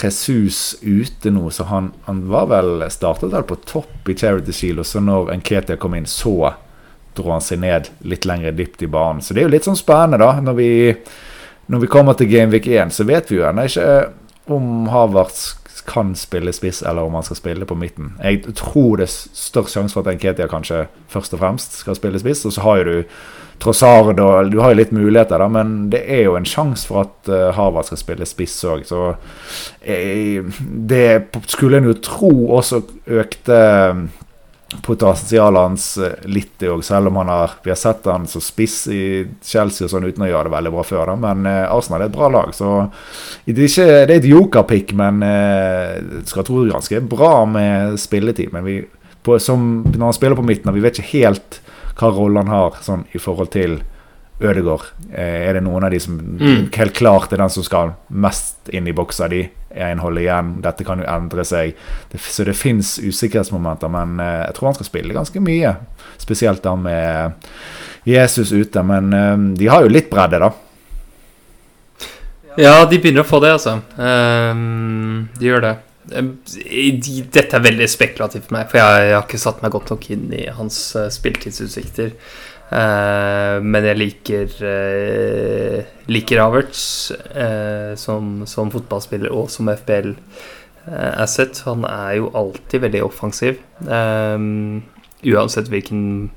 Jesus 0.00 0.76
ute 0.80 1.30
nå, 1.30 1.50
så 1.52 1.66
han, 1.68 1.90
han 2.06 2.22
var 2.28 2.46
vel 2.48 2.86
startet 2.88 3.32
vel 3.34 3.44
på 3.44 3.58
topp 3.68 4.08
i 4.08 4.16
Charity 4.16 4.52
Shield, 4.52 4.80
og 4.80 4.88
så 4.88 5.02
når 5.04 5.34
Nketia 5.42 5.76
kom 5.76 5.94
inn, 5.98 6.08
så 6.08 6.54
dro 7.16 7.34
han 7.34 7.44
seg 7.44 7.60
ned 7.60 7.90
litt 8.08 8.24
lenger 8.24 8.56
dypt 8.56 8.82
i 8.82 8.88
banen. 8.88 9.20
Så 9.20 9.36
det 9.36 9.42
er 9.42 9.50
jo 9.50 9.52
litt 9.52 9.68
sånn 9.68 9.76
spennende, 9.76 10.22
da. 10.24 10.40
Når 10.40 10.56
vi, 10.56 10.70
når 11.68 11.84
vi 11.84 11.92
kommer 11.92 12.16
til 12.16 12.30
Gameweek 12.32 12.70
1, 12.70 12.94
så 12.96 13.04
vet 13.04 13.28
vi 13.28 13.42
jo 13.42 13.44
ennå 13.50 13.68
ikke 13.68 13.90
om 14.56 14.88
Havertz 14.88 15.59
kan 15.86 16.14
spille 16.18 16.52
spiss, 16.52 16.82
eller 16.82 17.02
om 17.02 17.14
han 17.18 17.26
skal 17.26 17.38
spille 17.38 17.66
på 17.66 17.76
midten. 17.78 18.14
Jeg 18.22 18.54
tror 18.58 19.00
det 19.00 19.08
er 19.08 19.14
størst 19.14 19.76
sjanse 19.76 19.96
for 19.96 20.06
at 20.06 20.16
Nketia 20.16 20.48
kanskje 20.50 20.86
først 21.08 21.36
og 21.36 21.42
fremst 21.42 21.78
skal 21.82 21.98
spille 21.98 22.20
spiss. 22.22 22.44
Og 22.48 22.56
så 22.56 22.64
har 22.66 22.80
jo 22.80 22.88
du 22.90 22.96
Trossard 23.60 24.20
og 24.20 24.50
Du 24.50 24.60
har 24.60 24.72
jo 24.72 24.78
litt 24.78 24.92
muligheter, 24.92 25.38
da, 25.38 25.48
men 25.52 25.90
det 25.92 26.00
er 26.08 26.24
jo 26.24 26.36
en 26.38 26.48
sjanse 26.48 26.88
for 26.88 27.04
at 27.04 27.28
uh, 27.28 27.50
Harvard 27.56 27.90
skal 27.90 28.00
spille 28.00 28.28
spiss 28.28 28.56
òg. 28.64 28.86
Så 28.88 29.12
jeg, 29.84 30.46
det 30.88 31.36
skulle 31.46 31.80
en 31.80 31.90
jo 31.90 31.98
tro 32.00 32.32
også 32.56 32.82
økte 33.20 33.60
potensialet 34.86 35.60
hans 35.60 35.86
eh, 35.98 36.26
litt 36.30 36.62
òg, 36.62 36.82
selv 36.86 37.10
om 37.10 37.18
han 37.20 37.30
har, 37.32 37.56
vi 37.64 37.72
har 37.72 37.78
sett 37.78 38.06
han 38.06 38.26
så 38.30 38.42
spiss 38.42 38.84
i 38.92 39.02
Chelsea 39.44 39.86
og 39.86 39.92
sånn 39.92 40.06
uten 40.06 40.24
å 40.26 40.30
gjøre 40.30 40.48
det 40.48 40.54
veldig 40.54 40.72
bra 40.76 40.84
før. 40.86 41.10
Da. 41.10 41.16
Men 41.24 41.48
eh, 41.50 41.66
Arsenal 41.66 42.04
er 42.04 42.10
et 42.10 42.16
bra 42.16 42.30
lag, 42.30 42.54
så 42.54 42.72
det 43.44 43.56
er, 43.56 43.66
ikke, 43.66 43.88
det 43.90 44.14
er 44.14 44.16
et 44.20 44.30
jokerpick, 44.30 44.94
men 44.98 45.22
eh, 45.26 46.22
skal 46.30 46.46
tro 46.46 46.64
ganske 46.68 47.02
bra 47.10 47.34
med 47.50 47.98
spilletid. 48.00 48.54
Men 48.54 48.66
vi, 48.68 48.80
på, 49.26 49.38
som, 49.42 49.82
når 49.90 50.06
han 50.06 50.18
spiller 50.20 50.38
på 50.38 50.46
midten, 50.46 50.74
vi 50.76 50.84
vet 50.84 51.00
ikke 51.00 51.16
helt 51.18 51.62
hva 52.00 52.12
rolle 52.14 52.44
han 52.44 52.52
har 52.52 52.78
sånn, 52.84 53.04
i 53.12 53.20
forhold 53.20 53.52
til 53.52 53.80
Ødegård. 54.40 54.86
Eh, 55.12 55.48
er 55.50 55.58
det 55.58 55.66
noen 55.66 55.84
av 55.84 55.92
de 55.92 55.98
som 56.00 56.16
mm. 56.16 56.70
helt 56.78 56.94
klart 56.96 57.34
er 57.34 57.42
den 57.42 57.52
som 57.52 57.66
skal 57.66 57.96
mest 58.08 58.70
inn 58.72 58.88
i 58.88 58.94
boksa 58.96 59.28
di? 59.28 59.42
En 59.70 60.00
holder 60.02 60.22
igjen. 60.22 60.54
Dette 60.64 60.84
kan 60.86 60.98
jo 61.02 61.06
endre 61.06 61.44
seg. 61.46 61.76
Det, 62.10 62.18
så 62.22 62.46
det 62.46 62.56
fins 62.58 62.96
usikkerhetsmomenter, 62.98 63.92
men 63.92 64.18
eh, 64.22 64.40
jeg 64.48 64.56
tror 64.56 64.70
han 64.70 64.78
skal 64.80 64.88
spille 64.88 65.14
ganske 65.16 65.42
mye. 65.44 65.76
Spesielt 66.18 66.64
da 66.64 66.74
med 66.74 67.46
Jesus 68.08 68.50
ute. 68.52 68.82
Men 68.86 69.14
eh, 69.14 69.36
de 69.60 69.70
har 69.70 69.86
jo 69.86 69.92
litt 69.94 70.10
bredde, 70.10 70.42
da. 70.42 70.50
Ja, 72.58 72.74
de 72.90 72.98
begynner 72.98 73.22
å 73.22 73.30
få 73.30 73.38
det, 73.44 73.54
altså. 73.54 73.78
Um, 73.94 75.28
de 75.38 75.46
gjør 75.46 75.62
det. 75.68 75.74
Dette 76.10 77.56
er 77.56 77.62
veldig 77.62 77.86
spekulativt 77.88 78.48
for 78.48 78.56
meg, 78.56 78.66
for 78.72 78.80
jeg, 78.82 79.12
har 79.14 79.22
ikke 79.22 79.38
satt 79.38 79.62
meg 79.62 79.70
godt 79.70 79.92
nok 79.94 80.08
inn 80.10 80.26
i 80.34 80.48
hans 80.56 80.80
spilltidsutsikter. 81.14 82.10
Uh, 82.70 83.58
men 83.66 83.82
jeg 83.82 83.98
liker 83.98 84.52
uh, 84.62 85.88
liker 86.06 86.38
Roberts 86.38 87.10
uh, 87.34 87.96
som, 87.98 88.44
som, 88.46 88.70
fotballspiller 88.70 89.32
og 89.34 89.50
som 89.50 89.70
FBL-asset. 89.72 91.64
Han 91.66 91.82
er 91.88 92.20
jo 92.20 92.30
alltid 92.38 92.86
veldig 92.86 93.02
offensiv. 93.08 93.58
uansett 95.20 95.68
hvilken 95.68 96.30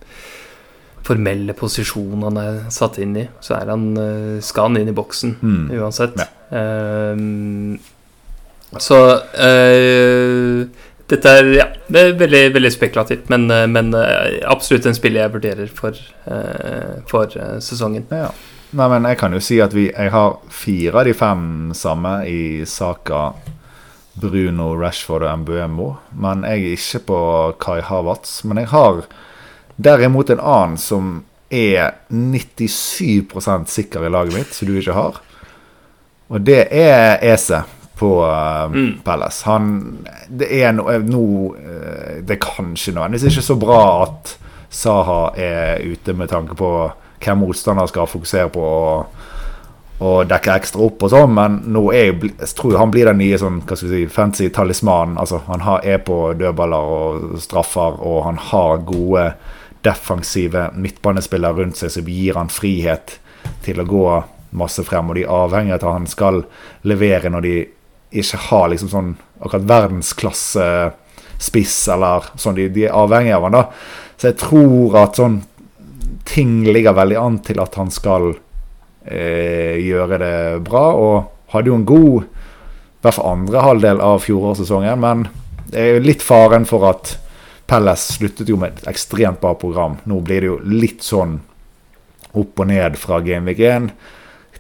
formelle 1.04 1.54
posisjon 1.54 2.24
han 2.24 2.38
er 2.40 2.60
satt 2.72 2.98
inn 3.04 3.16
i, 3.20 3.28
så 3.44 3.58
er 3.60 3.70
han, 3.70 3.90
skal 4.42 4.72
han 4.72 4.80
inn 4.80 4.90
i 4.90 4.96
boksen 4.96 5.36
mm. 5.42 5.66
uansett. 5.76 6.16
Ja. 6.18 6.28
så 8.80 9.00
dette 11.14 11.30
er 11.30 11.52
ja, 11.56 11.68
veldig, 11.94 12.44
veldig 12.56 12.72
spekulativt, 12.74 13.30
men, 13.34 13.46
eh, 13.52 13.68
men, 13.70 13.94
eh, 13.94 14.42
absolutt 14.50 14.88
en 14.90 14.98
spill 14.98 15.20
jeg 15.20 15.34
vurderer 15.34 15.70
for, 15.70 15.98
eh, 16.26 17.00
for 17.10 17.34
sesongen. 17.62 18.08
Ja. 18.12 18.32
Nei, 18.74 18.88
men 18.90 19.06
jeg 19.06 19.20
kan 19.20 19.34
jo 19.36 19.40
si 19.40 19.60
at 19.62 19.74
vi, 19.74 19.92
jeg 19.92 20.12
har 20.12 20.40
fire 20.50 21.00
av 21.00 21.06
de 21.06 21.14
fem 21.14 21.74
samme 21.78 22.14
i 22.26 22.66
Saka, 22.66 23.34
Bruno, 24.18 24.74
Rashford 24.74 25.26
og 25.28 25.44
Mbuemo. 25.44 25.90
Men 26.18 26.42
jeg 26.42 26.64
er 26.64 26.74
ikke 26.78 27.04
på 27.06 27.20
Kai 27.62 27.82
Havertz. 27.82 28.44
Men 28.46 28.58
jeg 28.58 28.72
har 28.74 29.04
derimot 29.78 30.30
en 30.30 30.42
annen 30.42 30.78
som 30.78 31.24
er 31.54 31.94
97% 32.10 33.70
sikker 33.70 34.06
i 34.06 34.10
laget 34.10 34.34
mitt, 34.34 34.54
som 34.54 34.68
du 34.68 34.78
ikke 34.80 34.98
har. 34.98 35.22
Og 36.30 36.42
det 36.42 36.68
er 36.72 37.22
Ese 37.22 37.64
på 38.04 38.12
uh, 38.22 38.68
mm. 38.72 38.92
Palace. 39.06 39.46
Han 39.48 39.70
Det 40.28 40.50
er 40.60 40.76
no, 40.76 40.90
no 41.08 41.26
uh, 41.56 42.20
Det 42.22 42.38
er 42.38 42.44
kanskje 42.44 42.94
er 42.94 43.16
ikke 43.16 43.46
så 43.46 43.60
bra 43.60 43.84
at 44.04 44.38
Saha 44.74 45.34
er 45.38 45.84
ute 45.86 46.16
med 46.18 46.32
tanke 46.32 46.58
på 46.58 46.70
hvem 47.24 47.44
motstander 47.44 47.88
skal 47.88 48.10
fokusere 48.10 48.50
på 48.52 48.64
og, 48.64 49.20
og 50.04 50.26
dekke 50.28 50.56
ekstra 50.58 50.82
opp 50.88 51.06
og 51.06 51.12
sånn, 51.14 51.36
men 51.38 51.60
nå 51.76 51.84
er 51.94 52.10
jeg, 52.10 52.32
jeg 52.32 52.50
tror 52.58 52.80
han 52.82 52.92
blir 52.92 53.08
den 53.08 53.22
nye 53.22 53.38
sånn, 53.40 53.62
hva 53.64 53.78
skal 53.78 53.92
vi 53.92 54.02
si, 54.02 54.10
fancy 54.12 54.50
talismanen. 54.52 55.20
Altså, 55.22 55.44
han 55.48 55.64
har, 55.64 55.86
er 55.86 56.02
på 56.04 56.18
dødballer 56.40 56.90
og 56.98 57.38
straffer, 57.44 58.02
og 58.02 58.24
han 58.26 58.42
har 58.50 58.84
gode 58.90 59.30
defensive 59.86 60.72
midtbanespillere 60.74 61.62
rundt 61.62 61.80
seg 61.80 61.94
som 61.94 62.10
gir 62.10 62.40
han 62.40 62.52
frihet 62.52 63.18
til 63.64 63.80
å 63.84 63.88
gå 63.88 64.08
masse 64.58 64.84
frem. 64.88 65.10
Og 65.10 65.20
de 65.20 65.26
er 65.26 65.34
avhengig 65.34 65.76
av 65.76 65.82
at 65.82 65.90
han 65.92 66.10
skal 66.10 66.44
levere 66.88 67.32
når 67.32 67.46
de 67.46 67.56
ikke 68.14 68.40
har 68.50 68.70
liksom 68.72 68.92
sånn 68.92 69.14
akkurat 69.40 69.66
verdensklasse 69.70 70.68
spiss, 71.42 71.76
eller 71.92 72.30
sånn. 72.40 72.58
De, 72.58 72.70
de, 72.72 72.88
er 72.88 72.98
avhengig 72.98 73.34
av 73.36 73.48
han 73.48 73.58
da. 73.58 73.66
Så 74.18 74.30
jeg 74.32 74.40
tror 74.44 74.98
at 75.02 75.20
sånn 75.20 75.42
ting 76.30 76.62
ligger 76.70 76.96
veldig 76.96 77.20
an 77.20 77.40
til 77.44 77.60
at 77.60 77.76
han 77.80 77.92
skal 77.92 78.32
eh, 79.04 79.80
gjøre 79.84 80.20
det 80.22 80.38
bra. 80.68 80.86
Og 80.96 81.56
hadde 81.56 81.72
jo 81.72 81.80
en 81.80 81.88
god 81.90 82.24
i 82.24 83.04
hvert 83.04 83.18
fall 83.18 83.34
andre 83.34 83.66
halvdel 83.66 84.00
av 84.00 84.22
fjorårssesongen, 84.24 85.02
men 85.04 85.26
det 85.74 85.82
er 85.82 85.90
jo 85.98 86.04
litt 86.06 86.22
faren 86.24 86.64
for 86.70 86.86
at 86.88 87.18
Pelles 87.68 88.06
sluttet 88.16 88.48
jo 88.52 88.56
med 88.60 88.78
et 88.78 88.88
ekstremt 88.92 89.42
bra 89.42 89.54
program. 89.60 89.98
Nå 90.08 90.22
blir 90.24 90.44
det 90.44 90.50
jo 90.52 90.60
litt 90.64 91.04
sånn 91.04 91.40
opp 92.34 92.60
og 92.64 92.70
ned 92.70 92.96
fra 93.00 93.20
Gameweek 93.24 93.60
1 93.60 93.90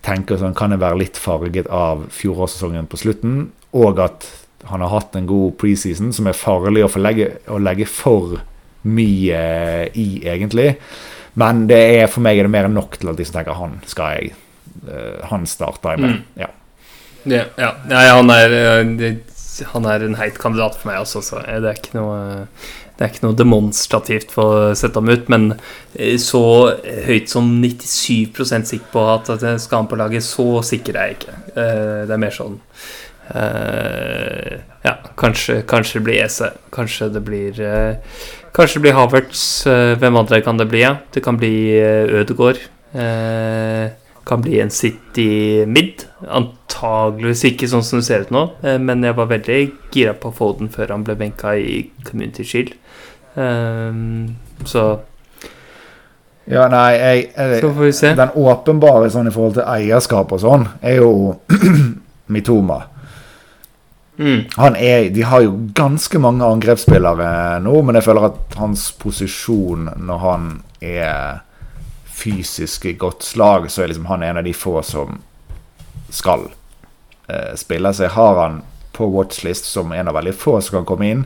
tenker 0.04 0.39
sånn, 0.39 0.56
kan 0.58 0.74
det 0.74 0.82
være 0.84 1.00
litt 1.00 1.20
farget 1.20 1.70
av 1.72 2.08
fjorårssesongen 2.13 2.89
på 2.92 3.00
slutten, 3.00 3.46
og 3.74 4.02
at 4.04 4.28
han 4.70 4.84
har 4.84 4.94
hatt 4.94 5.16
en 5.20 5.28
god 5.28 5.58
preseason 5.60 6.13
som 6.16 6.28
er 6.30 6.38
farlig 6.38 6.86
å, 6.86 6.92
legge, 7.00 7.34
å 7.52 7.60
legge 7.60 7.88
for 7.89 8.38
mye 8.84 9.42
i, 9.96 10.08
egentlig. 10.28 10.74
Men 11.39 11.66
det 11.68 11.80
er, 11.98 12.08
for 12.12 12.24
meg 12.24 12.39
er 12.39 12.48
det 12.48 12.54
mer 12.54 12.70
enn 12.70 12.78
nok 12.78 13.00
til 13.00 13.12
at 13.12 13.20
de 13.20 13.26
som 13.28 13.39
tenker 13.39 13.58
han 13.58 13.80
skal 13.89 14.20
jeg 14.20 14.34
uh, 14.86 15.24
Han 15.32 15.48
starter 15.50 15.96
jeg 15.96 16.04
med. 16.04 16.20
Mm. 16.20 16.44
Ja. 16.44 16.50
Ja, 17.24 17.46
ja. 17.58 17.72
ja, 17.88 18.18
han 18.20 18.32
er 18.36 18.54
eh, 18.60 19.13
han 19.72 19.86
er 19.88 20.04
en 20.04 20.18
heit 20.20 20.39
kandidat 20.42 20.76
for 20.80 20.89
meg 20.89 21.04
også, 21.04 21.22
så 21.24 21.39
det 21.46 21.70
er 21.70 21.78
ikke 21.78 21.96
noe 21.96 22.18
det 22.93 23.06
er 23.06 23.10
ikke 23.10 23.25
noe 23.25 23.38
demonstrativt 23.38 24.34
for 24.34 24.67
å 24.69 24.73
sette 24.77 25.01
ham 25.01 25.10
ut, 25.10 25.29
men 25.34 25.47
eh, 25.97 26.13
så 26.21 26.43
høyt 27.08 27.32
som 27.32 27.47
97% 27.63 28.69
sikker 28.69 28.91
på 28.93 29.06
at 29.15 29.32
det 29.41 29.56
skal 29.63 29.82
han 29.82 29.89
på 29.89 29.97
laget, 29.97 30.25
så 30.25 30.62
sikker 30.65 30.99
er 30.99 31.10
jeg 31.10 31.17
ikke. 31.17 31.38
Eh, 31.56 32.03
det 32.06 32.13
er 32.13 32.21
mer 32.21 32.36
sånn 32.36 32.60
eh, 33.34 34.62
Ja, 34.86 34.93
kanskje, 35.17 35.63
kanskje 35.69 35.99
det 35.99 36.06
blir 36.06 36.21
Ese. 36.27 36.51
Kanskje 36.75 37.10
det 37.15 37.23
blir 37.25 37.63
Kanskje 38.53 38.77
det 38.77 38.84
blir 38.84 38.93
Havertz. 38.99 39.41
Hvem 39.97 40.19
andre 40.19 40.43
kan 40.45 40.60
det 40.60 40.67
bli? 40.69 40.84
Ja? 40.84 40.99
Det 41.15 41.23
kan 41.25 41.39
bli 41.41 41.56
Ødegård 42.21 42.60
kan 44.23 44.43
bli 44.43 44.60
en 44.62 44.69
City 44.71 45.63
mid. 45.67 46.06
Antageligvis 46.21 47.41
ikke 47.49 47.67
sånn 47.71 47.84
som 47.84 47.99
det 47.99 48.06
ser 48.06 48.27
ut 48.27 48.36
nå, 48.36 48.43
men 48.79 49.03
jeg 49.03 49.17
var 49.17 49.32
veldig 49.32 49.58
gira 49.91 50.13
på 50.15 50.29
å 50.29 50.36
få 50.38 50.51
den 50.60 50.69
før 50.71 50.93
han 50.93 51.03
ble 51.08 51.17
benka 51.19 51.56
i 51.60 51.82
Community 52.08 52.45
Shield. 52.47 52.77
Um, 53.36 54.36
så 54.65 55.00
Ja, 56.46 56.67
nei, 56.67 56.92
jeg, 56.92 57.27
jeg, 57.38 57.62
Så 57.62 57.69
får 57.73 57.86
vi 57.88 57.92
se. 57.96 58.10
Den 58.19 58.34
åpenbare 58.36 59.10
sånn 59.10 59.29
i 59.29 59.34
forhold 59.34 59.56
til 59.58 59.67
eierskap 59.67 60.34
og 60.36 60.42
sånn, 60.44 60.65
er 60.84 61.00
jo 61.00 61.13
Mitoma. 62.34 62.81
Mm. 64.17 64.44
Han 64.60 64.75
er, 64.75 65.08
de 65.10 65.23
har 65.25 65.42
jo 65.42 65.56
ganske 65.73 66.19
mange 66.21 66.46
angrepsspillere 66.46 67.60
nå, 67.63 67.77
men 67.81 67.98
jeg 67.98 68.06
føler 68.06 68.27
at 68.27 68.58
hans 68.60 68.90
posisjon 69.00 69.88
når 69.98 70.21
han 70.21 70.52
er 70.84 71.42
fysisk 72.13 72.86
i 72.86 72.94
godt 73.00 73.23
slag, 73.25 73.71
så 73.71 73.84
er 73.84 73.94
liksom 73.94 74.12
han 74.12 74.23
en 74.23 74.38
av 74.38 74.46
de 74.46 74.54
få 74.54 74.81
som 74.86 75.17
skal 76.13 76.46
eh, 77.27 77.56
spille. 77.58 77.94
Så 77.94 78.06
jeg 78.06 78.15
har 78.19 78.40
han 78.42 78.62
på 78.94 79.08
watchlist 79.10 79.65
som 79.65 79.92
en 79.92 80.08
av 80.08 80.19
veldig 80.19 80.36
få 80.38 80.60
som 80.62 80.79
kan 80.79 80.88
komme 80.88 81.10
inn. 81.10 81.25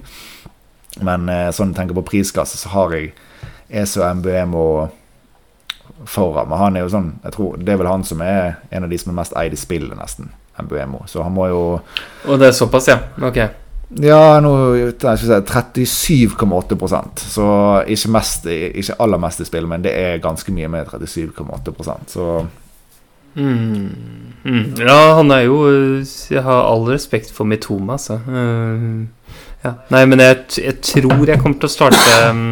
Men 1.05 1.29
eh, 1.29 1.49
sånn 1.55 1.73
jeg 1.73 1.81
tenker 1.81 1.99
på 1.99 2.07
prisklasse, 2.11 2.57
så 2.57 2.73
har 2.73 2.95
jeg 2.97 3.13
ESO 3.69 4.01
MBM 4.19 4.55
og 4.57 4.77
foran. 6.05 6.49
Men 6.49 6.57
han 6.61 6.75
er 6.77 6.81
jo 6.85 6.89
sånn 6.93 7.09
jeg 7.23 7.31
tror, 7.35 7.57
Det 7.57 7.73
er 7.73 7.77
vel 7.81 7.91
han 7.91 8.03
som 8.07 8.21
er 8.21 8.55
en 8.71 8.83
av 8.83 8.89
de 8.89 8.97
som 9.01 9.11
er 9.11 9.21
mest 9.21 9.33
eid 9.37 9.53
i 9.53 9.59
spillet, 9.59 9.97
nesten. 9.97 10.29
MBMO. 10.57 11.03
Så 11.05 11.21
han 11.21 11.33
må 11.35 11.47
jo 11.51 11.81
Og 12.25 12.39
det 12.39 12.47
er 12.47 12.51
såpass, 12.57 12.87
ja? 12.89 12.97
Ok. 13.21 13.37
Ja, 14.03 14.39
nå 14.43 14.51
37,8% 14.99 17.19
Så 17.21 17.45
ikke, 17.87 18.09
mest, 18.11 18.45
ikke 18.49 18.95
aller 18.99 19.17
mest 19.21 19.39
i 19.39 19.45
spill, 19.47 19.67
men 19.69 19.81
det 19.85 19.93
er 19.95 20.17
ganske 20.23 20.51
mye 20.51 20.67
med 20.67 20.87
37,8% 20.91 22.09
Så 22.17 22.45
Mm. 23.37 23.89
Mm. 24.43 24.73
Ja, 24.81 25.13
han 25.15 25.31
er 25.31 25.41
jo 25.45 25.57
Jeg 26.31 26.41
har 26.41 26.63
all 26.65 26.85
respekt 26.89 27.31
for 27.31 27.45
Mitoma, 27.45 27.93
altså. 27.93 28.19
Uh, 28.27 29.05
ja. 29.67 29.75
Nei, 29.93 30.03
men 30.09 30.23
jeg, 30.23 30.39
jeg, 30.63 30.79
tror 30.85 31.29
jeg 31.29 31.41
kommer 31.41 31.59
til 31.61 31.69
å 31.69 31.73
starte 31.73 32.15
um, 32.31 32.47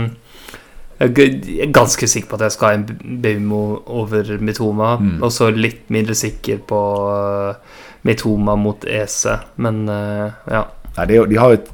Jeg 1.00 1.32
er 1.66 1.74
ganske 1.76 2.08
sikker 2.08 2.30
på 2.32 2.38
at 2.40 2.46
jeg 2.48 2.56
skal 2.56 2.70
ha 2.70 2.78
en 2.78 2.86
Baumo 3.24 3.64
over 4.02 4.36
Mitoma. 4.40 4.96
Mm. 5.02 5.18
Og 5.26 5.34
så 5.34 5.50
litt 5.52 5.90
mindre 5.94 6.16
sikker 6.18 6.62
på 6.70 6.82
uh, 7.10 7.82
Mitoma 8.08 8.56
mot 8.60 8.86
Ese, 8.88 9.40
men 9.60 9.84
uh, 9.90 10.30
ja. 10.52 10.64
Nei, 10.96 11.10
de, 11.12 11.20
de 11.32 11.42
har 11.42 11.52
jo 11.52 11.60
et, 11.60 11.74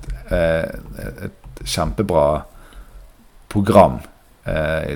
et 1.27 1.61
kjempebra 1.67 2.25
program. 3.51 3.99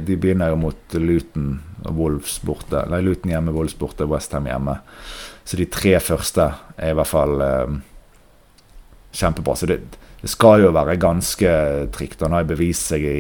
de 0.02 0.16
begynner 0.18 0.50
jo 0.50 0.56
mot 0.58 0.96
Luton 0.98 1.52
og 1.86 2.00
Wolves 2.00 2.40
borte. 2.42 2.82
Nei, 2.90 3.02
Luton 3.06 3.30
hjemme, 3.30 3.54
Wolves 3.54 3.76
borte, 3.78 4.08
Westham 4.10 4.48
hjemme. 4.50 4.80
Så 5.46 5.60
de 5.60 5.68
tre 5.70 5.94
første 6.02 6.48
er 6.76 6.92
i 6.92 6.98
hvert 6.98 7.10
fall 7.10 7.42
eh, 7.46 7.76
kjempebra. 9.14 9.56
Så 9.58 9.70
det, 9.70 9.80
det, 10.26 10.32
skal 10.34 10.64
jo 10.66 10.74
være 10.74 10.98
ganske 10.98 11.50
trygt. 11.94 12.24
Han 12.26 12.34
har 12.34 12.48
bevist 12.50 12.90
seg 12.90 13.06
i 13.06 13.20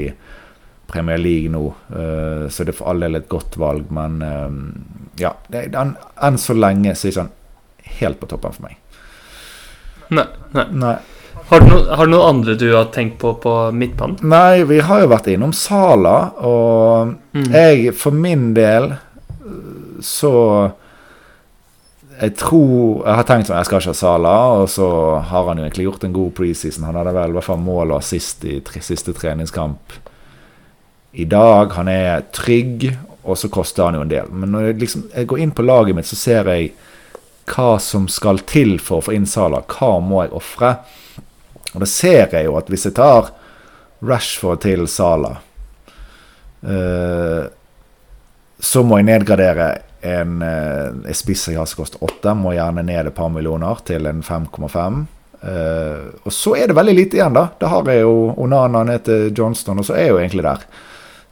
Premier 0.89 1.21
League 1.21 1.51
nå, 1.53 1.61
uh, 1.93 2.45
så 2.49 2.65
det 2.65 2.73
er 2.73 2.77
for 2.79 2.89
all 2.89 3.05
del 3.05 3.19
et 3.19 3.29
godt 3.29 3.59
valg. 3.61 3.91
Men 3.93 4.17
uh, 4.25 4.49
ja, 5.21 5.35
enn 5.53 6.39
så 6.41 6.57
lenge 6.57 6.95
så 6.97 7.07
er 7.07 7.13
ikke 7.13 7.27
han 7.27 7.35
helt 7.99 8.21
på 8.21 8.29
toppen 8.31 8.55
for 8.57 8.65
meg. 8.65 8.79
Nei. 10.09 10.25
nei. 10.57 10.65
nei. 10.81 10.95
Har 11.45 11.61
du, 11.61 11.67
no, 11.69 11.77
har 11.93 12.07
du, 12.07 12.15
noen 12.15 12.29
andre 12.31 12.55
du 12.57 12.71
har 12.71 12.87
tenkt 12.93 13.19
på 13.21 13.35
på 13.37 13.53
midtbanen? 13.75 14.17
Nei, 14.25 14.63
vi 14.65 14.79
har 14.81 15.03
jo 15.03 15.11
vært 15.11 15.29
innom 15.29 15.53
Sala, 15.53 16.15
og 16.41 17.11
mm. 17.37 17.51
jeg 17.53 17.93
for 17.93 18.17
min 18.17 18.47
del 18.57 18.95
så 20.01 20.33
Jeg 22.15 22.35
tror 22.39 23.01
Jeg 23.03 23.17
har 23.17 23.25
tenkt 23.27 23.49
sånn, 23.49 23.57
jeg 23.59 23.67
skal 23.67 23.81
ikke 23.81 23.91
ha 23.91 23.99
Sala, 23.99 24.35
og 24.61 24.69
så 24.71 24.87
har 25.29 25.49
han 25.49 25.59
jo 25.59 25.65
egentlig 25.65 25.87
gjort 25.89 26.05
en 26.07 26.15
god 26.15 26.31
preseason. 26.37 26.87
Han 26.87 26.99
hadde 26.99 27.15
vel 27.15 27.33
i 27.33 27.37
hvert 27.37 27.47
fall 27.49 27.63
mål 27.63 27.91
og 27.91 27.99
assist 27.99 28.45
i 28.47 28.59
tre, 28.63 28.81
siste 28.85 29.13
treningskamp 29.15 29.97
i 31.15 31.25
dag. 31.31 31.75
Han 31.75 31.91
er 31.91 32.25
trygg, 32.35 32.87
og 33.25 33.39
så 33.39 33.49
koster 33.51 33.87
han 33.87 33.97
jo 33.99 34.05
en 34.05 34.11
del. 34.11 34.29
Men 34.31 34.53
når 34.55 34.69
jeg, 34.69 34.77
liksom, 34.83 35.07
jeg 35.15 35.29
går 35.31 35.43
inn 35.43 35.55
på 35.55 35.65
laget 35.65 35.97
mitt, 35.97 36.07
så 36.07 36.19
ser 36.19 36.51
jeg 36.53 36.71
hva 37.51 37.75
som 37.83 38.07
skal 38.09 38.41
til 38.47 38.77
for 38.81 39.01
å 39.01 39.05
få 39.05 39.15
inn 39.17 39.27
Sala. 39.29 39.61
Hva 39.69 39.97
må 40.01 40.23
jeg 40.23 40.33
ofre? 40.37 40.71
Og 41.73 41.83
da 41.83 41.89
ser 41.89 42.31
jeg 42.31 42.47
jo 42.47 42.55
at 42.57 42.71
hvis 42.71 42.87
jeg 42.87 42.95
tar 42.97 43.33
Rashford 44.05 44.63
til 44.65 44.87
Sala, 44.91 45.35
uh, 46.65 47.43
så 48.55 48.83
må 48.87 48.99
jeg 48.99 49.09
nedgradere 49.09 49.67
en, 50.05 50.41
uh, 50.41 50.93
en 51.07 51.17
spiss 51.17 51.47
jeg 51.49 51.59
har 51.59 51.69
som 51.69 51.83
koster 51.83 52.03
8. 52.05 52.35
Må 52.37 52.53
gjerne 52.55 52.85
ned 52.85 53.09
et 53.09 53.17
par 53.17 53.31
millioner 53.33 53.81
til 53.87 54.07
en 54.09 54.21
5,5. 54.25 55.01
Uh, 55.45 55.49
eh, 55.49 56.03
og 56.25 56.33
så 56.33 56.55
er 56.57 56.69
det 56.69 56.77
veldig 56.77 56.95
lite 56.97 57.19
igjen, 57.19 57.35
da. 57.37 57.47
Da 57.61 57.71
har 57.73 57.89
jeg 57.91 58.05
jo 58.05 58.33
Onana 58.41 58.83
ned 58.87 59.05
til 59.07 59.31
Johnston, 59.35 59.81
og 59.81 59.87
så 59.87 59.97
er 59.97 60.07
jeg 60.07 60.13
jo 60.13 60.21
egentlig 60.21 60.45
der. 60.45 60.69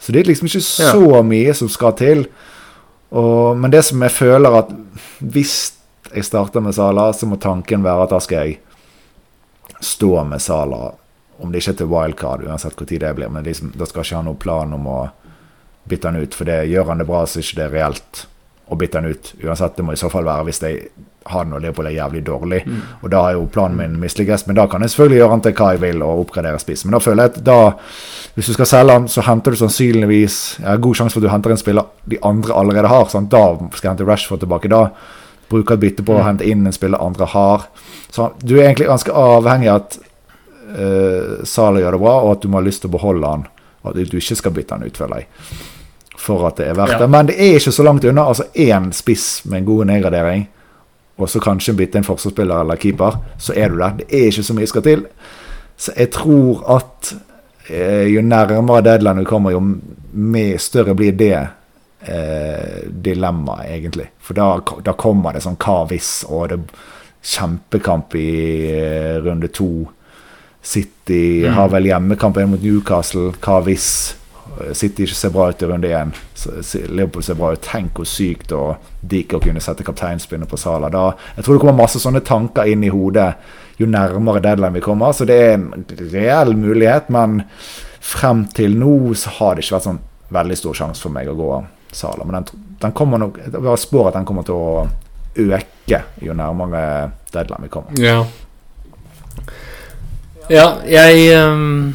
Så 0.01 0.11
det 0.11 0.23
er 0.23 0.31
liksom 0.31 0.49
ikke 0.49 0.65
så 0.65 1.05
ja. 1.05 1.21
mye 1.23 1.53
som 1.55 1.69
skal 1.71 1.95
til. 1.99 2.25
Og, 3.13 3.55
men 3.57 3.71
det 3.71 3.85
som 3.87 4.01
jeg 4.03 4.11
føler 4.11 4.57
at 4.57 4.73
hvis 5.21 5.55
jeg 6.13 6.25
starter 6.27 6.61
med 6.61 6.75
Sala, 6.75 7.07
så 7.13 7.29
må 7.29 7.39
tanken 7.41 7.85
være 7.85 8.05
at 8.05 8.13
da 8.13 8.19
skal 8.21 8.49
jeg 8.49 8.59
stå 9.83 10.23
med 10.27 10.41
Sala, 10.41 10.91
om 11.41 11.51
det 11.51 11.61
ikke 11.61 11.73
er 11.73 11.79
til 11.81 11.89
wildcard, 11.91 12.43
uansett 12.45 12.77
hvor 12.77 12.89
tid 12.89 13.01
det 13.03 13.13
blir. 13.17 13.31
Men 13.31 13.45
liksom, 13.47 13.71
da 13.77 13.87
skal 13.87 14.01
jeg 14.01 14.11
ikke 14.11 14.19
ha 14.19 14.27
noen 14.27 14.41
plan 14.41 14.75
om 14.75 14.89
å 14.89 14.99
bytte 15.89 16.11
han 16.11 16.21
ut, 16.21 16.35
for 16.37 16.47
det 16.47 16.61
gjør 16.71 16.91
han 16.91 17.01
det 17.01 17.07
bra, 17.09 17.23
så 17.27 17.39
er 17.39 17.47
ikke 17.47 17.61
det 17.61 17.71
reelt 17.73 18.23
å 18.71 18.77
bytte 18.79 19.01
den 19.01 19.13
ut. 19.13 19.33
Uansett, 19.43 19.75
det 19.77 19.85
må 19.85 19.95
i 19.95 19.99
så 19.99 20.09
fall 20.11 20.27
være 20.27 20.47
hvis 20.47 20.61
jeg 20.63 20.85
har 21.31 21.45
noe 21.47 21.61
Leopold 21.63 21.87
er 21.87 21.95
jævlig 21.95 22.23
dårlig. 22.27 22.61
Mm. 22.67 22.79
Og 23.01 23.11
da 23.11 23.21
har 23.25 23.35
jo 23.37 23.45
planen 23.51 23.77
min 23.79 23.95
mislykkes, 24.01 24.45
men 24.47 24.57
da 24.59 24.65
kan 24.71 24.83
jeg 24.83 24.93
selvfølgelig 24.93 25.19
gjøre 25.21 25.35
den 25.35 25.43
til 25.45 25.55
hva 25.59 25.71
jeg 25.73 25.81
vil 25.83 26.03
og 26.03 26.23
oppgradere 26.25 26.59
spiss. 26.59 26.83
Men 26.85 26.97
da 26.97 27.01
føler 27.03 27.23
jeg 27.23 27.33
at 27.33 27.41
da, 27.47 27.57
hvis 28.35 28.51
du 28.51 28.55
skal 28.57 28.69
selge 28.69 28.97
den, 28.97 29.09
så 29.11 29.25
henter 29.27 29.55
du 29.55 29.61
sannsynligvis 29.61 30.39
Jeg 30.59 30.67
har 30.67 30.83
god 30.83 30.99
sjanse 30.99 31.15
for 31.15 31.23
at 31.23 31.27
du 31.27 31.31
henter 31.31 31.55
en 31.55 31.61
spiller 31.61 31.91
de 32.11 32.19
andre 32.27 32.55
allerede 32.59 32.91
har. 32.91 33.11
Sant? 33.11 33.31
da 33.31 33.43
skal 33.71 33.87
jeg 33.87 33.91
hente 33.93 34.09
Rashford 34.09 34.43
tilbake. 34.43 34.71
Da 34.71 34.87
bruker 35.51 35.77
et 35.77 35.85
bytte 35.85 36.05
på 36.05 36.17
å 36.17 36.21
mm. 36.21 36.27
hente 36.27 36.49
inn 36.49 36.67
en 36.67 36.75
spiller 36.75 37.03
andre 37.03 37.29
har. 37.31 37.67
Så 38.11 38.33
du 38.43 38.57
er 38.57 38.67
egentlig 38.67 38.89
ganske 38.91 39.13
avhengig 39.15 39.71
av 39.71 39.83
at 39.83 39.99
uh, 40.75 41.43
Salah 41.47 41.81
gjør 41.81 41.97
det 41.97 42.03
bra, 42.03 42.17
og 42.23 42.35
at 42.35 42.43
du 42.43 42.49
må 42.51 42.59
ha 42.59 42.65
lyst 42.65 42.83
til 42.83 42.91
å 42.91 42.97
beholde 42.97 43.35
han. 43.35 43.47
Og 43.83 43.93
at 43.93 44.11
du 44.11 44.19
ikke 44.19 44.39
skal 44.39 44.55
bytte 44.55 44.75
han 44.75 44.85
ut, 44.85 44.99
føler 44.99 45.23
jeg. 45.23 45.63
For 46.23 46.47
at 46.47 46.59
det 46.59 46.69
er 46.71 46.77
verdt 46.77 47.01
det. 47.01 47.09
Men 47.11 47.27
det 47.27 47.35
er 47.35 47.57
ikke 47.59 47.73
så 47.75 47.83
langt 47.83 48.05
unna. 48.07 48.27
Altså 48.31 48.45
én 48.55 48.91
spiss 48.95 49.43
med 49.45 49.59
en 49.59 49.65
god 49.67 49.85
nedgradering, 49.91 50.45
og 51.17 51.29
så 51.29 51.41
kanskje 51.43 51.75
bytte 51.77 51.99
en 51.99 52.07
forsvarsspiller 52.07 52.63
eller 52.63 52.79
keeper, 52.79 53.17
så 53.37 53.55
er 53.59 53.69
du 53.69 53.77
der. 53.81 53.97
Det 53.99 54.07
er 54.09 54.29
ikke 54.31 54.45
så 54.47 54.55
mye 54.55 54.69
skal 54.71 54.85
til. 54.85 55.03
Så 55.77 55.93
jeg 55.97 56.11
tror 56.15 56.63
at 56.77 57.13
eh, 57.69 58.07
jo 58.13 58.21
nærmere 58.21 58.81
deadline 58.85 59.25
du 59.25 59.29
kommer, 59.29 59.51
jo 59.51 59.61
mer 60.13 60.57
større 60.57 60.95
blir 60.95 61.11
det 61.19 61.35
eh, 62.07 62.87
dilemma, 62.87 63.59
egentlig. 63.67 64.07
For 64.19 64.37
da, 64.37 64.47
da, 64.85 64.95
kommer 64.97 65.35
det 65.35 65.43
sånn 65.43 65.59
hva 65.59 65.83
hvis, 65.91 66.23
og 66.29 66.49
det 66.53 66.61
kjempekamp 67.23 68.15
i 68.19 68.31
eh, 68.71 69.19
runde 69.23 69.51
to. 69.51 69.89
City 70.63 71.43
mm. 71.43 71.53
har 71.57 71.71
vel 71.73 71.89
hjemmekamp 71.89 72.37
mot 72.47 72.61
Newcastle. 72.63 73.33
Hva 73.43 73.59
hvis 73.65 74.15
City 74.73 75.07
ikke 75.07 75.17
ser 75.17 75.33
bra 75.33 75.49
ut 75.49 75.61
i 75.61 75.67
runde 75.69 75.89
én? 75.89 76.13
Liverpool 76.89 77.23
ser 77.23 77.37
bra 77.39 77.51
ut. 77.53 77.63
Tenk 77.65 77.97
hvor 77.97 78.07
sykt 78.07 78.53
og 78.55 78.89
digg 79.01 79.33
å 79.33 79.41
kunne 79.43 79.61
sette 79.63 79.85
kapteinspinnet 79.85 80.49
på 80.49 80.59
Sala. 80.59 80.91
Da, 80.93 81.09
jeg 81.37 81.45
tror 81.45 81.57
det 81.57 81.63
kommer 81.63 81.81
masse 81.83 82.01
sånne 82.01 82.23
tanker 82.25 82.69
inn 82.69 82.83
i 82.85 82.91
hodet 82.93 83.31
jo 83.81 83.87
nærmere 83.89 84.43
deadline 84.43 84.77
vi 84.77 84.83
kommer. 84.85 85.13
Så 85.13 85.25
det 85.25 85.39
er 85.41 85.55
en 85.57 85.85
reell 86.13 86.55
mulighet, 86.57 87.09
men 87.13 87.41
frem 88.03 88.45
til 88.55 88.77
nå 88.79 89.13
så 89.17 89.37
har 89.39 89.55
det 89.55 89.65
ikke 89.65 89.77
vært 89.77 89.87
sånn 89.89 90.03
veldig 90.33 90.59
stor 90.59 90.77
sjanse 90.77 91.03
for 91.03 91.13
meg 91.13 91.29
å 91.31 91.37
gå 91.37 91.49
Sala. 91.93 92.25
Men 92.25 92.41
den, 92.41 92.63
den 92.81 92.93
kommer 92.97 93.21
nok 93.21 93.37
Jeg 93.37 93.81
spår 93.83 94.07
at 94.09 94.15
den 94.17 94.25
kommer 94.25 94.45
til 94.47 94.57
å 94.57 94.87
øke 95.43 95.99
jo 96.21 96.33
nærmere 96.37 97.11
deadline 97.33 97.67
vi 97.67 97.73
kommer. 97.73 97.99
Ja, 98.01 98.23
ja 100.49 100.67
jeg 100.89 101.37
um, 101.37 101.93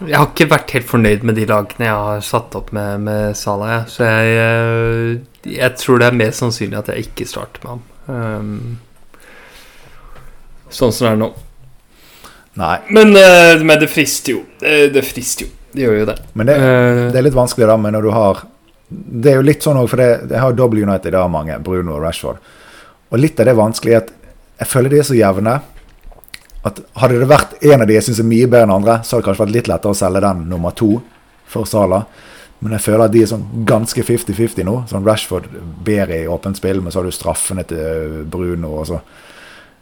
Jeg 0.00 0.16
har 0.16 0.30
ikke 0.30 0.48
vært 0.48 0.72
helt 0.72 0.88
fornøyd 0.88 1.24
med 1.28 1.36
de 1.36 1.44
lagene 1.48 1.84
jeg 1.84 2.04
har 2.06 2.22
satt 2.24 2.54
opp 2.56 2.70
med, 2.76 3.02
med 3.04 3.36
Salah. 3.36 3.70
Ja. 3.74 3.80
Så 3.90 4.06
jeg, 4.08 4.26
eh, 4.40 5.52
jeg 5.58 5.76
tror 5.80 6.00
det 6.00 6.06
er 6.08 6.16
mer 6.22 6.32
sannsynlig 6.36 6.78
at 6.78 6.88
jeg 6.92 7.10
ikke 7.10 7.26
starter 7.28 7.60
med 7.64 7.70
ham. 7.74 7.82
Um, 8.10 8.78
sånn 10.72 10.94
som 10.96 11.06
det 11.06 11.10
er 11.12 11.20
nå. 11.20 11.28
Nei. 12.60 12.76
Men, 12.96 13.12
uh, 13.12 13.60
men 13.60 13.76
det 13.82 13.90
frister 13.92 14.38
jo. 14.38 14.44
Det, 14.62 14.88
det 14.94 15.04
frister 15.06 15.46
jo. 15.46 15.52
Det 15.70 15.84
gjør 15.84 16.00
jo 16.00 16.06
det. 16.08 16.16
Men 16.32 16.48
det, 16.48 16.56
det, 17.12 17.18
er 17.20 17.26
litt 17.28 17.36
vanskelig 17.36 17.68
da, 17.68 17.76
men 17.78 17.94
når 17.94 18.08
du 18.08 18.10
har 18.10 18.40
Det 18.90 19.30
er 19.30 19.36
jo 19.38 19.44
litt 19.46 19.62
sånn 19.62 19.78
òg, 19.78 19.86
for 19.92 20.00
det, 20.02 20.08
jeg 20.32 20.40
har 20.42 20.56
Double 20.58 20.82
United, 20.82 21.12
det 21.12 21.20
har 21.20 21.30
mange. 21.30 21.60
Bruno 21.62 21.94
og 21.98 22.02
Rashford. 22.02 22.40
Og 23.10 23.20
litt 23.20 23.38
av 23.38 23.46
det 23.46 23.54
vanskelige 23.58 24.00
er 24.00 24.02
at 24.02 24.10
jeg 24.60 24.70
føler 24.72 24.92
de 24.92 24.98
er 24.98 25.06
så 25.06 25.14
jevne. 25.18 25.54
At 26.66 26.82
Hadde 27.00 27.22
det 27.22 27.30
vært 27.30 27.54
en 27.64 27.80
av 27.80 27.88
de 27.88 27.96
jeg 27.96 28.08
syns 28.08 28.20
er 28.20 28.28
mye 28.28 28.48
bedre 28.50 28.66
enn 28.68 28.74
andre, 28.74 28.98
så 29.00 29.16
hadde 29.16 29.22
det 29.22 29.28
kanskje 29.30 29.44
vært 29.46 29.54
litt 29.54 29.70
lettere 29.70 29.94
å 29.94 30.00
selge 30.00 30.20
den 30.26 30.44
nummer 30.50 30.76
to 30.76 30.90
for 31.48 31.68
Sala. 31.68 32.02
Men 32.60 32.76
jeg 32.76 32.84
føler 32.84 33.06
at 33.06 33.14
de 33.14 33.22
er 33.24 33.30
sånn 33.30 33.46
ganske 33.68 34.04
50-50 34.04 34.66
nå. 34.68 34.76
Sånn 34.90 35.06
Rashford 35.06 35.48
bedre 35.86 36.20
i 36.20 36.28
åpent 36.28 36.60
spill, 36.60 36.82
men 36.84 36.92
så 36.92 37.00
har 37.00 37.08
du 37.08 37.16
straffene 37.16 37.64
til 37.68 38.24
Bruno. 38.28 38.74
og 38.82 38.88
så 38.90 39.00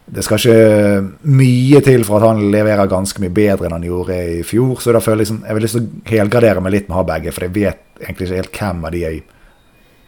det 0.09 0.23
skal 0.25 0.39
ikke 0.41 1.27
mye 1.29 1.79
til 1.85 2.03
for 2.07 2.17
at 2.17 2.31
han 2.31 2.47
leverer 2.49 2.89
ganske 2.89 3.21
mye 3.21 3.33
bedre 3.33 3.67
enn 3.67 3.75
han 3.75 3.85
gjorde 3.85 4.15
i 4.39 4.39
fjor. 4.47 4.79
Så 4.81 4.95
da 4.95 5.01
føler 5.03 5.19
jeg 5.19 5.27
liksom, 5.27 5.43
jeg 5.45 5.57
vil 5.57 5.65
lyst 5.67 5.77
til 5.77 5.83
å 5.83 6.07
helgradere 6.09 6.63
meg 6.65 6.73
litt 6.73 6.87
med 6.87 6.95
å 6.95 7.01
ha 7.03 7.09
begge, 7.11 7.33
for 7.35 7.45
jeg 7.45 7.53
vet 7.59 7.83
egentlig 7.99 8.25
ikke 8.25 8.39
helt 8.39 8.57
hvem 8.57 8.87
av 8.87 8.95
de 8.95 9.03
jeg 9.03 9.21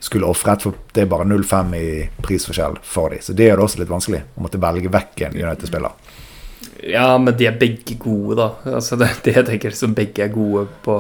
skulle 0.02 0.32
ofret, 0.32 0.66
for 0.66 0.80
det 0.96 1.04
er 1.04 1.12
bare 1.12 1.28
0,5 1.30 1.76
i 1.78 1.86
prisforskjell 2.26 2.80
for 2.82 3.14
de. 3.14 3.20
Så 3.22 3.36
det 3.38 3.52
gjør 3.52 3.62
det 3.62 3.68
også 3.68 3.84
litt 3.84 3.94
vanskelig 3.94 4.24
å 4.34 4.46
måtte 4.48 4.62
velge 4.64 4.94
vekk 4.96 5.26
en 5.28 5.38
United-spiller. 5.38 6.18
Ja, 6.88 7.18
men 7.22 7.36
de 7.38 7.48
er 7.50 7.60
begge 7.60 7.98
gode, 8.02 8.38
da. 8.40 8.50
Altså, 8.78 8.98
det, 9.00 9.12
det 9.26 9.36
jeg 9.38 9.48
tenker 9.50 9.78
som 9.78 9.94
begge 9.98 10.26
er 10.26 10.34
gode 10.34 10.66
på, 10.86 10.98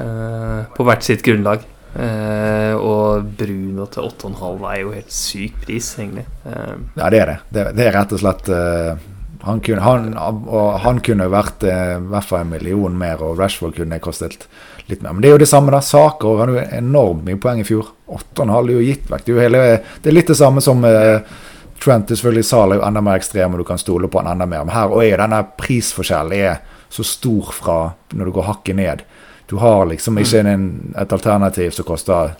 uh, 0.00 0.58
på 0.76 0.88
hvert 0.88 1.06
sitt 1.06 1.24
grunnlag. 1.26 1.66
Uh, 1.90 2.74
og 2.78 3.30
Bruno 3.36 3.88
til 3.90 4.06
8,5 4.06 4.66
er 4.70 4.82
jo 4.84 4.92
helt 4.94 5.14
syk 5.14 5.62
pris, 5.66 5.92
egentlig. 5.98 6.26
Uh, 6.46 6.76
ja, 6.96 7.10
det 7.12 7.22
er 7.22 7.32
det. 7.32 7.38
Det, 7.50 7.66
det 7.78 7.88
er 7.88 7.96
rett 7.98 8.14
og 8.16 8.22
slett 8.22 8.52
han 9.40 9.60
kunne, 9.64 9.80
han, 9.80 10.10
han 10.84 10.98
kunne 11.00 11.30
vært 11.32 11.64
i 11.64 11.74
hvert 12.10 12.26
fall 12.28 12.42
en 12.44 12.50
million 12.52 12.96
mer, 13.00 13.22
og 13.24 13.38
Rashford 13.40 13.72
kunne 13.78 14.00
kostet 14.04 14.44
litt 14.90 15.02
mer. 15.02 15.14
Men 15.14 15.24
det 15.24 15.30
er 15.30 15.36
jo 15.36 15.42
det 15.44 15.48
samme, 15.50 15.72
da. 15.72 15.80
Saker 15.84 16.42
hadde 16.42 16.58
jo 16.58 16.66
enormt 16.80 17.24
mye 17.26 17.40
poeng 17.40 17.62
i 17.62 17.66
fjor. 17.66 17.92
8,5 18.10 18.52
er 18.58 18.74
jo 18.74 18.82
gitt 18.84 19.08
vekk. 19.10 19.24
Det 19.24 19.32
er, 19.32 19.36
jo 19.36 19.44
hele, 19.46 19.62
det 20.02 20.12
er 20.12 20.16
litt 20.16 20.32
det 20.32 20.38
samme 20.40 20.64
som 20.64 20.84
eh, 20.88 21.38
Trent. 21.84 22.10
er 22.10 22.14
Selvfølgelig 22.14 22.44
Sala 22.44 22.74
er 22.74 22.80
jo 22.80 22.86
enda 22.86 23.00
mer 23.00 23.16
ekstrem, 23.16 23.54
og 23.54 23.58
du 23.58 23.64
kan 23.64 23.78
stole 23.78 24.08
på 24.08 24.20
han 24.20 24.32
enda 24.32 24.46
mer. 24.46 24.64
Men 24.64 24.74
her 24.74 24.92
er 25.00 25.08
jo 25.10 25.16
denne 25.22 25.40
prisforskjellen 25.58 26.32
er 26.36 26.60
så 26.90 27.04
stor 27.06 27.52
fra 27.54 27.78
når 28.12 28.24
du 28.24 28.32
går 28.36 28.48
hakket 28.48 28.76
ned. 28.76 29.02
Du 29.46 29.56
har 29.56 29.86
liksom 29.86 30.18
ikke 30.18 30.44
en, 30.46 30.94
et 30.98 31.12
alternativ 31.12 31.70
som 31.70 31.84
koster 31.84 32.34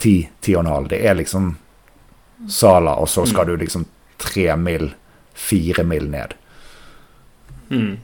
10-10,5. 0.00 0.88
Det 0.88 1.00
er 1.06 1.14
liksom 1.14 1.56
Sala, 2.48 2.94
og 2.96 3.08
så 3.08 3.26
skal 3.26 3.46
du 3.46 3.56
liksom 3.56 3.84
tre 4.18 4.56
mil, 4.56 4.94
fire 5.34 5.84
mil 5.84 6.10
ned. 6.10 6.34
Mm. 7.68 7.98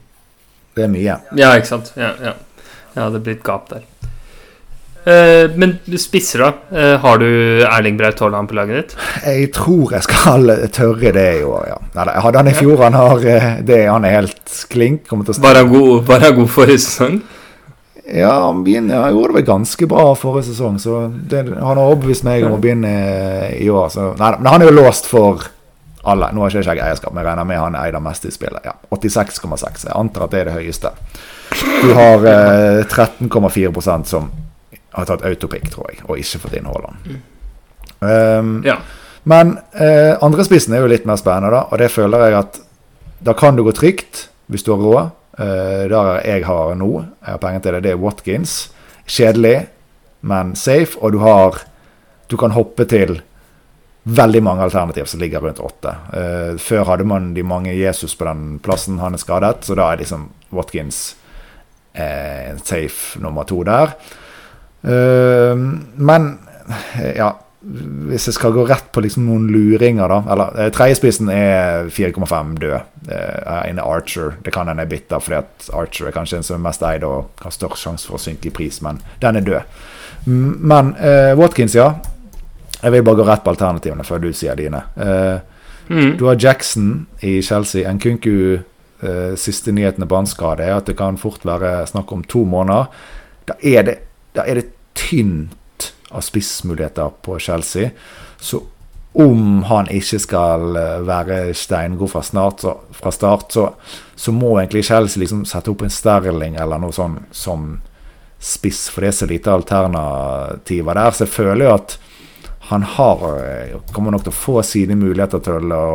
Det 0.75 0.83
er 0.83 0.91
mye. 0.93 1.15
Ja, 1.37 1.55
ikke 1.57 1.67
sant. 1.67 1.93
Ja, 1.97 2.11
ja. 2.21 2.33
ja 2.93 3.09
det 3.09 3.23
blir 3.25 3.37
et 3.37 3.43
gap 3.45 3.69
der. 3.69 3.85
Eh, 5.07 5.51
men 5.55 5.77
du 5.87 5.95
spisser, 6.01 6.41
da. 6.43 6.77
Eh, 6.77 6.97
har 6.99 7.21
du 7.21 7.27
Erling 7.63 7.95
Braut 7.99 8.19
Haaland 8.19 8.49
på 8.49 8.57
laget 8.57 8.75
ditt? 8.75 8.95
Jeg 9.23 9.49
tror 9.55 9.93
jeg 9.95 10.03
skal 10.03 10.51
tørre 10.77 11.13
det 11.15 11.27
i 11.39 11.43
år, 11.47 11.65
ja. 11.69 11.79
Nei, 11.95 12.07
jeg 12.11 12.23
hadde 12.25 12.41
han 12.41 12.51
i 12.51 12.55
fjor. 12.57 12.83
Han, 12.83 12.97
har, 12.99 13.23
eh, 13.23 13.49
det, 13.67 13.81
han 13.87 14.07
er 14.07 14.17
helt 14.19 14.55
klink. 14.73 15.07
Var 15.07 15.61
han 15.61 15.71
god, 15.71 15.91
var 16.09 16.25
han 16.25 16.35
god 16.41 16.51
forrige 16.51 16.83
sesong? 16.83 17.21
Ja, 18.07 18.33
han 18.45 18.63
begynner, 18.63 19.09
gjorde 19.11 19.33
det 19.33 19.41
vel 19.41 19.47
ganske 19.49 19.87
bra 19.91 20.09
forrige 20.15 20.47
sesong, 20.53 20.77
så 20.79 20.99
det, 21.11 21.41
han 21.51 21.75
har 21.75 21.81
overbevist 21.81 22.23
meg 22.23 22.45
om 22.47 22.55
å 22.55 22.59
begynne 22.63 22.91
i 23.51 23.67
år. 23.67 23.89
Så, 23.91 24.13
nei, 24.19 24.31
men 24.39 24.47
han 24.47 24.63
er 24.63 24.71
jo 24.71 24.77
låst 24.77 25.09
for 25.11 25.43
alle. 26.07 26.29
Nå 26.31 26.43
har 26.43 26.55
ikke 26.55 26.63
jeg 26.63 26.83
eierskap, 26.83 27.11
men 27.11 27.23
jeg 27.23 27.29
regner 27.29 27.47
med 27.47 27.59
han 27.59 27.79
eier 27.79 27.99
mest 28.03 28.27
i 28.27 28.31
spillet. 28.31 28.63
Ja, 28.63 28.75
86,6. 28.95 29.87
Jeg 29.89 29.95
antar 29.95 30.27
at 30.27 30.35
det 30.35 30.43
er 30.43 30.51
det 30.51 30.55
høyeste. 30.55 30.93
Du 31.83 31.91
har 31.95 32.27
eh, 32.31 32.83
13,4% 32.87 34.07
som 34.07 34.29
har 34.93 35.05
tatt 35.05 35.25
autopic, 35.25 35.69
tror 35.73 35.89
jeg, 35.91 35.99
og 36.07 36.17
ikke 36.17 36.39
fått 36.39 36.53
inn 36.57 36.65
Haaland. 36.69 37.19
Um, 37.99 38.63
Ja. 38.65 38.77
men 39.23 39.57
eh, 39.73 40.15
andrespissen 40.21 40.73
er 40.73 40.83
jo 40.83 40.87
litt 40.91 41.05
mer 41.05 41.17
spennende, 41.17 41.51
da, 41.51 41.63
og 41.71 41.77
det 41.81 41.91
føler 41.91 42.27
jeg 42.27 42.37
at 42.39 42.59
da 43.25 43.33
kan 43.33 43.55
du 43.57 43.63
gå 43.65 43.71
trygt 43.73 44.27
hvis 44.47 44.63
du 44.63 44.71
har 44.75 44.83
råd. 44.83 45.11
Eh, 45.39 45.87
der 45.89 46.21
jeg 46.25 46.45
har 46.45 46.75
nå, 46.75 46.91
jeg 47.21 47.31
har 47.33 47.37
penger 47.41 47.59
til 47.61 47.73
det, 47.77 47.83
det 47.83 47.91
er 47.91 48.01
Watkins. 48.01 48.69
Kjedelig, 49.07 49.67
men 50.21 50.55
safe. 50.55 50.97
Og 51.01 51.11
du 51.13 51.19
har 51.19 51.63
Du 52.29 52.35
kan 52.37 52.51
hoppe 52.51 52.83
til 52.85 53.21
veldig 54.03 54.41
mange 54.43 54.61
alternativ 54.63 55.05
som 55.07 55.19
ligger 55.19 55.39
rundt 55.39 55.59
åtte. 55.63 55.93
Eh, 56.13 56.57
før 56.59 56.83
hadde 56.83 57.05
man 57.07 57.33
de 57.33 57.43
mange 57.43 57.71
Jesus 57.73 58.15
på 58.15 58.25
den 58.27 58.59
plassen, 58.59 58.99
han 58.99 59.13
er 59.13 59.17
skadet, 59.17 59.63
så 59.63 59.75
da 59.75 59.91
er 59.93 59.97
liksom 60.01 60.25
Watkins 60.51 61.15
eh, 61.95 62.51
safe 62.63 63.19
nummer 63.19 63.43
to 63.47 63.63
der. 63.63 63.93
Eh, 64.83 65.55
men 65.97 66.37
ja 67.15 67.31
Hvis 67.67 68.27
jeg 68.27 68.35
skal 68.37 68.53
gå 68.55 68.63
rett 68.69 68.91
på 68.93 69.01
liksom 69.03 69.25
noen 69.27 69.47
luringer, 69.51 70.07
da 70.11 70.19
Eller 70.31 70.59
eh, 70.61 70.69
tredjespissen 70.71 71.29
er 71.33 71.89
4,5 71.91 72.53
død. 72.61 72.75
Eh, 73.11 73.57
en 73.69 73.79
er 73.81 73.83
Archer. 73.97 74.35
Det 74.45 74.53
kan 74.55 74.67
hende 74.69 74.83
er 74.85 74.91
bitter, 74.91 75.19
fordi 75.19 75.39
at 75.41 75.69
Archer 75.73 76.07
er 76.07 76.15
kanskje 76.15 76.37
den 76.37 76.43
som 76.47 76.55
er 76.59 76.63
mest 76.69 76.83
eid 76.87 77.03
og 77.07 77.31
har 77.43 77.51
størst 77.55 77.83
sjanse 77.83 78.07
for 78.07 78.15
å 78.19 78.21
synke 78.21 78.47
i 78.47 78.53
pris, 78.55 78.79
men 78.85 79.01
den 79.23 79.35
er 79.41 79.41
død. 79.49 79.61
Men 80.27 80.93
eh, 80.99 81.33
Watkins, 81.39 81.75
ja. 81.75 81.89
Jeg 82.83 82.91
vil 82.93 83.03
bare 83.03 83.17
gå 83.19 83.25
rett 83.27 83.43
på 83.43 83.51
alternativene 83.55 84.05
før 84.05 84.21
du 84.21 84.31
sier 84.33 84.55
dine. 84.55 84.83
Eh, 84.95 85.37
Mm. 85.89 86.17
du 86.19 86.25
har 86.27 86.35
Jackson 86.35 87.05
i 87.23 87.41
Chelsea. 87.41 87.87
Nkunku 87.93 88.59
eh, 89.01 89.35
siste 89.39 89.71
nyhetene 89.71 90.03
på 90.05 90.15
hans 90.17 90.33
skade 90.35 90.65
er 90.65 90.73
at 90.75 90.85
det 90.89 90.97
kan 90.99 91.15
fort 91.17 91.45
være 91.47 91.85
snakk 91.87 92.11
om 92.11 92.25
to 92.27 92.41
måneder. 92.43 92.89
Da 93.47 93.55
er 93.63 93.83
det, 93.87 93.93
da 94.37 94.45
er 94.47 94.61
det 94.61 94.69
tynt 94.97 95.91
av 96.13 96.23
spissmuligheter 96.25 97.11
på 97.25 97.39
Chelsea. 97.39 97.89
Så 98.39 98.61
om 99.17 99.63
han 99.63 99.89
ikke 99.89 100.19
skal 100.21 100.77
eh, 100.77 100.99
være 101.07 101.53
steingod 101.57 102.11
fra, 102.11 102.21
snart, 102.23 102.61
så, 102.61 102.75
fra 102.93 103.11
start, 103.11 103.51
så, 103.51 103.69
så 104.15 104.33
må 104.35 104.59
egentlig 104.59 104.85
Chelsea 104.85 105.23
liksom 105.23 105.45
sette 105.49 105.73
opp 105.73 105.81
en 105.81 105.93
Sterling 105.93 106.57
eller 106.61 106.81
noe 106.81 106.93
sånn 106.93 107.17
som 107.33 107.79
spiss, 108.37 108.85
for 108.93 109.01
det 109.01 109.09
er 109.09 109.17
så 109.17 109.29
lite 109.29 109.53
alternativer 109.53 110.99
der. 110.99 111.17
Så 111.17 111.25
jeg 111.25 111.33
føler 111.33 111.65
jo 111.65 111.73
at 111.73 111.97
han 112.69 112.85
har, 112.97 113.25
eh, 113.41 113.75
kommer 113.95 114.13
nok 114.13 114.27
til 114.27 114.35
å 114.35 114.41
få 114.43 114.61
sine 114.65 114.97
muligheter 114.99 115.41
til 115.41 115.73
å 115.73 115.87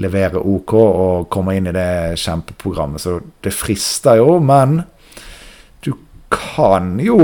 levere 0.00 0.40
OK 0.40 0.72
og 0.78 1.28
komme 1.28 1.58
inn 1.58 1.68
i 1.68 1.76
det 1.76 2.16
kjempeprogrammet. 2.22 3.02
Så 3.02 3.18
det 3.44 3.52
frister 3.52 4.22
jo, 4.22 4.38
men 4.40 4.80
kan 6.32 6.94
jo 7.02 7.16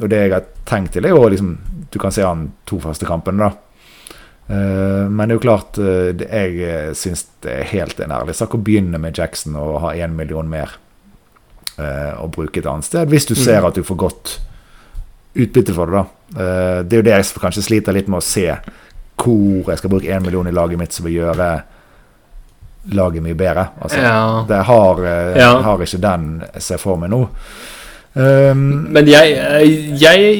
Og 0.00 0.08
det 0.08 0.18
jeg 0.22 0.32
har 0.32 0.44
tenkt 0.68 0.92
til, 0.96 1.04
er 1.08 1.14
jo 1.14 1.28
liksom 1.32 1.56
Du 1.92 1.98
kan 1.98 2.12
se 2.14 2.22
han 2.24 2.46
to 2.68 2.78
første 2.80 3.04
kampene, 3.08 3.48
da. 3.48 3.50
Eh, 4.48 5.08
Men 5.10 5.28
det 5.28 5.34
er 5.34 5.38
jo 5.40 5.44
klart, 5.46 5.78
eh, 5.78 6.12
jeg 6.16 6.94
syns 6.96 7.26
det 7.42 7.52
er 7.58 7.68
helt 7.72 8.00
en 8.00 8.10
ærlig 8.16 8.34
sak 8.38 8.54
å 8.54 8.62
begynne 8.62 8.98
med 9.00 9.16
Jackson 9.18 9.56
og 9.56 9.80
ha 9.80 9.92
én 9.94 10.14
million 10.16 10.48
mer 10.48 10.78
og 11.82 12.24
å 12.26 12.30
bruke 12.30 12.60
et 12.60 12.66
annet 12.68 12.84
sted, 12.84 13.08
hvis 13.08 13.24
du 13.26 13.34
ser 13.34 13.64
at 13.66 13.74
du 13.74 13.82
får 13.82 13.96
godt 13.98 14.32
utbytte 15.34 15.72
for 15.74 15.86
det. 15.86 15.92
da. 16.02 16.42
Eh, 16.42 16.82
Det 16.84 16.92
er 16.92 17.00
jo 17.02 17.06
det 17.08 17.14
jeg 17.16 17.40
kanskje 17.42 17.62
sliter 17.64 17.92
litt 17.96 18.08
med 18.08 18.18
å 18.20 18.22
se 18.22 18.46
hvor 19.16 19.68
jeg 19.70 19.78
skal 19.78 19.90
bruke 19.90 20.08
én 20.10 20.22
million 20.22 20.46
i 20.46 20.52
laget 20.52 20.78
mitt 20.78 20.92
som 20.92 21.04
vil 21.06 21.14
gjøre 21.22 21.62
laget 22.92 23.22
mye 23.22 23.34
bedre. 23.38 23.68
Altså, 23.80 23.98
Ja. 23.98 24.44
det 24.48 24.64
har, 24.64 25.04
eh, 25.04 25.62
har 25.62 25.78
ikke 25.78 26.00
den 26.00 26.44
jeg 26.54 26.62
ser 26.62 26.78
for 26.78 26.96
meg 26.96 27.10
nå. 27.10 27.28
Um, 28.14 28.88
Men 28.92 29.06
jeg, 29.08 29.38
jeg, 29.96 30.32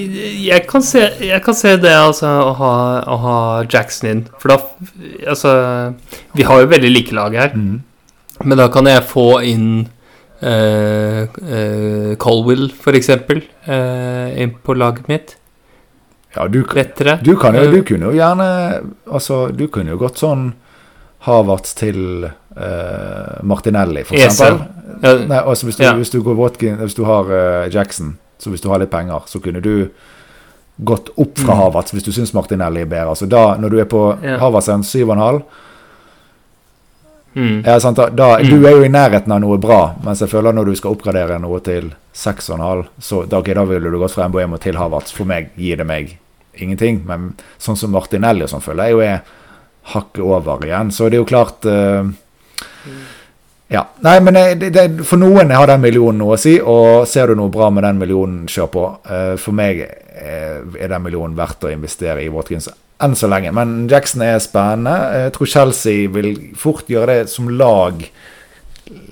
jeg, 0.45 0.65
kan 0.69 0.83
se, 0.85 1.07
jeg 1.25 1.41
kan 1.45 1.55
se 1.57 1.71
det, 1.81 1.95
altså, 1.97 2.29
å 2.51 2.53
ha, 2.59 2.73
å 3.09 3.17
ha 3.23 3.37
Jackson 3.65 4.11
inn. 4.11 4.21
For 4.43 4.53
da 4.53 4.59
Altså, 5.33 5.55
vi 6.37 6.45
har 6.45 6.61
jo 6.61 6.69
veldig 6.69 6.91
like 6.93 7.17
lag 7.17 7.33
her. 7.39 7.55
mm, 7.57 7.79
Men 8.45 8.59
da 8.61 8.67
kan 8.75 8.87
jeg 8.91 9.07
få 9.09 9.27
inn 9.49 9.87
uh, 10.43 11.23
uh, 11.25 12.13
Colwill, 12.21 12.69
for 12.77 12.93
eksempel, 12.99 13.41
uh, 13.69 14.29
inn 14.37 14.53
på 14.63 14.77
laget 14.77 15.09
mitt. 15.09 15.37
ja, 16.37 16.47
du, 16.49 16.63
Lettere. 16.75 17.19
du, 17.23 17.37
kan 17.37 17.55
jo, 17.57 17.63
Eh, 17.63 17.71
du 17.73 17.83
kunne 17.85 18.09
jo 18.09 18.13
gjerne 18.17 18.47
Altså, 19.13 19.51
du 19.53 19.67
kunne 19.69 19.93
jo 19.93 19.99
gått 20.01 20.17
sånn 20.21 20.47
Havertz 21.27 21.75
til 21.79 22.25
eh, 22.25 23.43
Martinelli, 23.47 24.03
for 24.05 24.17
Ese. 24.17 24.25
eksempel. 24.27 24.72
Nei, 25.03 25.39
altså 25.43 25.67
hvis 25.67 25.77
du, 25.77 25.83
Ja. 25.85 25.93
hvis 25.99 26.11
du 26.15 26.21
går 26.23 26.37
Watkin, 26.39 26.77
hvis 26.79 26.95
du 26.95 27.05
har 27.05 27.27
uh, 27.27 27.69
Jackson, 27.75 28.17
så 28.39 28.51
hvis 28.51 28.61
du 28.63 28.69
har 28.71 28.79
litt 28.79 28.91
penger, 28.91 29.23
så 29.27 29.41
kunne 29.43 29.61
du 29.63 29.89
gått 30.83 31.11
opp 31.19 31.39
fra 31.39 31.55
Mm. 31.55 31.59
Havertz 31.61 31.93
hvis 31.93 32.05
du 32.07 32.13
syns 32.13 32.33
Martinelli 32.35 32.81
er 32.81 32.87
bedre. 32.91 33.09
Altså 33.13 33.27
da, 33.29 33.57
når 33.59 33.71
du 33.71 33.81
er 33.81 33.85
på 33.91 34.05
Ja. 34.23 34.39
Havertz 34.39 34.69
er 34.69 34.75
en 34.75 34.83
7,5 34.83 35.43
mm. 37.35 37.63
ja, 37.67 37.81
sant, 37.81 37.97
da, 37.97 38.09
da, 38.11 38.39
Mm. 38.39 38.49
Du 38.51 38.67
er 38.67 38.71
jo 38.77 38.83
i 38.85 38.89
nærheten 38.89 39.33
av 39.33 39.41
noe 39.41 39.59
bra, 39.59 39.95
mens 40.05 40.21
jeg 40.21 40.29
føler 40.31 40.53
når 40.53 40.65
du 40.71 40.75
skal 40.77 40.93
oppgradere 40.97 41.39
noe 41.41 41.61
til 41.61 41.93
6,5, 42.15 42.87
så 43.01 43.25
da, 43.29 43.39
okay, 43.39 43.55
da 43.55 43.65
ville 43.65 43.91
du 43.91 43.99
gått 43.99 44.13
fra 44.15 44.29
Mbuemo 44.29 44.59
til 44.61 44.77
Havertz. 44.77 45.13
For 45.13 45.25
meg 45.25 45.51
gir 45.57 45.77
det 45.77 45.87
meg 45.87 46.19
ingenting. 46.55 47.03
Men 47.07 47.35
sånn 47.59 47.77
som 47.77 47.91
Martinelli 47.95 48.43
og 48.45 48.51
sånn 48.53 48.61
føler 48.65 48.85
jeg 48.91 48.93
jo 48.93 49.01
er 49.01 49.21
hakket 49.95 50.23
over 50.23 50.67
igjen. 50.67 50.91
Så 50.93 51.09
det 51.09 51.17
er 51.17 51.23
jo 51.23 51.31
klart 51.31 51.65
eh, 51.67 52.05
Ja. 53.73 53.87
Nei, 54.05 54.19
men 54.21 54.37
eh, 54.37 54.53
det, 54.59 54.71
det, 54.75 54.87
for 55.09 55.21
noen 55.21 55.53
har 55.55 55.71
den 55.71 55.81
millionen 55.81 56.21
noe 56.21 56.37
å 56.37 56.41
si, 56.41 56.59
og 56.61 57.07
ser 57.09 57.33
du 57.33 57.39
noe 57.39 57.53
bra 57.53 57.71
med 57.73 57.87
den 57.87 58.01
millionen, 58.03 58.45
kjør 58.51 58.71
på. 58.73 58.85
Eh, 59.09 59.35
for 59.41 59.57
meg 59.57 59.81
eh, 59.87 60.59
er 60.61 60.93
den 60.93 61.05
millionen 61.05 61.39
verdt 61.39 61.65
å 61.65 61.73
investere 61.73 62.25
i 62.25 62.31
Watkins 62.33 62.69
enn 63.03 63.17
så 63.19 63.31
lenge. 63.33 63.51
Men 63.57 63.89
Jackson 63.91 64.23
er 64.27 64.39
spennende. 64.45 65.25
Jeg 65.25 65.35
tror 65.37 65.53
Chelsea 65.55 66.11
vil 66.13 66.35
fort 66.59 66.91
gjøre 66.93 67.23
det 67.23 67.33
som 67.33 67.49
lag 67.51 68.05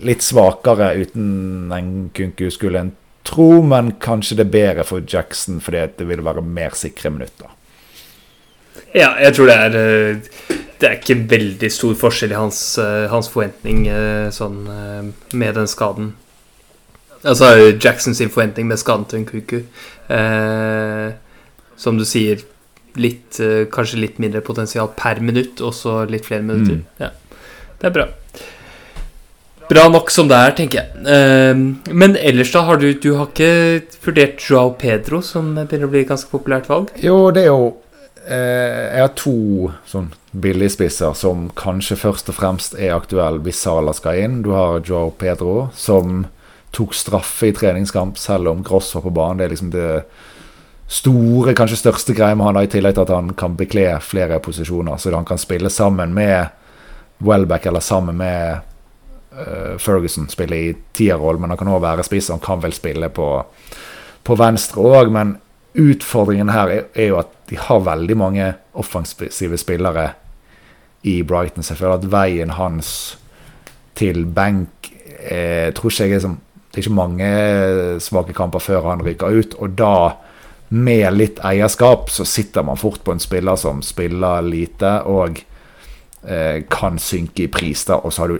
litt 0.05 0.23
svakere 0.23 0.93
uten 1.01 1.73
en 1.73 1.95
Kunku, 2.15 2.51
skulle 2.53 2.85
en 2.85 2.93
tro, 3.27 3.63
men 3.65 3.95
kanskje 4.03 4.39
det 4.39 4.47
er 4.47 4.53
bedre 4.55 4.85
for 4.87 5.05
Jackson 5.09 5.61
fordi 5.65 5.87
det 5.99 6.07
vil 6.09 6.23
være 6.27 6.45
mer 6.45 6.77
sikre 6.79 7.13
minutter. 7.15 7.57
Ja, 8.95 9.15
jeg 9.23 9.35
tror 9.37 9.51
det 9.51 9.57
er 9.57 10.69
Det 10.81 10.89
er 10.89 10.97
ikke 10.97 11.19
veldig 11.29 11.69
stor 11.73 11.97
forskjell 12.01 12.33
i 12.33 12.39
hans, 12.39 12.61
eh, 12.81 13.07
hans 13.13 13.29
forventning 13.29 13.85
eh, 13.93 14.29
sånn 14.33 14.63
eh, 14.73 15.11
med 15.37 15.59
den 15.59 15.69
skaden. 15.69 16.15
Altså 17.21 17.51
Jackson 17.75 18.17
sin 18.17 18.33
forventning 18.33 18.71
med 18.71 18.81
skaden 18.81 19.05
til 19.11 19.27
Nkuku. 19.27 19.59
Eh, 20.09 21.11
som 21.81 22.01
du 22.01 22.07
sier, 22.09 22.41
litt, 23.01 23.39
kanskje 23.73 24.01
litt 24.01 24.17
mindre 24.21 24.41
potensial 24.45 24.89
per 24.97 25.21
minutt, 25.23 25.61
og 25.63 25.71
så 25.77 26.01
litt 26.11 26.27
flere 26.27 26.43
minutter. 26.43 26.81
Mm. 26.81 27.05
Ja, 27.05 27.13
det 27.81 27.87
er 27.89 27.95
bra. 27.95 28.09
Bra 29.71 29.85
nok 29.87 30.11
som 30.11 30.27
det 30.27 30.35
er, 30.35 30.57
tenker 30.59 30.81
jeg. 30.81 31.05
Eh, 31.07 31.93
men 31.95 32.17
ellers, 32.19 32.51
da? 32.57 32.65
Har 32.67 32.81
du, 32.81 32.89
du 32.99 33.13
har 33.21 33.29
ikke 33.31 34.01
vurdert 34.03 34.43
Joao 34.43 34.73
Pedro, 34.81 35.21
som 35.23 35.53
begynner 35.61 35.87
å 35.87 35.93
bli 35.93 36.03
et 36.03 36.11
ganske 36.11 36.33
populært 36.33 36.67
valg? 36.73 36.91
Jo, 37.05 37.29
det 37.37 37.45
er 37.45 37.53
jo 37.53 37.71
Jeg 38.31 39.03
har 39.03 39.15
to 39.19 39.73
sånn 39.91 40.13
billigspisser 40.31 41.17
som 41.19 41.49
kanskje 41.59 41.97
først 41.99 42.29
og 42.31 42.37
fremst 42.37 42.77
er 42.79 42.95
aktuelle 42.95 43.43
hvis 43.43 43.63
Sala 43.65 43.95
skal 43.97 44.21
inn. 44.23 44.37
Du 44.47 44.53
har 44.55 44.85
Joe 44.87 45.11
Pedro, 45.19 45.71
som 45.75 46.23
tok 46.71 46.95
straffe 46.95 47.51
i 47.51 47.55
treningskamp 47.57 48.19
selv 48.19 48.53
om 48.53 48.63
Gross 48.63 48.95
var 48.95 49.03
på 49.03 49.15
banen. 49.15 49.41
Det 49.41 49.47
er 49.49 49.55
liksom 49.55 49.73
det 49.75 49.89
store, 50.91 51.55
kanskje 51.59 51.81
største 51.83 52.15
greia 52.15 52.35
med 52.39 52.47
han, 52.47 52.59
da, 52.59 52.65
i 52.67 52.71
tillegg 52.71 52.97
til 52.97 53.07
at 53.07 53.15
han 53.15 53.35
kan 53.39 53.59
bekle 53.59 53.93
flere 54.05 54.41
posisjoner. 54.43 54.99
Så 54.99 55.15
han 55.15 55.27
kan 55.27 55.39
spille 55.39 55.71
sammen 55.71 56.15
med 56.15 56.51
Welbeck 57.27 57.67
eller 57.67 57.85
sammen 57.85 58.19
med 58.19 58.61
eh, 59.35 59.77
Ferguson. 59.79 60.29
Spille 60.31 60.57
i 60.57 60.73
tierroll, 60.97 61.39
men 61.39 61.51
han 61.51 61.61
kan 61.61 61.71
òg 61.71 61.83
være 61.85 62.07
spiss. 62.07 62.31
Han 62.31 62.43
kan 62.43 62.63
vel 62.63 62.75
spille 62.75 63.11
på, 63.15 63.29
på 64.23 64.39
venstre 64.39 64.87
òg, 64.87 65.11
men 65.15 65.37
utfordringen 65.75 66.51
her 66.51 66.71
er, 66.73 66.85
er 66.95 67.13
jo 67.13 67.21
at 67.21 67.33
de 67.51 67.59
har 67.59 67.85
veldig 67.87 68.17
mange 68.19 68.53
offensive 68.79 69.59
spillere 69.59 70.11
i 71.03 71.23
Brighton. 71.23 71.63
Så 71.63 71.75
jeg 71.75 71.83
føler 71.83 71.99
at 71.99 72.11
veien 72.13 72.55
hans 72.59 72.93
til 73.99 74.25
benk 74.27 74.91
eh, 75.21 75.73
tror 75.77 75.93
ikke 75.93 76.09
jeg 76.09 76.21
er 76.21 76.25
som 76.29 76.39
Det 76.71 76.79
er 76.79 76.85
ikke 76.85 76.95
mange 76.95 77.29
svake 77.99 78.33
kamper 78.33 78.63
før 78.63 78.85
han 78.93 79.01
ryker 79.03 79.35
ut. 79.35 79.55
Og 79.59 79.73
da, 79.75 80.15
med 80.71 81.17
litt 81.17 81.41
eierskap, 81.43 82.13
så 82.15 82.23
sitter 82.23 82.63
man 82.63 82.79
fort 82.79 83.03
på 83.03 83.11
en 83.11 83.19
spiller 83.19 83.59
som 83.59 83.81
spiller 83.83 84.45
lite 84.47 84.93
og 85.11 85.41
eh, 86.23 86.63
kan 86.71 86.99
synke 87.03 87.49
i 87.49 87.51
pris, 87.51 87.83
da, 87.89 87.99
og 87.99 88.15
så 88.15 88.23
har 88.23 88.31
du 88.31 88.39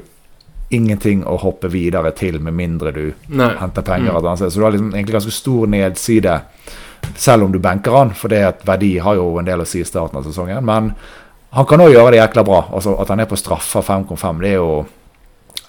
ingenting 0.71 1.25
å 1.27 1.35
hoppe 1.43 1.73
videre 1.75 2.13
til 2.15 2.39
med 2.39 2.55
mindre 2.55 2.93
du 2.95 3.05
Nei. 3.35 3.51
henter 3.59 3.83
penger. 3.83 4.15
Mm. 4.15 4.37
Så 4.39 4.55
du 4.55 4.63
har 4.63 4.71
liksom 4.71 4.95
egentlig 4.95 5.17
ganske 5.17 5.35
stor 5.35 5.67
nedside 5.67 6.37
selv 7.17 7.45
om 7.45 7.53
du 7.53 7.59
benker 7.59 7.95
han, 7.97 8.15
for 8.15 8.33
det 8.33 8.45
at 8.47 8.63
verdi 8.69 8.95
har 8.99 9.19
jo 9.19 9.35
en 9.39 9.49
del 9.49 9.63
å 9.63 9.69
si 9.69 9.83
i 9.83 9.89
starten 9.89 10.21
av 10.21 10.27
sesongen. 10.27 10.65
Men 10.65 10.93
han 11.51 11.67
kan 11.67 11.83
òg 11.83 11.93
gjøre 11.93 12.15
det 12.15 12.23
jækla 12.23 12.45
bra. 12.47 12.63
Altså 12.71 12.95
At 13.03 13.11
han 13.11 13.21
er 13.21 13.31
på 13.31 13.39
straffer 13.39 13.85
5,5, 13.85 14.43
det 14.43 14.53
er 14.53 14.61
jo 14.61 14.75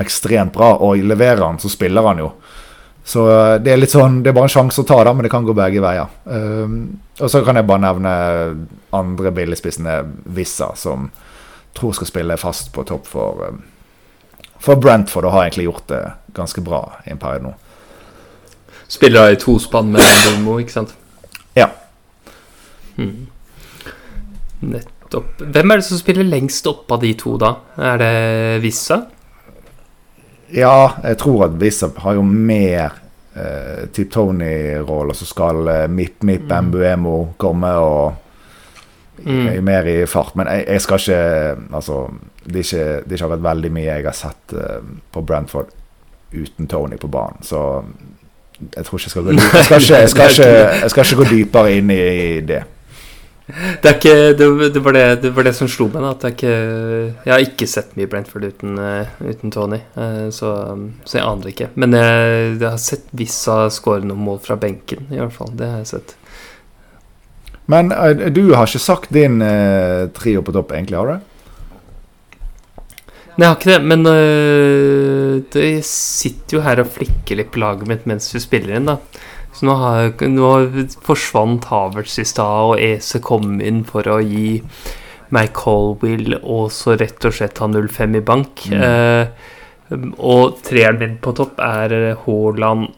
ekstremt 0.01 0.53
bra. 0.53 0.75
Og 0.85 1.01
leverer 1.03 1.43
han, 1.45 1.59
så 1.59 1.71
spiller 1.71 2.05
han 2.05 2.21
jo. 2.21 2.31
Så 3.03 3.25
eh, 3.31 3.55
det 3.63 3.73
er 3.73 3.81
litt 3.81 3.93
sånn, 3.93 4.21
det 4.21 4.31
er 4.31 4.37
bare 4.37 4.49
en 4.49 4.53
sjanse 4.53 4.83
å 4.83 4.87
ta, 4.87 4.99
da, 5.03 5.13
men 5.13 5.25
det 5.25 5.33
kan 5.33 5.45
gå 5.45 5.55
begge 5.57 5.81
veier. 5.81 6.11
Um, 6.25 6.77
og 7.17 7.31
så 7.33 7.41
kan 7.45 7.57
jeg 7.57 7.67
bare 7.69 7.85
nevne 7.87 8.13
andre 8.93 9.33
billigspissende 9.33 9.97
Vissa, 10.37 10.71
som 10.77 11.09
tror 11.77 11.95
skal 11.97 12.11
spille 12.11 12.37
fast 12.37 12.69
på 12.75 12.85
topp 12.85 13.09
for, 13.09 13.41
um, 13.49 13.63
for 14.61 14.77
Brentford, 14.77 15.25
og 15.25 15.33
har 15.33 15.47
egentlig 15.47 15.65
gjort 15.71 15.87
det 15.89 16.03
ganske 16.37 16.61
bra 16.65 16.83
i 17.07 17.15
en 17.15 17.21
periode 17.21 17.49
nå. 17.49 17.55
Spiller 18.91 19.31
i 19.31 19.37
i 19.37 19.39
tospann 19.39 19.93
med 19.95 20.03
Dormo, 20.03 20.59
ikke 20.61 20.75
sant? 20.75 20.93
Ja. 21.57 21.67
Hmm. 22.95 23.27
Nettopp. 24.59 25.41
Hvem 25.41 25.71
er 25.73 25.81
det 25.81 25.85
som 25.87 25.99
spiller 25.99 26.27
lengst 26.27 26.67
opp 26.69 26.91
av 26.93 27.01
de 27.03 27.13
to, 27.19 27.35
da? 27.41 27.55
Er 27.81 27.97
det 28.01 28.13
Vissa? 28.63 29.01
Ja, 30.51 30.93
jeg 31.03 31.17
tror 31.21 31.45
at 31.47 31.59
Vissa 31.61 31.89
har 32.03 32.17
jo 32.19 32.23
mer 32.27 32.97
eh, 33.35 33.85
Tip 33.95 34.11
Tony-rolle, 34.11 35.15
så 35.15 35.25
skal 35.25 35.67
eh, 35.71 35.87
Mip 35.87 36.23
Mip 36.27 36.49
Mm. 36.51 36.67
Mbuemo 36.67 37.33
komme 37.37 37.71
og 37.79 38.13
Mm. 39.21 39.47
er 39.47 39.61
mer 39.61 39.85
i 39.85 40.05
fart. 40.09 40.35
Men 40.35 40.47
jeg, 40.47 40.65
jeg 40.67 40.81
skal 40.81 40.97
ikke 40.99 41.75
Altså, 41.77 42.07
det 42.45 42.55
er 42.55 42.59
ikke, 42.59 42.85
det 43.05 43.21
er 43.21 43.25
ikke 43.27 43.43
veldig 43.43 43.71
mye 43.71 43.85
jeg 43.85 44.05
har 44.07 44.15
sett 44.17 44.53
uh, 44.57 44.81
på 45.13 45.21
Brentford 45.21 45.69
uten 46.33 46.67
Tony 46.67 46.97
på 46.97 47.07
banen, 47.07 47.43
så 47.43 47.83
jeg 48.75 48.85
tror 48.85 48.99
ikke 48.99 49.07
jeg 49.07 49.13
skal 49.15 49.25
gå 49.25 49.33
jeg 49.37 49.65
skal 49.65 49.81
ikke, 49.81 50.03
jeg 50.03 50.13
skal 50.13 50.35
ikke, 50.35 50.51
jeg 50.81 50.93
skal 50.93 51.07
ikke 51.07 51.19
gå 51.21 51.31
dypere 51.31 51.73
inn 51.79 51.91
i 51.95 52.03
det. 52.45 52.61
Det, 53.51 53.89
er 53.89 53.95
ikke, 53.97 54.15
det, 54.37 54.47
det, 54.73 54.81
var 54.83 54.95
det, 54.95 55.05
det 55.23 55.31
var 55.35 55.45
det 55.47 55.53
som 55.57 55.69
slo 55.71 55.87
meg. 55.91 56.05
At 56.07 56.23
ikke, 56.29 56.51
jeg 57.25 57.33
har 57.33 57.43
ikke 57.43 57.67
sett 57.69 57.95
mye 57.99 58.09
Brentford 58.11 58.45
uten, 58.47 58.77
eh, 58.79 59.11
uten 59.25 59.53
Tony, 59.53 59.81
eh, 59.99 60.27
så, 60.33 60.53
så 61.03 61.17
jeg 61.17 61.25
aner 61.27 61.51
ikke. 61.51 61.71
Men 61.75 61.97
jeg, 61.97 62.45
jeg 62.61 62.67
har 62.69 62.79
sett 62.81 63.11
Vissa 63.17 63.65
skåre 63.73 64.05
noen 64.05 64.23
mål 64.23 64.39
fra 64.45 64.57
benken, 64.61 65.09
i 65.11 65.19
hvert 65.19 65.35
fall. 65.35 65.51
Det 65.57 65.67
har 65.67 65.83
jeg 65.83 65.91
sett. 65.95 66.15
Men 67.71 67.91
eh, 67.95 68.29
du 68.33 68.43
har 68.53 68.69
ikke 68.69 68.83
sagt 68.83 69.11
din 69.15 69.41
trio 70.15 70.45
på 70.45 70.55
topp, 70.55 70.73
egentlig, 70.77 70.99
har 71.01 71.11
du? 71.11 71.27
Nei, 73.41 73.47
jeg 73.47 73.55
har 73.55 73.57
ikke 73.57 73.69
det, 73.71 73.85
men 73.89 74.05
øh, 74.05 75.37
det, 75.49 75.69
sitter 75.87 76.59
jo 76.59 76.59
her 76.61 76.81
og 76.83 76.91
flikker 76.93 77.39
litt 77.39 77.47
på 77.49 77.63
laget 77.63 77.87
mitt 77.89 78.03
mens 78.05 78.27
vi 78.35 78.41
spiller 78.43 78.75
inn, 78.77 78.85
da. 78.91 78.99
Så 79.57 79.65
nå, 79.65 79.73
har, 79.81 80.11
nå 80.29 80.51
forsvant 81.01 81.65
Havertz 81.71 82.19
i 82.21 82.25
stad, 82.29 82.67
og 82.69 82.83
Ese 82.85 83.17
kom 83.25 83.55
inn 83.57 83.81
for 83.87 84.05
å 84.13 84.19
gi 84.21 84.59
meg 85.33 85.55
Colwill 85.57 86.37
og 86.37 86.69
så 86.75 86.93
rett 87.01 87.25
og 87.25 87.33
slett 87.33 87.63
ha 87.63 87.71
0-5 87.71 88.19
i 88.19 88.23
bank. 88.29 88.67
Eh, 88.69 89.49
og 90.21 90.61
treeren 90.67 91.01
min 91.01 91.17
på 91.25 91.33
topp 91.41 91.57
er 91.65 91.97
eh, 91.97 92.21
Haaland, 92.27 92.91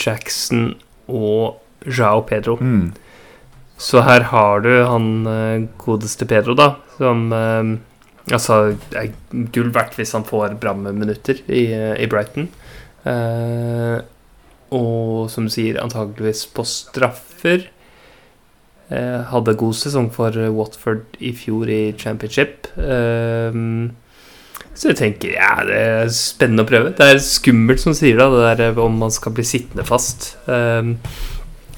Jackson 0.00 0.72
og 1.12 1.60
Jao 1.84 2.24
Pedro. 2.24 2.56
Mm. 2.56 2.88
Så 3.76 4.00
her 4.08 4.30
har 4.32 4.64
du 4.64 4.72
han 4.80 5.12
eh, 5.28 5.68
godeste 5.84 6.24
Pedro, 6.30 6.56
da, 6.56 6.72
som 6.96 7.28
eh, 7.36 7.76
Altså, 8.28 8.76
det 8.92 9.00
er 9.00 9.46
gull 9.54 9.70
verdt 9.74 9.96
hvis 9.98 10.12
han 10.16 10.26
får 10.28 10.58
bra 10.60 10.74
med 10.76 10.98
minutter 11.00 11.40
i, 11.48 11.70
eh, 11.72 11.96
i 12.02 12.08
Brighton. 12.10 12.50
Eh, 13.08 14.00
og 14.76 15.30
som 15.32 15.46
du 15.48 15.52
sier, 15.52 15.80
antageligvis 15.82 16.44
på 16.54 16.66
straffer. 16.68 17.64
Eh, 18.90 19.18
hadde 19.30 19.56
god 19.58 19.78
sesong 19.78 20.10
for 20.14 20.34
Watford 20.54 21.16
i 21.22 21.32
fjor 21.34 21.70
i 21.70 21.82
championship. 21.98 22.68
Eh, 22.76 23.58
så 24.70 24.92
jeg 24.92 25.00
tenker 25.00 25.34
ja, 25.34 25.56
det 25.66 25.80
er 25.80 26.14
spennende 26.14 26.64
å 26.64 26.70
prøve. 26.70 26.94
Det 26.96 27.08
er 27.08 27.24
skummelt 27.24 27.82
som 27.82 27.96
sier 27.96 28.20
da, 28.20 28.30
det 28.30 28.56
der 28.60 28.80
om 28.80 29.00
man 29.00 29.12
skal 29.14 29.34
bli 29.34 29.46
sittende 29.46 29.86
fast. 29.88 30.34
Eh, 30.46 30.94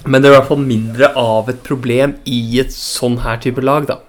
men 0.03 0.18
det 0.18 0.28
er 0.28 0.32
i 0.32 0.36
hvert 0.40 0.51
fall 0.51 0.64
mindre 0.66 1.12
av 1.18 1.49
et 1.53 1.62
problem 1.64 2.16
i 2.26 2.59
et 2.61 2.72
sånn 2.74 3.20
her 3.22 3.38
type 3.43 3.62
lag, 3.62 3.86
da. 3.86 4.01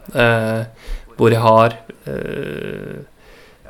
Hvor 1.17 1.29
jeg 1.33 1.41
har 1.43 1.75
eh, 2.07 3.01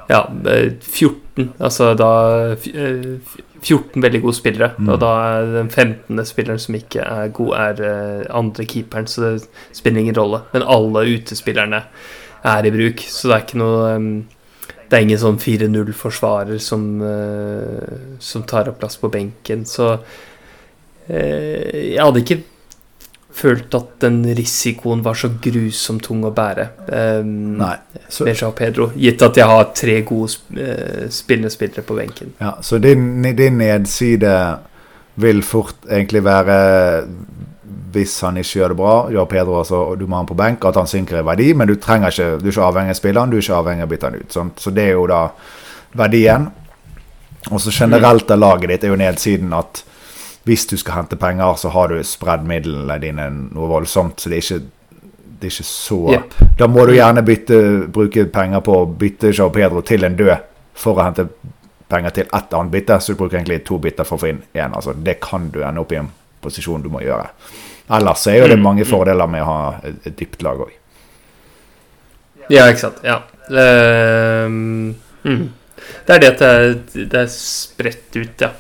ja, 0.10 0.22
eh, 0.52 0.72
14 0.82 1.54
Altså 1.60 1.94
da 1.98 2.10
f- 2.56 2.70
eh, 2.76 3.38
14 3.64 4.02
veldig 4.04 4.20
gode 4.22 4.36
spillere. 4.38 4.72
Mm. 4.78 4.90
Og 4.94 5.00
da 5.02 5.12
er 5.38 5.46
den 5.56 5.70
15. 5.72 6.20
spilleren 6.28 6.60
som 6.60 6.76
ikke 6.76 7.00
er 7.08 7.30
god, 7.34 7.54
er 7.56 7.80
eh, 7.88 8.26
andre 8.36 8.66
keeperen, 8.70 9.08
så 9.08 9.22
det 9.24 9.48
spiller 9.74 10.02
ingen 10.04 10.18
rolle. 10.20 10.42
Men 10.54 10.66
alle 10.68 11.06
utespillerne 11.16 11.84
er 12.44 12.66
i 12.68 12.74
bruk, 12.76 13.00
så 13.08 13.30
det 13.32 13.36
er 13.38 13.46
ikke 13.48 13.62
noe 13.64 13.94
Det 14.92 15.00
er 15.00 15.06
ingen 15.08 15.18
sånn 15.18 15.40
4-0-forsvarer 15.42 16.60
som, 16.62 16.84
som 18.22 18.44
tar 18.46 18.68
opp 18.70 18.78
plass 18.84 18.98
på 19.02 19.10
benken. 19.10 19.64
Så 19.66 19.96
jeg 21.10 21.98
hadde 22.00 22.22
ikke 22.22 22.38
følt 23.34 23.74
at 23.74 23.96
den 24.04 24.22
risikoen 24.38 25.02
var 25.06 25.18
så 25.18 25.32
grusomt 25.42 26.06
tung 26.06 26.22
å 26.28 26.32
bære. 26.36 26.68
Um, 26.88 27.58
Nei. 27.60 27.76
Så, 28.08 28.28
med 28.28 28.38
Joao 28.38 28.54
Pedro, 28.58 28.92
gitt 28.96 29.24
at 29.26 29.40
jeg 29.40 29.50
har 29.50 29.72
tre 29.76 30.00
gode 30.06 30.60
eh, 30.62 31.08
spillende 31.14 31.50
spillere 31.54 31.86
på 31.86 31.98
benken. 31.98 32.36
ja, 32.40 32.56
så 32.62 32.78
din, 32.78 33.24
din 33.36 33.58
nedside 33.58 34.34
vil 35.16 35.44
fort 35.46 35.88
egentlig 35.90 36.24
være 36.26 36.58
hvis 37.94 38.16
han 38.26 38.38
ikke 38.42 38.60
gjør 38.60 38.74
det 38.74 38.78
bra, 38.78 38.94
gjør 39.14 39.30
Pedro 39.30 39.58
altså, 39.60 39.80
og 39.92 40.00
du 40.00 40.08
må 40.08 40.18
ha 40.18 40.24
han 40.24 40.30
på 40.30 40.38
benk, 40.38 40.66
at 40.66 40.78
han 40.80 40.90
synker 40.90 41.20
i 41.20 41.26
verdi, 41.26 41.52
men 41.58 41.70
du 41.70 41.76
trenger 41.82 42.14
ikke, 42.14 42.30
du 42.42 42.48
er 42.48 42.56
ikke 42.56 42.68
avhengig 42.68 42.96
av 42.96 43.00
spilleren, 43.00 43.30
du 43.30 43.38
er 43.38 43.46
ikke 43.46 43.60
avhengig 43.60 43.86
av 43.86 43.90
å 43.90 43.94
bytte 43.94 44.10
han 44.10 44.18
ut. 44.18 44.34
Sant? 44.34 44.62
Så 44.64 44.74
det 44.74 44.88
er 44.88 44.96
jo 44.96 45.06
da 45.12 45.22
verdien. 46.00 46.48
Og 47.52 47.62
så 47.62 47.74
generelt 47.76 48.32
av 48.32 48.40
laget 48.40 48.72
ditt 48.72 48.86
er 48.88 48.94
jo 48.94 49.00
nedsiden 49.00 49.54
at 49.58 49.84
hvis 50.44 50.68
du 50.68 50.78
skal 50.78 51.02
hente 51.02 51.16
penger, 51.20 51.56
så 51.56 51.72
har 51.72 51.92
du 51.92 52.00
spredd 52.04 52.44
midlene 52.48 52.98
dine 53.00 53.30
noe 53.32 53.70
voldsomt, 53.72 54.20
så 54.20 54.32
det 54.32 54.40
er 54.40 54.44
ikke, 54.44 54.98
det 55.40 55.50
er 55.50 55.54
ikke 55.54 55.68
så 55.68 56.00
yep. 56.18 56.38
Da 56.60 56.68
må 56.68 56.86
du 56.88 56.96
gjerne 56.98 57.24
bytte, 57.26 57.60
bruke 57.94 58.26
penger 58.32 58.64
på 58.66 58.80
å 58.82 58.88
bytte 58.88 59.32
Jao 59.32 59.52
Pedro 59.56 59.84
til 59.88 60.04
en 60.04 60.18
død 60.20 60.36
for 60.80 61.00
å 61.00 61.08
hente 61.08 61.28
penger 61.94 62.16
til 62.16 62.28
ett 62.28 62.56
annet 62.58 62.74
bytte, 62.74 63.00
så 63.00 63.14
du 63.14 63.20
bruker 63.20 63.40
egentlig 63.40 63.62
to 63.68 63.78
bytter 63.82 64.08
for 64.08 64.18
å 64.18 64.24
få 64.24 64.32
inn 64.34 64.42
én. 64.54 64.74
Altså, 64.74 64.96
det 64.98 65.20
kan 65.24 65.48
du 65.54 65.62
ende 65.64 65.84
opp 65.84 65.94
i 65.94 66.02
en 66.02 66.12
posisjon 66.44 66.84
du 66.84 66.90
må 66.92 67.04
gjøre. 67.04 67.30
Ellers 67.94 68.28
er 68.32 68.40
jo 68.40 68.48
det 68.52 68.60
mange 68.60 68.88
fordeler 68.88 69.30
med 69.30 69.44
å 69.44 69.50
ha 69.50 69.60
et, 69.84 70.00
et 70.08 70.16
dypt 70.20 70.44
lag 70.44 70.60
òg. 70.64 70.72
Ja, 72.52 72.68
ikke 72.68 72.82
sant. 72.82 73.04
Ja. 73.06 73.22
Ehm, 73.52 74.96
mm. 75.24 75.44
Det 76.08 76.16
er 76.16 76.22
det 76.24 76.32
at 76.34 76.42
det 76.42 76.50
er, 76.50 76.76
det 77.12 77.22
er 77.22 77.32
spredt 77.32 78.18
ut, 78.18 78.44
ja. 78.44 78.52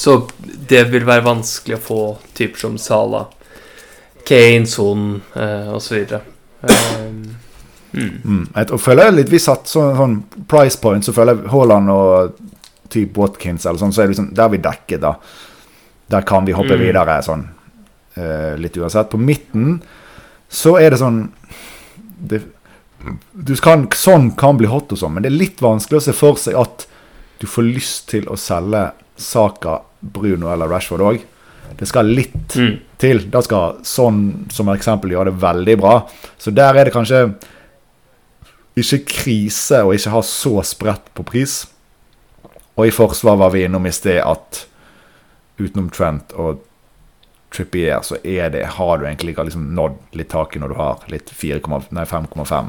Så 0.00 0.14
det 0.68 0.86
vil 0.88 1.04
være 1.04 1.26
vanskelig 1.26 1.76
å 1.76 1.82
få 1.84 2.02
typer 2.36 2.62
som 2.62 2.78
Sala, 2.80 3.26
Kane, 4.24 4.64
Son 4.70 5.02
eh, 5.36 5.66
osv. 5.76 6.14
Um, 6.62 7.18
mm. 7.92 8.14
Mm. 8.24 8.46
Jeg 8.54 8.78
føler 8.80 9.08
jeg 9.08 9.14
litt 9.16 9.30
Vi 9.32 9.38
satt 9.40 9.68
sånn, 9.68 9.94
sånn 9.96 10.14
price 10.48 10.80
point, 10.80 11.04
så 11.04 11.12
føler 11.16 11.36
jeg 11.36 11.52
Haaland 11.52 11.92
og 11.92 12.40
typ 12.92 13.20
Watkins 13.20 13.66
eller 13.66 13.80
sånn, 13.82 13.92
så 13.92 14.02
er 14.02 14.08
det 14.08 14.14
liksom, 14.14 14.30
der 14.36 14.46
er 14.46 14.54
vi 14.54 14.62
dekket, 14.64 15.02
da. 15.04 15.12
Der 16.10 16.24
kan 16.32 16.48
vi 16.48 16.56
hoppe 16.56 16.78
Mm. 16.78 16.86
videre, 16.86 17.18
sånn 17.22 17.44
eh, 18.16 18.56
litt 18.58 18.80
uansett. 18.80 19.10
På 19.12 19.20
midten 19.20 19.82
så 20.48 20.78
er 20.80 20.90
det 20.90 21.02
sånn 21.02 21.20
det, 22.30 22.40
du 23.32 23.52
kan, 23.56 23.84
Sånn 23.96 24.32
kan 24.36 24.56
bli 24.56 24.68
hot 24.68 24.92
og 24.92 24.98
sånn, 24.98 25.14
men 25.14 25.24
det 25.24 25.30
er 25.30 25.38
litt 25.44 25.60
vanskelig 25.60 26.00
å 26.00 26.06
se 26.08 26.16
for 26.16 26.40
seg 26.40 26.56
at 26.56 26.86
du 27.40 27.46
får 27.48 27.68
lyst 27.68 28.08
til 28.12 28.26
å 28.28 28.36
selge 28.40 28.90
Saka, 29.20 29.80
Bruno 30.00 30.50
eller 30.52 30.68
Rashford 30.70 31.04
òg. 31.04 31.20
Det 31.78 31.86
skal 31.88 32.08
litt 32.10 32.56
Mm. 32.56 32.78
til. 32.98 33.20
Da 33.30 33.40
skal 33.42 33.78
sånn 33.86 34.50
som 34.50 34.66
eksempel 34.72 35.10
gjøre 35.14 35.30
det 35.30 35.40
veldig 35.40 35.76
bra. 35.78 36.08
Så 36.38 36.50
der 36.54 36.74
er 36.76 36.84
det 36.84 36.92
kanskje 36.94 37.34
ikke 38.80 39.04
krise 39.06 39.82
å 39.84 39.92
ikke 39.94 40.10
ha 40.14 40.20
så 40.26 40.62
spredt 40.64 41.12
på 41.14 41.24
pris. 41.26 41.66
Og 42.76 42.86
i 42.86 42.90
forsvar 42.94 43.36
var 43.36 43.50
vi 43.54 43.64
innom 43.66 43.86
i 43.86 43.92
sted 43.92 44.22
at 44.24 44.64
utenom 45.60 45.90
Trent 45.92 46.32
og 46.32 46.60
Trippier, 47.50 48.00
så 48.06 48.16
er 48.24 48.48
det, 48.54 48.64
har 48.78 48.98
du 48.98 49.04
egentlig 49.06 49.34
ikke 49.34 49.44
liksom 49.48 49.74
nådd 49.74 49.96
litt 50.14 50.28
taket 50.30 50.62
når 50.62 50.68
du 50.68 50.74
har 50.78 51.00
litt 51.10 51.30
5,5 51.34 52.68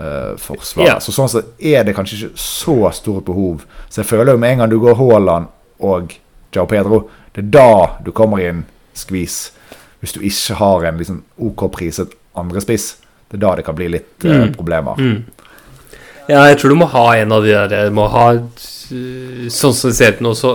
uh, 0.00 0.36
forsvar. 0.40 0.86
Yeah. 0.86 1.00
Så 1.04 1.14
sånn 1.14 1.30
sett 1.30 1.64
er 1.72 1.84
det 1.86 1.94
kanskje 1.96 2.18
ikke 2.18 2.42
så 2.42 2.76
stort 2.96 3.26
behov. 3.28 3.64
Så 3.88 4.02
jeg 4.02 4.10
føler 4.10 4.34
jo 4.34 4.42
med 4.42 4.56
en 4.56 4.64
gang 4.64 4.72
du 4.72 4.80
går 4.82 4.98
Haaland 4.98 5.50
og 5.86 6.16
Jao 6.54 6.66
Pedro, 6.66 7.04
det 7.34 7.44
er 7.44 7.50
da 7.54 7.72
du 8.04 8.10
kommer 8.16 8.42
i 8.42 8.48
en 8.50 8.64
skvis. 8.98 9.50
Hvis 10.00 10.16
du 10.16 10.22
ikke 10.24 10.56
har 10.58 10.88
en 10.88 10.98
liksom 10.98 11.22
OK 11.38 11.68
priset 11.76 12.16
andre 12.38 12.62
spiss. 12.64 12.94
Det 13.30 13.38
er 13.38 13.44
da 13.44 13.54
det 13.58 13.66
kan 13.66 13.76
bli 13.78 13.90
litt 13.92 14.26
uh, 14.26 14.48
problemer. 14.54 14.98
Mm. 14.98 15.40
Ja, 16.30 16.44
jeg 16.46 16.60
tror 16.60 16.72
du 16.72 16.78
må 16.78 16.86
ha 16.92 17.04
en 17.18 17.32
av 17.34 17.42
de 17.42 17.54
der 17.54 17.88
Du 17.90 17.94
må 17.96 18.06
ha 18.12 18.26
Sånn 19.50 19.74
som 19.74 19.90
det 19.90 19.96
ser 19.96 20.16
ut 20.16 20.22
nå, 20.22 20.34
så 20.38 20.52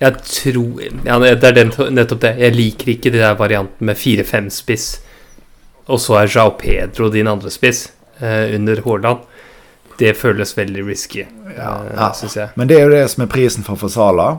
Jeg 0.00 0.20
tror 0.26 0.82
Ja, 1.06 1.18
det 1.22 1.48
er 1.48 1.56
den, 1.56 1.72
nettopp 1.96 2.22
det. 2.24 2.34
Jeg 2.42 2.56
liker 2.56 2.92
ikke 2.94 3.12
de 3.14 3.22
der 3.22 3.36
varianten 3.38 3.88
med 3.88 3.96
4-5-spiss, 3.96 4.86
og 5.86 6.00
så 6.00 6.18
er 6.20 6.32
Jao 6.32 6.54
Pedro 6.58 7.10
din 7.12 7.28
andre 7.30 7.52
spiss 7.52 7.86
eh, 7.86 8.03
under 8.54 8.80
Haaland. 8.84 9.18
Det 9.98 10.16
føles 10.16 10.56
veldig 10.58 10.86
risky, 10.88 11.24
Ja, 11.56 11.70
uh, 11.78 11.90
ja. 11.94 12.12
syns 12.12 12.36
jeg. 12.36 12.48
Men 12.56 12.68
det 12.68 12.78
er 12.80 12.84
jo 12.84 12.90
det 12.90 13.10
som 13.10 13.22
er 13.22 13.26
prisen 13.30 13.62
for 13.64 13.76
Fasala, 13.78 14.38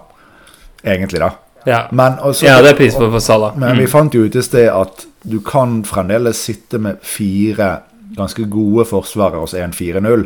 egentlig, 0.84 1.20
da. 1.20 1.30
Ja. 1.66 1.88
Men, 1.92 2.18
også, 2.22 2.46
ja, 2.46 2.62
det 2.62 2.70
er 2.74 2.78
prisen 2.78 3.00
for 3.02 3.12
Fasala 3.12 3.54
men 3.56 3.78
vi 3.78 3.84
Mm. 3.86 3.90
fant 3.90 4.14
jo 4.14 4.26
ut 4.26 4.36
i 4.36 4.42
sted 4.42 4.68
at 4.70 5.06
du 5.24 5.40
kan 5.40 5.84
fremdeles 5.84 6.36
sitte 6.38 6.78
med 6.78 6.98
fire 7.02 7.80
ganske 8.18 8.46
gode 8.50 8.86
forsvarere 8.86 9.40
hos 9.40 9.54
1-4-0. 9.54 10.26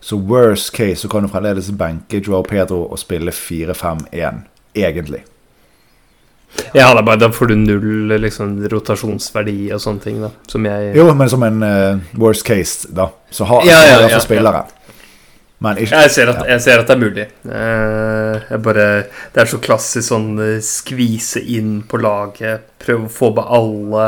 Så 0.00 0.16
worst 0.16 0.72
case 0.76 0.96
så 1.02 1.08
kan 1.08 1.22
du 1.22 1.28
fremdeles 1.28 1.70
benke 1.70 2.20
Joao 2.26 2.42
Pedro 2.42 2.84
og 2.92 2.98
spille 2.98 3.30
4-5-1, 3.32 4.34
egentlig. 4.74 5.24
Ja, 6.74 6.88
er 6.90 7.02
bare, 7.02 7.20
da 7.20 7.28
får 7.32 7.52
du 7.52 7.54
null 7.60 8.14
liksom, 8.20 8.56
rotasjonsverdi 8.72 9.70
og 9.74 9.82
sånne 9.82 10.04
ting, 10.04 10.18
da. 10.24 10.32
Som 10.50 10.66
jeg 10.68 10.94
Jo, 10.96 11.06
men 11.16 11.30
som 11.30 11.44
en 11.46 11.62
uh, 11.64 12.10
worst 12.18 12.44
case, 12.46 12.88
da. 12.94 13.10
Så 13.30 13.48
har 13.48 13.66
Ja, 13.68 13.78
ja, 13.86 14.00
ja, 14.04 14.10
for 14.16 14.24
spillere. 14.24 14.64
Men 15.64 15.80
ikke 15.82 16.02
Jeg 16.04 16.10
ser 16.14 16.30
at, 16.30 16.44
jeg 16.46 16.62
ser 16.62 16.82
at 16.82 16.90
det 16.90 16.94
er 16.94 17.02
mulig. 17.02 17.26
Uh, 17.42 18.58
bare, 18.62 18.86
det 19.34 19.42
er 19.42 19.50
så 19.50 19.58
klassisk 19.62 20.06
sånn 20.06 20.30
eh, 20.44 20.60
skvise 20.64 21.42
inn 21.56 21.80
på 21.88 21.98
laget. 22.02 22.68
Prøve 22.78 23.08
å 23.08 23.12
få 23.12 23.32
med 23.34 23.54
alle 23.58 24.06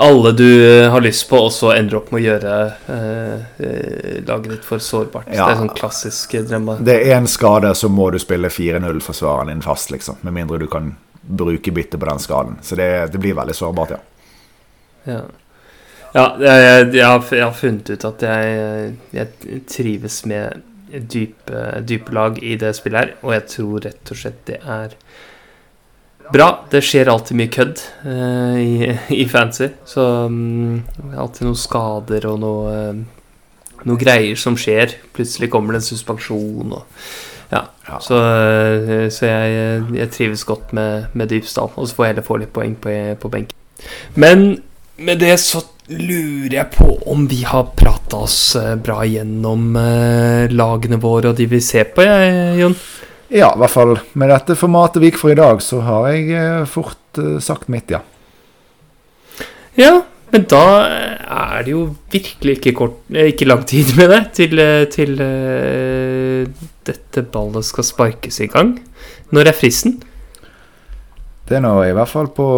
Alle 0.00 0.30
du 0.32 0.46
eh, 0.82 0.90
har 0.90 1.00
lyst 1.00 1.24
på, 1.30 1.40
og 1.48 1.52
så 1.52 1.72
ender 1.74 1.90
du 1.90 1.96
opp 1.98 2.12
med 2.14 2.20
å 2.20 2.22
gjøre 2.22 2.52
eh, 2.94 3.64
eh, 3.66 4.18
laget 4.28 4.52
ditt 4.52 4.68
for 4.68 4.82
sårbart. 4.82 5.26
Ja. 5.32 5.48
Det 5.48 5.56
er 5.56 5.58
sånn 5.64 5.72
klassisk 5.74 6.36
eh, 6.38 6.44
drømme. 6.46 6.76
Det 6.86 6.94
er 7.02 7.16
en 7.16 7.26
skade, 7.26 7.72
så 7.74 7.90
må 7.90 8.06
du 8.14 8.18
spille 8.22 8.50
4-0-forsvareren 8.52 9.50
din 9.50 9.64
fast, 9.64 9.90
liksom. 9.90 10.20
Med 10.22 10.36
mindre 10.36 10.60
du 10.62 10.68
kan 10.70 10.92
bruke 11.42 11.74
bytte 11.74 11.98
på 11.98 12.06
den 12.06 12.22
skaden. 12.22 12.60
Så 12.62 12.78
det, 12.78 12.88
det 13.10 13.18
blir 13.18 13.34
veldig 13.40 13.56
sårbart, 13.58 13.96
ja. 13.96 13.98
Ja, 15.08 15.18
ja 16.14 16.28
jeg, 16.44 16.88
jeg, 16.94 17.04
har, 17.08 17.26
jeg 17.34 17.44
har 17.48 17.58
funnet 17.58 17.90
ut 17.90 18.06
at 18.12 18.26
jeg, 18.28 18.94
jeg 19.18 19.62
trives 19.74 20.20
med 20.30 20.62
dype, 20.94 21.64
dype 21.82 22.14
lag 22.14 22.38
i 22.38 22.54
det 22.60 22.70
spillet 22.78 23.02
her, 23.02 23.16
og 23.22 23.34
jeg 23.34 23.48
tror 23.56 23.82
rett 23.88 24.14
og 24.14 24.22
slett 24.22 24.40
det 24.46 24.62
er 24.62 24.94
bra. 26.32 26.48
Det 26.70 26.82
skjer 26.84 27.10
alltid 27.10 27.38
mye 27.38 27.52
kødd 27.52 27.80
uh, 28.04 28.58
i, 28.60 28.90
i 29.16 29.24
fancy, 29.30 29.70
så 29.88 30.04
um, 30.28 30.82
alltid 31.16 31.48
noen 31.48 31.58
skader 31.58 32.28
og 32.30 32.42
noe, 32.42 32.74
uh, 32.74 33.80
noe 33.88 34.00
greier 34.00 34.38
som 34.40 34.58
skjer. 34.58 34.98
Plutselig 35.16 35.50
kommer 35.52 35.76
det 35.76 35.82
en 35.82 35.88
suspensjon 35.90 36.76
og 36.76 36.84
ja. 37.48 37.62
Ja. 37.88 37.96
Så, 38.04 38.18
uh, 38.18 39.06
så 39.14 39.30
jeg, 39.30 39.88
jeg 39.96 40.12
trives 40.14 40.44
godt 40.48 40.74
med, 40.76 41.08
med 41.16 41.32
Dypsdal, 41.32 41.72
og 41.74 41.88
så 41.88 41.96
får 41.96 42.06
jeg 42.06 42.14
heller 42.14 42.28
få 42.28 42.40
litt 42.42 42.54
poeng 42.54 42.76
på, 42.76 42.94
på 43.20 43.32
benken. 43.32 43.56
Men 44.18 44.48
med 44.98 45.20
det 45.22 45.36
så 45.40 45.62
lurer 45.88 46.52
jeg 46.52 46.70
på 46.74 46.90
om 47.08 47.22
vi 47.30 47.40
har 47.48 47.70
prata 47.78 48.18
oss 48.26 48.58
bra 48.84 48.98
gjennom 49.08 49.78
lagene 50.52 50.98
våre 51.00 51.30
og 51.30 51.38
de 51.38 51.46
vi 51.48 51.62
ser 51.64 51.88
på, 51.94 52.04
jeg, 52.04 52.58
Jon. 52.60 52.74
Ja, 53.28 53.50
i 53.52 53.60
hvert 53.60 53.74
fall 53.74 53.98
med 54.16 54.30
dette 54.32 54.56
formatet 54.56 55.02
vi 55.02 55.10
gikk 55.10 55.18
for 55.20 55.32
i 55.32 55.38
dag, 55.38 55.60
så 55.60 55.82
har 55.84 56.06
jeg 56.14 56.30
eh, 56.32 56.62
fort 56.68 57.20
eh, 57.20 57.36
sagt 57.44 57.68
mitt, 57.68 57.92
ja. 57.92 58.00
Ja, 59.78 59.98
men 60.32 60.44
da 60.48 60.64
er 60.84 61.64
det 61.64 61.72
jo 61.72 61.82
virkelig 62.12 62.58
ikke, 62.58 62.74
kort, 62.76 62.96
eh, 63.12 63.30
ikke 63.32 63.48
lang 63.48 63.64
tid 63.68 63.94
med 63.98 64.10
det 64.12 64.20
til, 64.36 64.60
eh, 64.60 64.84
til 64.92 65.14
uh, 65.20 66.48
dette 66.88 67.24
ballet 67.32 67.68
skal 67.68 67.86
sparkes 67.86 68.40
i 68.44 68.48
gang. 68.52 68.74
Når 69.32 69.52
er 69.52 69.56
fristen? 69.56 69.98
Det 71.48 71.56
er 71.56 71.64
nå 71.64 71.74
i 71.84 71.94
hvert 71.96 72.10
fall 72.12 72.28
på 72.32 72.48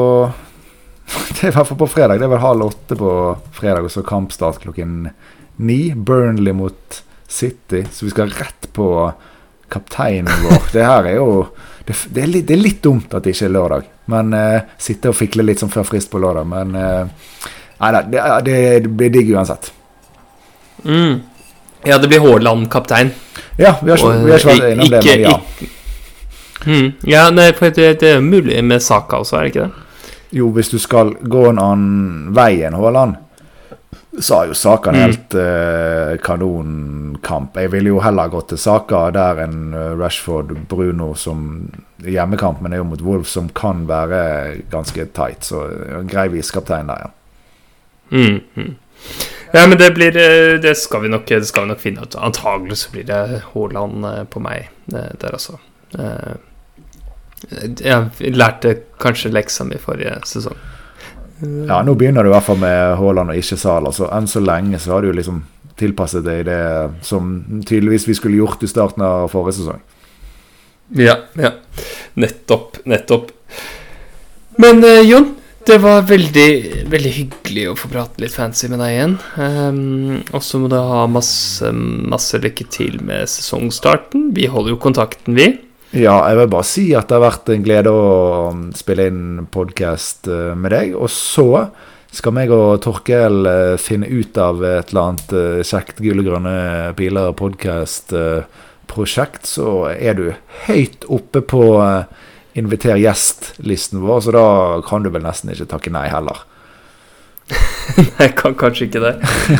Det 1.34 1.48
er 1.48 1.50
i 1.50 1.54
hvert 1.56 1.66
fall 1.66 1.82
på 1.82 1.90
fredag. 1.90 2.18
Det 2.18 2.26
er 2.26 2.34
vel 2.34 2.42
halv 2.42 2.68
åtte 2.70 2.98
på 2.98 3.12
fredag, 3.58 3.86
og 3.86 3.94
så 3.94 4.06
kampstart 4.06 4.62
klokken 4.62 5.10
ni. 5.58 5.80
Burnley 5.94 6.54
mot 6.54 7.02
City, 7.30 7.84
så 7.90 8.06
vi 8.06 8.14
skal 8.14 8.30
rett 8.38 8.70
på 8.74 8.86
kapteinen 9.70 10.44
vår. 10.44 10.68
Det 10.72 10.84
her 10.86 11.08
er 11.12 11.16
jo 11.20 11.30
Det, 11.86 11.94
det, 12.14 12.22
er, 12.22 12.26
litt, 12.30 12.46
det 12.46 12.54
er 12.54 12.60
litt 12.62 12.82
dumt 12.84 13.14
at 13.16 13.24
det 13.24 13.32
ikke 13.34 13.46
er 13.48 13.54
lørdag. 13.56 13.86
Men 14.12 14.32
eh, 14.36 14.60
sitte 14.78 15.10
og 15.10 15.16
fikle 15.18 15.42
litt 15.42 15.58
som 15.58 15.70
før 15.72 15.86
frist 15.88 16.10
på 16.12 16.20
lørdag. 16.22 16.46
Men 16.46 16.74
eh, 16.76 17.32
nei 17.80 17.90
da, 17.96 18.02
det, 18.02 18.24
det, 18.46 18.56
det 18.84 18.92
blir 19.00 19.10
digg 19.14 19.32
uansett. 19.34 19.72
Mm. 20.84 21.20
Ja, 21.88 21.98
det 21.98 22.08
blir 22.12 22.20
Haaland 22.20 22.68
kaptein. 22.70 23.10
Ja, 23.56 23.74
vi 23.82 23.90
har 23.90 23.98
ikke, 23.98 24.12
vi 24.24 24.30
har 24.34 24.38
ikke 24.38 24.52
vært 24.54 24.72
innom 24.74 24.90
det, 24.92 25.04
men 25.04 25.20
ja. 25.26 25.36
ikke- 25.38 25.76
Mm. 26.66 26.90
Ja, 27.08 27.22
nei, 27.32 27.46
for 27.56 27.70
det, 27.72 27.86
det 28.02 28.08
er 28.18 28.20
mulig 28.20 28.58
med 28.68 28.82
Saka 28.84 29.16
også, 29.22 29.38
er 29.38 29.46
det 29.46 29.48
ikke 29.54 29.62
det? 29.62 30.10
Jo, 30.36 30.50
hvis 30.52 30.68
du 30.68 30.76
skal 30.78 31.14
gå 31.24 31.46
en 31.48 31.58
annen 31.58 32.34
vei 32.36 32.60
enn 32.68 32.76
Haaland, 32.76 33.14
så 34.18 34.34
har 34.40 34.46
jo 34.50 34.54
Saka 34.58 34.90
en 34.90 34.96
Mm. 34.96 35.02
helt 35.04 35.34
eh, 35.34 36.16
kanonkamp. 36.22 37.56
Jeg 37.56 37.70
ville 37.70 37.88
jo 37.92 38.00
heller 38.02 38.28
gått 38.28 38.48
til 38.48 38.58
Saka 38.58 39.10
der 39.14 39.38
enn 39.44 39.72
eh, 39.74 39.92
Rashford 40.00 40.50
Bruno 40.68 41.14
som 41.14 41.70
hjemmekamp, 42.02 42.60
men 42.60 42.70
det 42.72 42.76
er 42.78 42.82
jo 42.82 42.88
mot 42.90 43.02
Wolf 43.06 43.28
som 43.28 43.48
kan 43.48 43.86
være 43.86 44.62
ganske 44.70 45.06
tight. 45.14 45.44
Så 45.46 45.62
grei 46.10 46.28
viskaptein 46.28 46.90
der, 46.90 47.06
ja. 47.06 47.10
Mm, 48.10 48.40
mm. 48.56 48.74
Ja, 49.54 49.66
men 49.66 49.78
det 49.78 49.94
blir 49.94 50.16
eh, 50.16 50.58
Det 50.60 50.76
skal 50.76 51.02
vi 51.02 51.08
nok, 51.08 51.26
det 51.26 51.46
skal 51.46 51.62
vi 51.62 51.68
nok 51.70 51.80
finne 51.80 52.02
ut. 52.02 52.16
Antagelig 52.18 52.76
så 52.82 52.90
blir 52.90 53.06
det 53.06 53.42
Haaland 53.54 54.04
på 54.30 54.40
meg 54.42 54.68
der 54.90 55.34
også. 55.38 55.58
Jeg 57.80 58.34
lærte 58.36 58.74
kanskje 59.00 59.30
leksa 59.32 59.64
mi 59.64 59.78
forrige 59.80 60.18
sesong. 60.28 60.56
Ja, 61.40 61.80
Nå 61.86 61.94
begynner 61.96 62.24
du 62.24 62.30
i 62.30 62.34
hvert 62.34 62.46
fall 62.46 62.60
med 62.60 62.96
Haaland 63.00 63.32
og 63.32 63.40
ikke 63.40 63.58
Salah, 63.60 63.94
så 63.96 64.10
enn 64.12 64.28
så 64.28 64.42
lenge 64.44 64.80
så 64.82 64.96
har 64.96 65.06
du 65.06 65.14
liksom 65.16 65.42
tilpasset 65.80 66.26
deg 66.26 66.44
det 66.50 66.60
som 67.06 67.32
tydeligvis 67.64 68.04
vi 68.08 68.16
skulle 68.18 68.40
gjort 68.40 68.62
i 68.64 68.68
starten 68.68 69.04
av 69.06 69.30
forrige 69.32 69.60
sesong. 69.60 69.80
Ja, 71.00 71.16
ja. 71.38 71.54
Nettopp, 72.20 72.80
nettopp. 72.90 73.30
Men 74.60 74.82
eh, 74.84 75.06
Jon, 75.06 75.30
det 75.68 75.78
var 75.84 76.02
veldig, 76.08 76.50
veldig 76.90 77.12
hyggelig 77.14 77.66
å 77.70 77.76
få 77.78 77.90
prate 77.92 78.20
litt 78.22 78.34
fancy 78.34 78.68
med 78.72 78.82
deg 78.82 78.94
igjen. 78.96 79.16
Um, 79.36 80.20
og 80.34 80.42
så 80.44 80.60
må 80.60 80.70
du 80.72 80.76
ha 80.76 81.04
masse, 81.08 81.70
masse 81.72 82.40
lykke 82.42 82.66
til 82.72 82.98
med 83.06 83.30
sesongstarten. 83.30 84.30
Vi 84.36 84.48
holder 84.50 84.74
jo 84.74 84.80
kontakten, 84.82 85.38
vi. 85.38 85.52
Ja, 85.90 86.20
jeg 86.30 86.36
vil 86.38 86.50
bare 86.52 86.66
si 86.68 86.84
at 86.94 87.08
det 87.10 87.16
har 87.16 87.24
vært 87.24 87.48
en 87.50 87.64
glede 87.66 87.90
å 87.90 88.02
um, 88.54 88.68
spille 88.78 89.08
inn 89.10 89.48
podkast 89.50 90.28
med 90.30 90.70
deg. 90.70 90.92
Og 90.94 91.10
så 91.10 91.48
skal 92.14 92.34
meg 92.34 92.50
og 92.54 92.80
Torkel 92.82 93.46
eh, 93.46 93.76
finne 93.78 94.08
ut 94.10 94.38
av 94.38 94.64
et 94.66 94.90
eller 94.90 95.02
annet 95.04 95.32
eh, 95.34 95.62
kjekt 95.66 95.98
Gull 96.02 96.20
og 96.22 96.26
grønne 96.26 96.92
piler 96.98 97.32
podkast-prosjekt. 97.38 99.46
Så 99.46 99.88
er 99.94 100.14
du 100.18 100.32
høyt 100.66 101.04
oppe 101.10 101.40
på 101.42 101.62
inviter 102.58 102.96
gjest-listen 102.98 104.00
vår, 104.02 104.20
så 104.26 104.30
da 104.34 104.46
kan 104.86 105.02
du 105.06 105.10
vel 105.14 105.26
nesten 105.26 105.50
ikke 105.54 105.70
takke 105.70 105.90
nei 105.94 106.08
heller. 106.10 106.38
Nei, 108.18 108.28
kan 108.38 108.54
kanskje 108.58 108.86
ikke 108.86 109.02
det. 109.02 109.12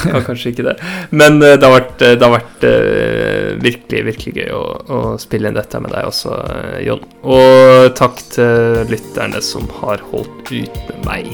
Kan 0.04 0.24
kanskje 0.26 0.52
ikke 0.52 0.66
det. 0.70 0.76
Men 1.10 1.40
eh, 1.42 1.56
det 1.58 1.66
har 1.66 1.74
vært, 1.74 1.98
det 1.98 2.22
har 2.22 2.34
vært 2.34 2.66
eh, 2.68 3.50
virkelig, 3.62 4.04
virkelig 4.10 4.34
gøy 4.38 4.54
å, 4.56 4.62
å 4.80 5.00
spille 5.20 5.50
inn 5.50 5.58
dette 5.58 5.82
med 5.82 5.94
deg 5.94 6.08
også, 6.10 6.36
eh, 6.54 6.78
Jon. 6.86 7.04
Og 7.26 7.90
takk 7.98 8.22
til 8.36 8.88
lytterne 8.90 9.42
som 9.44 9.68
har 9.80 10.02
holdt 10.12 10.52
ut 10.54 10.82
med 10.88 11.06
meg 11.08 11.30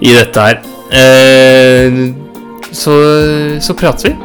i 0.00 0.16
dette 0.16 0.48
her. 0.48 0.62
Eh, 0.90 2.02
så, 2.70 2.96
så 3.60 3.78
prater 3.78 4.12
vi. 4.12 4.16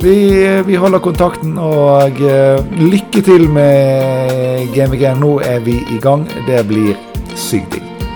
Vi, 0.00 0.16
vi 0.64 0.78
holder 0.80 1.02
kontakten, 1.04 1.58
og 1.60 2.22
eh, 2.24 2.62
lykke 2.80 3.20
til 3.26 3.44
med 3.52 4.72
GMG. 4.72 5.04
Nå 5.20 5.36
er 5.44 5.60
vi 5.66 5.76
i 5.92 6.00
gang. 6.00 6.24
Det 6.48 6.64
blir 6.70 6.96
sykt 7.36 7.76
digg. 7.76 8.08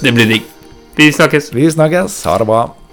Det 0.00 0.16
blir 0.16 0.32
digg. 0.32 0.53
Vi 0.96 1.12
snakkes. 1.12 1.54
Vi 1.54 1.70
snakkes. 1.70 2.22
Ha 2.24 2.38
det 2.38 2.46
bra. 2.46 2.83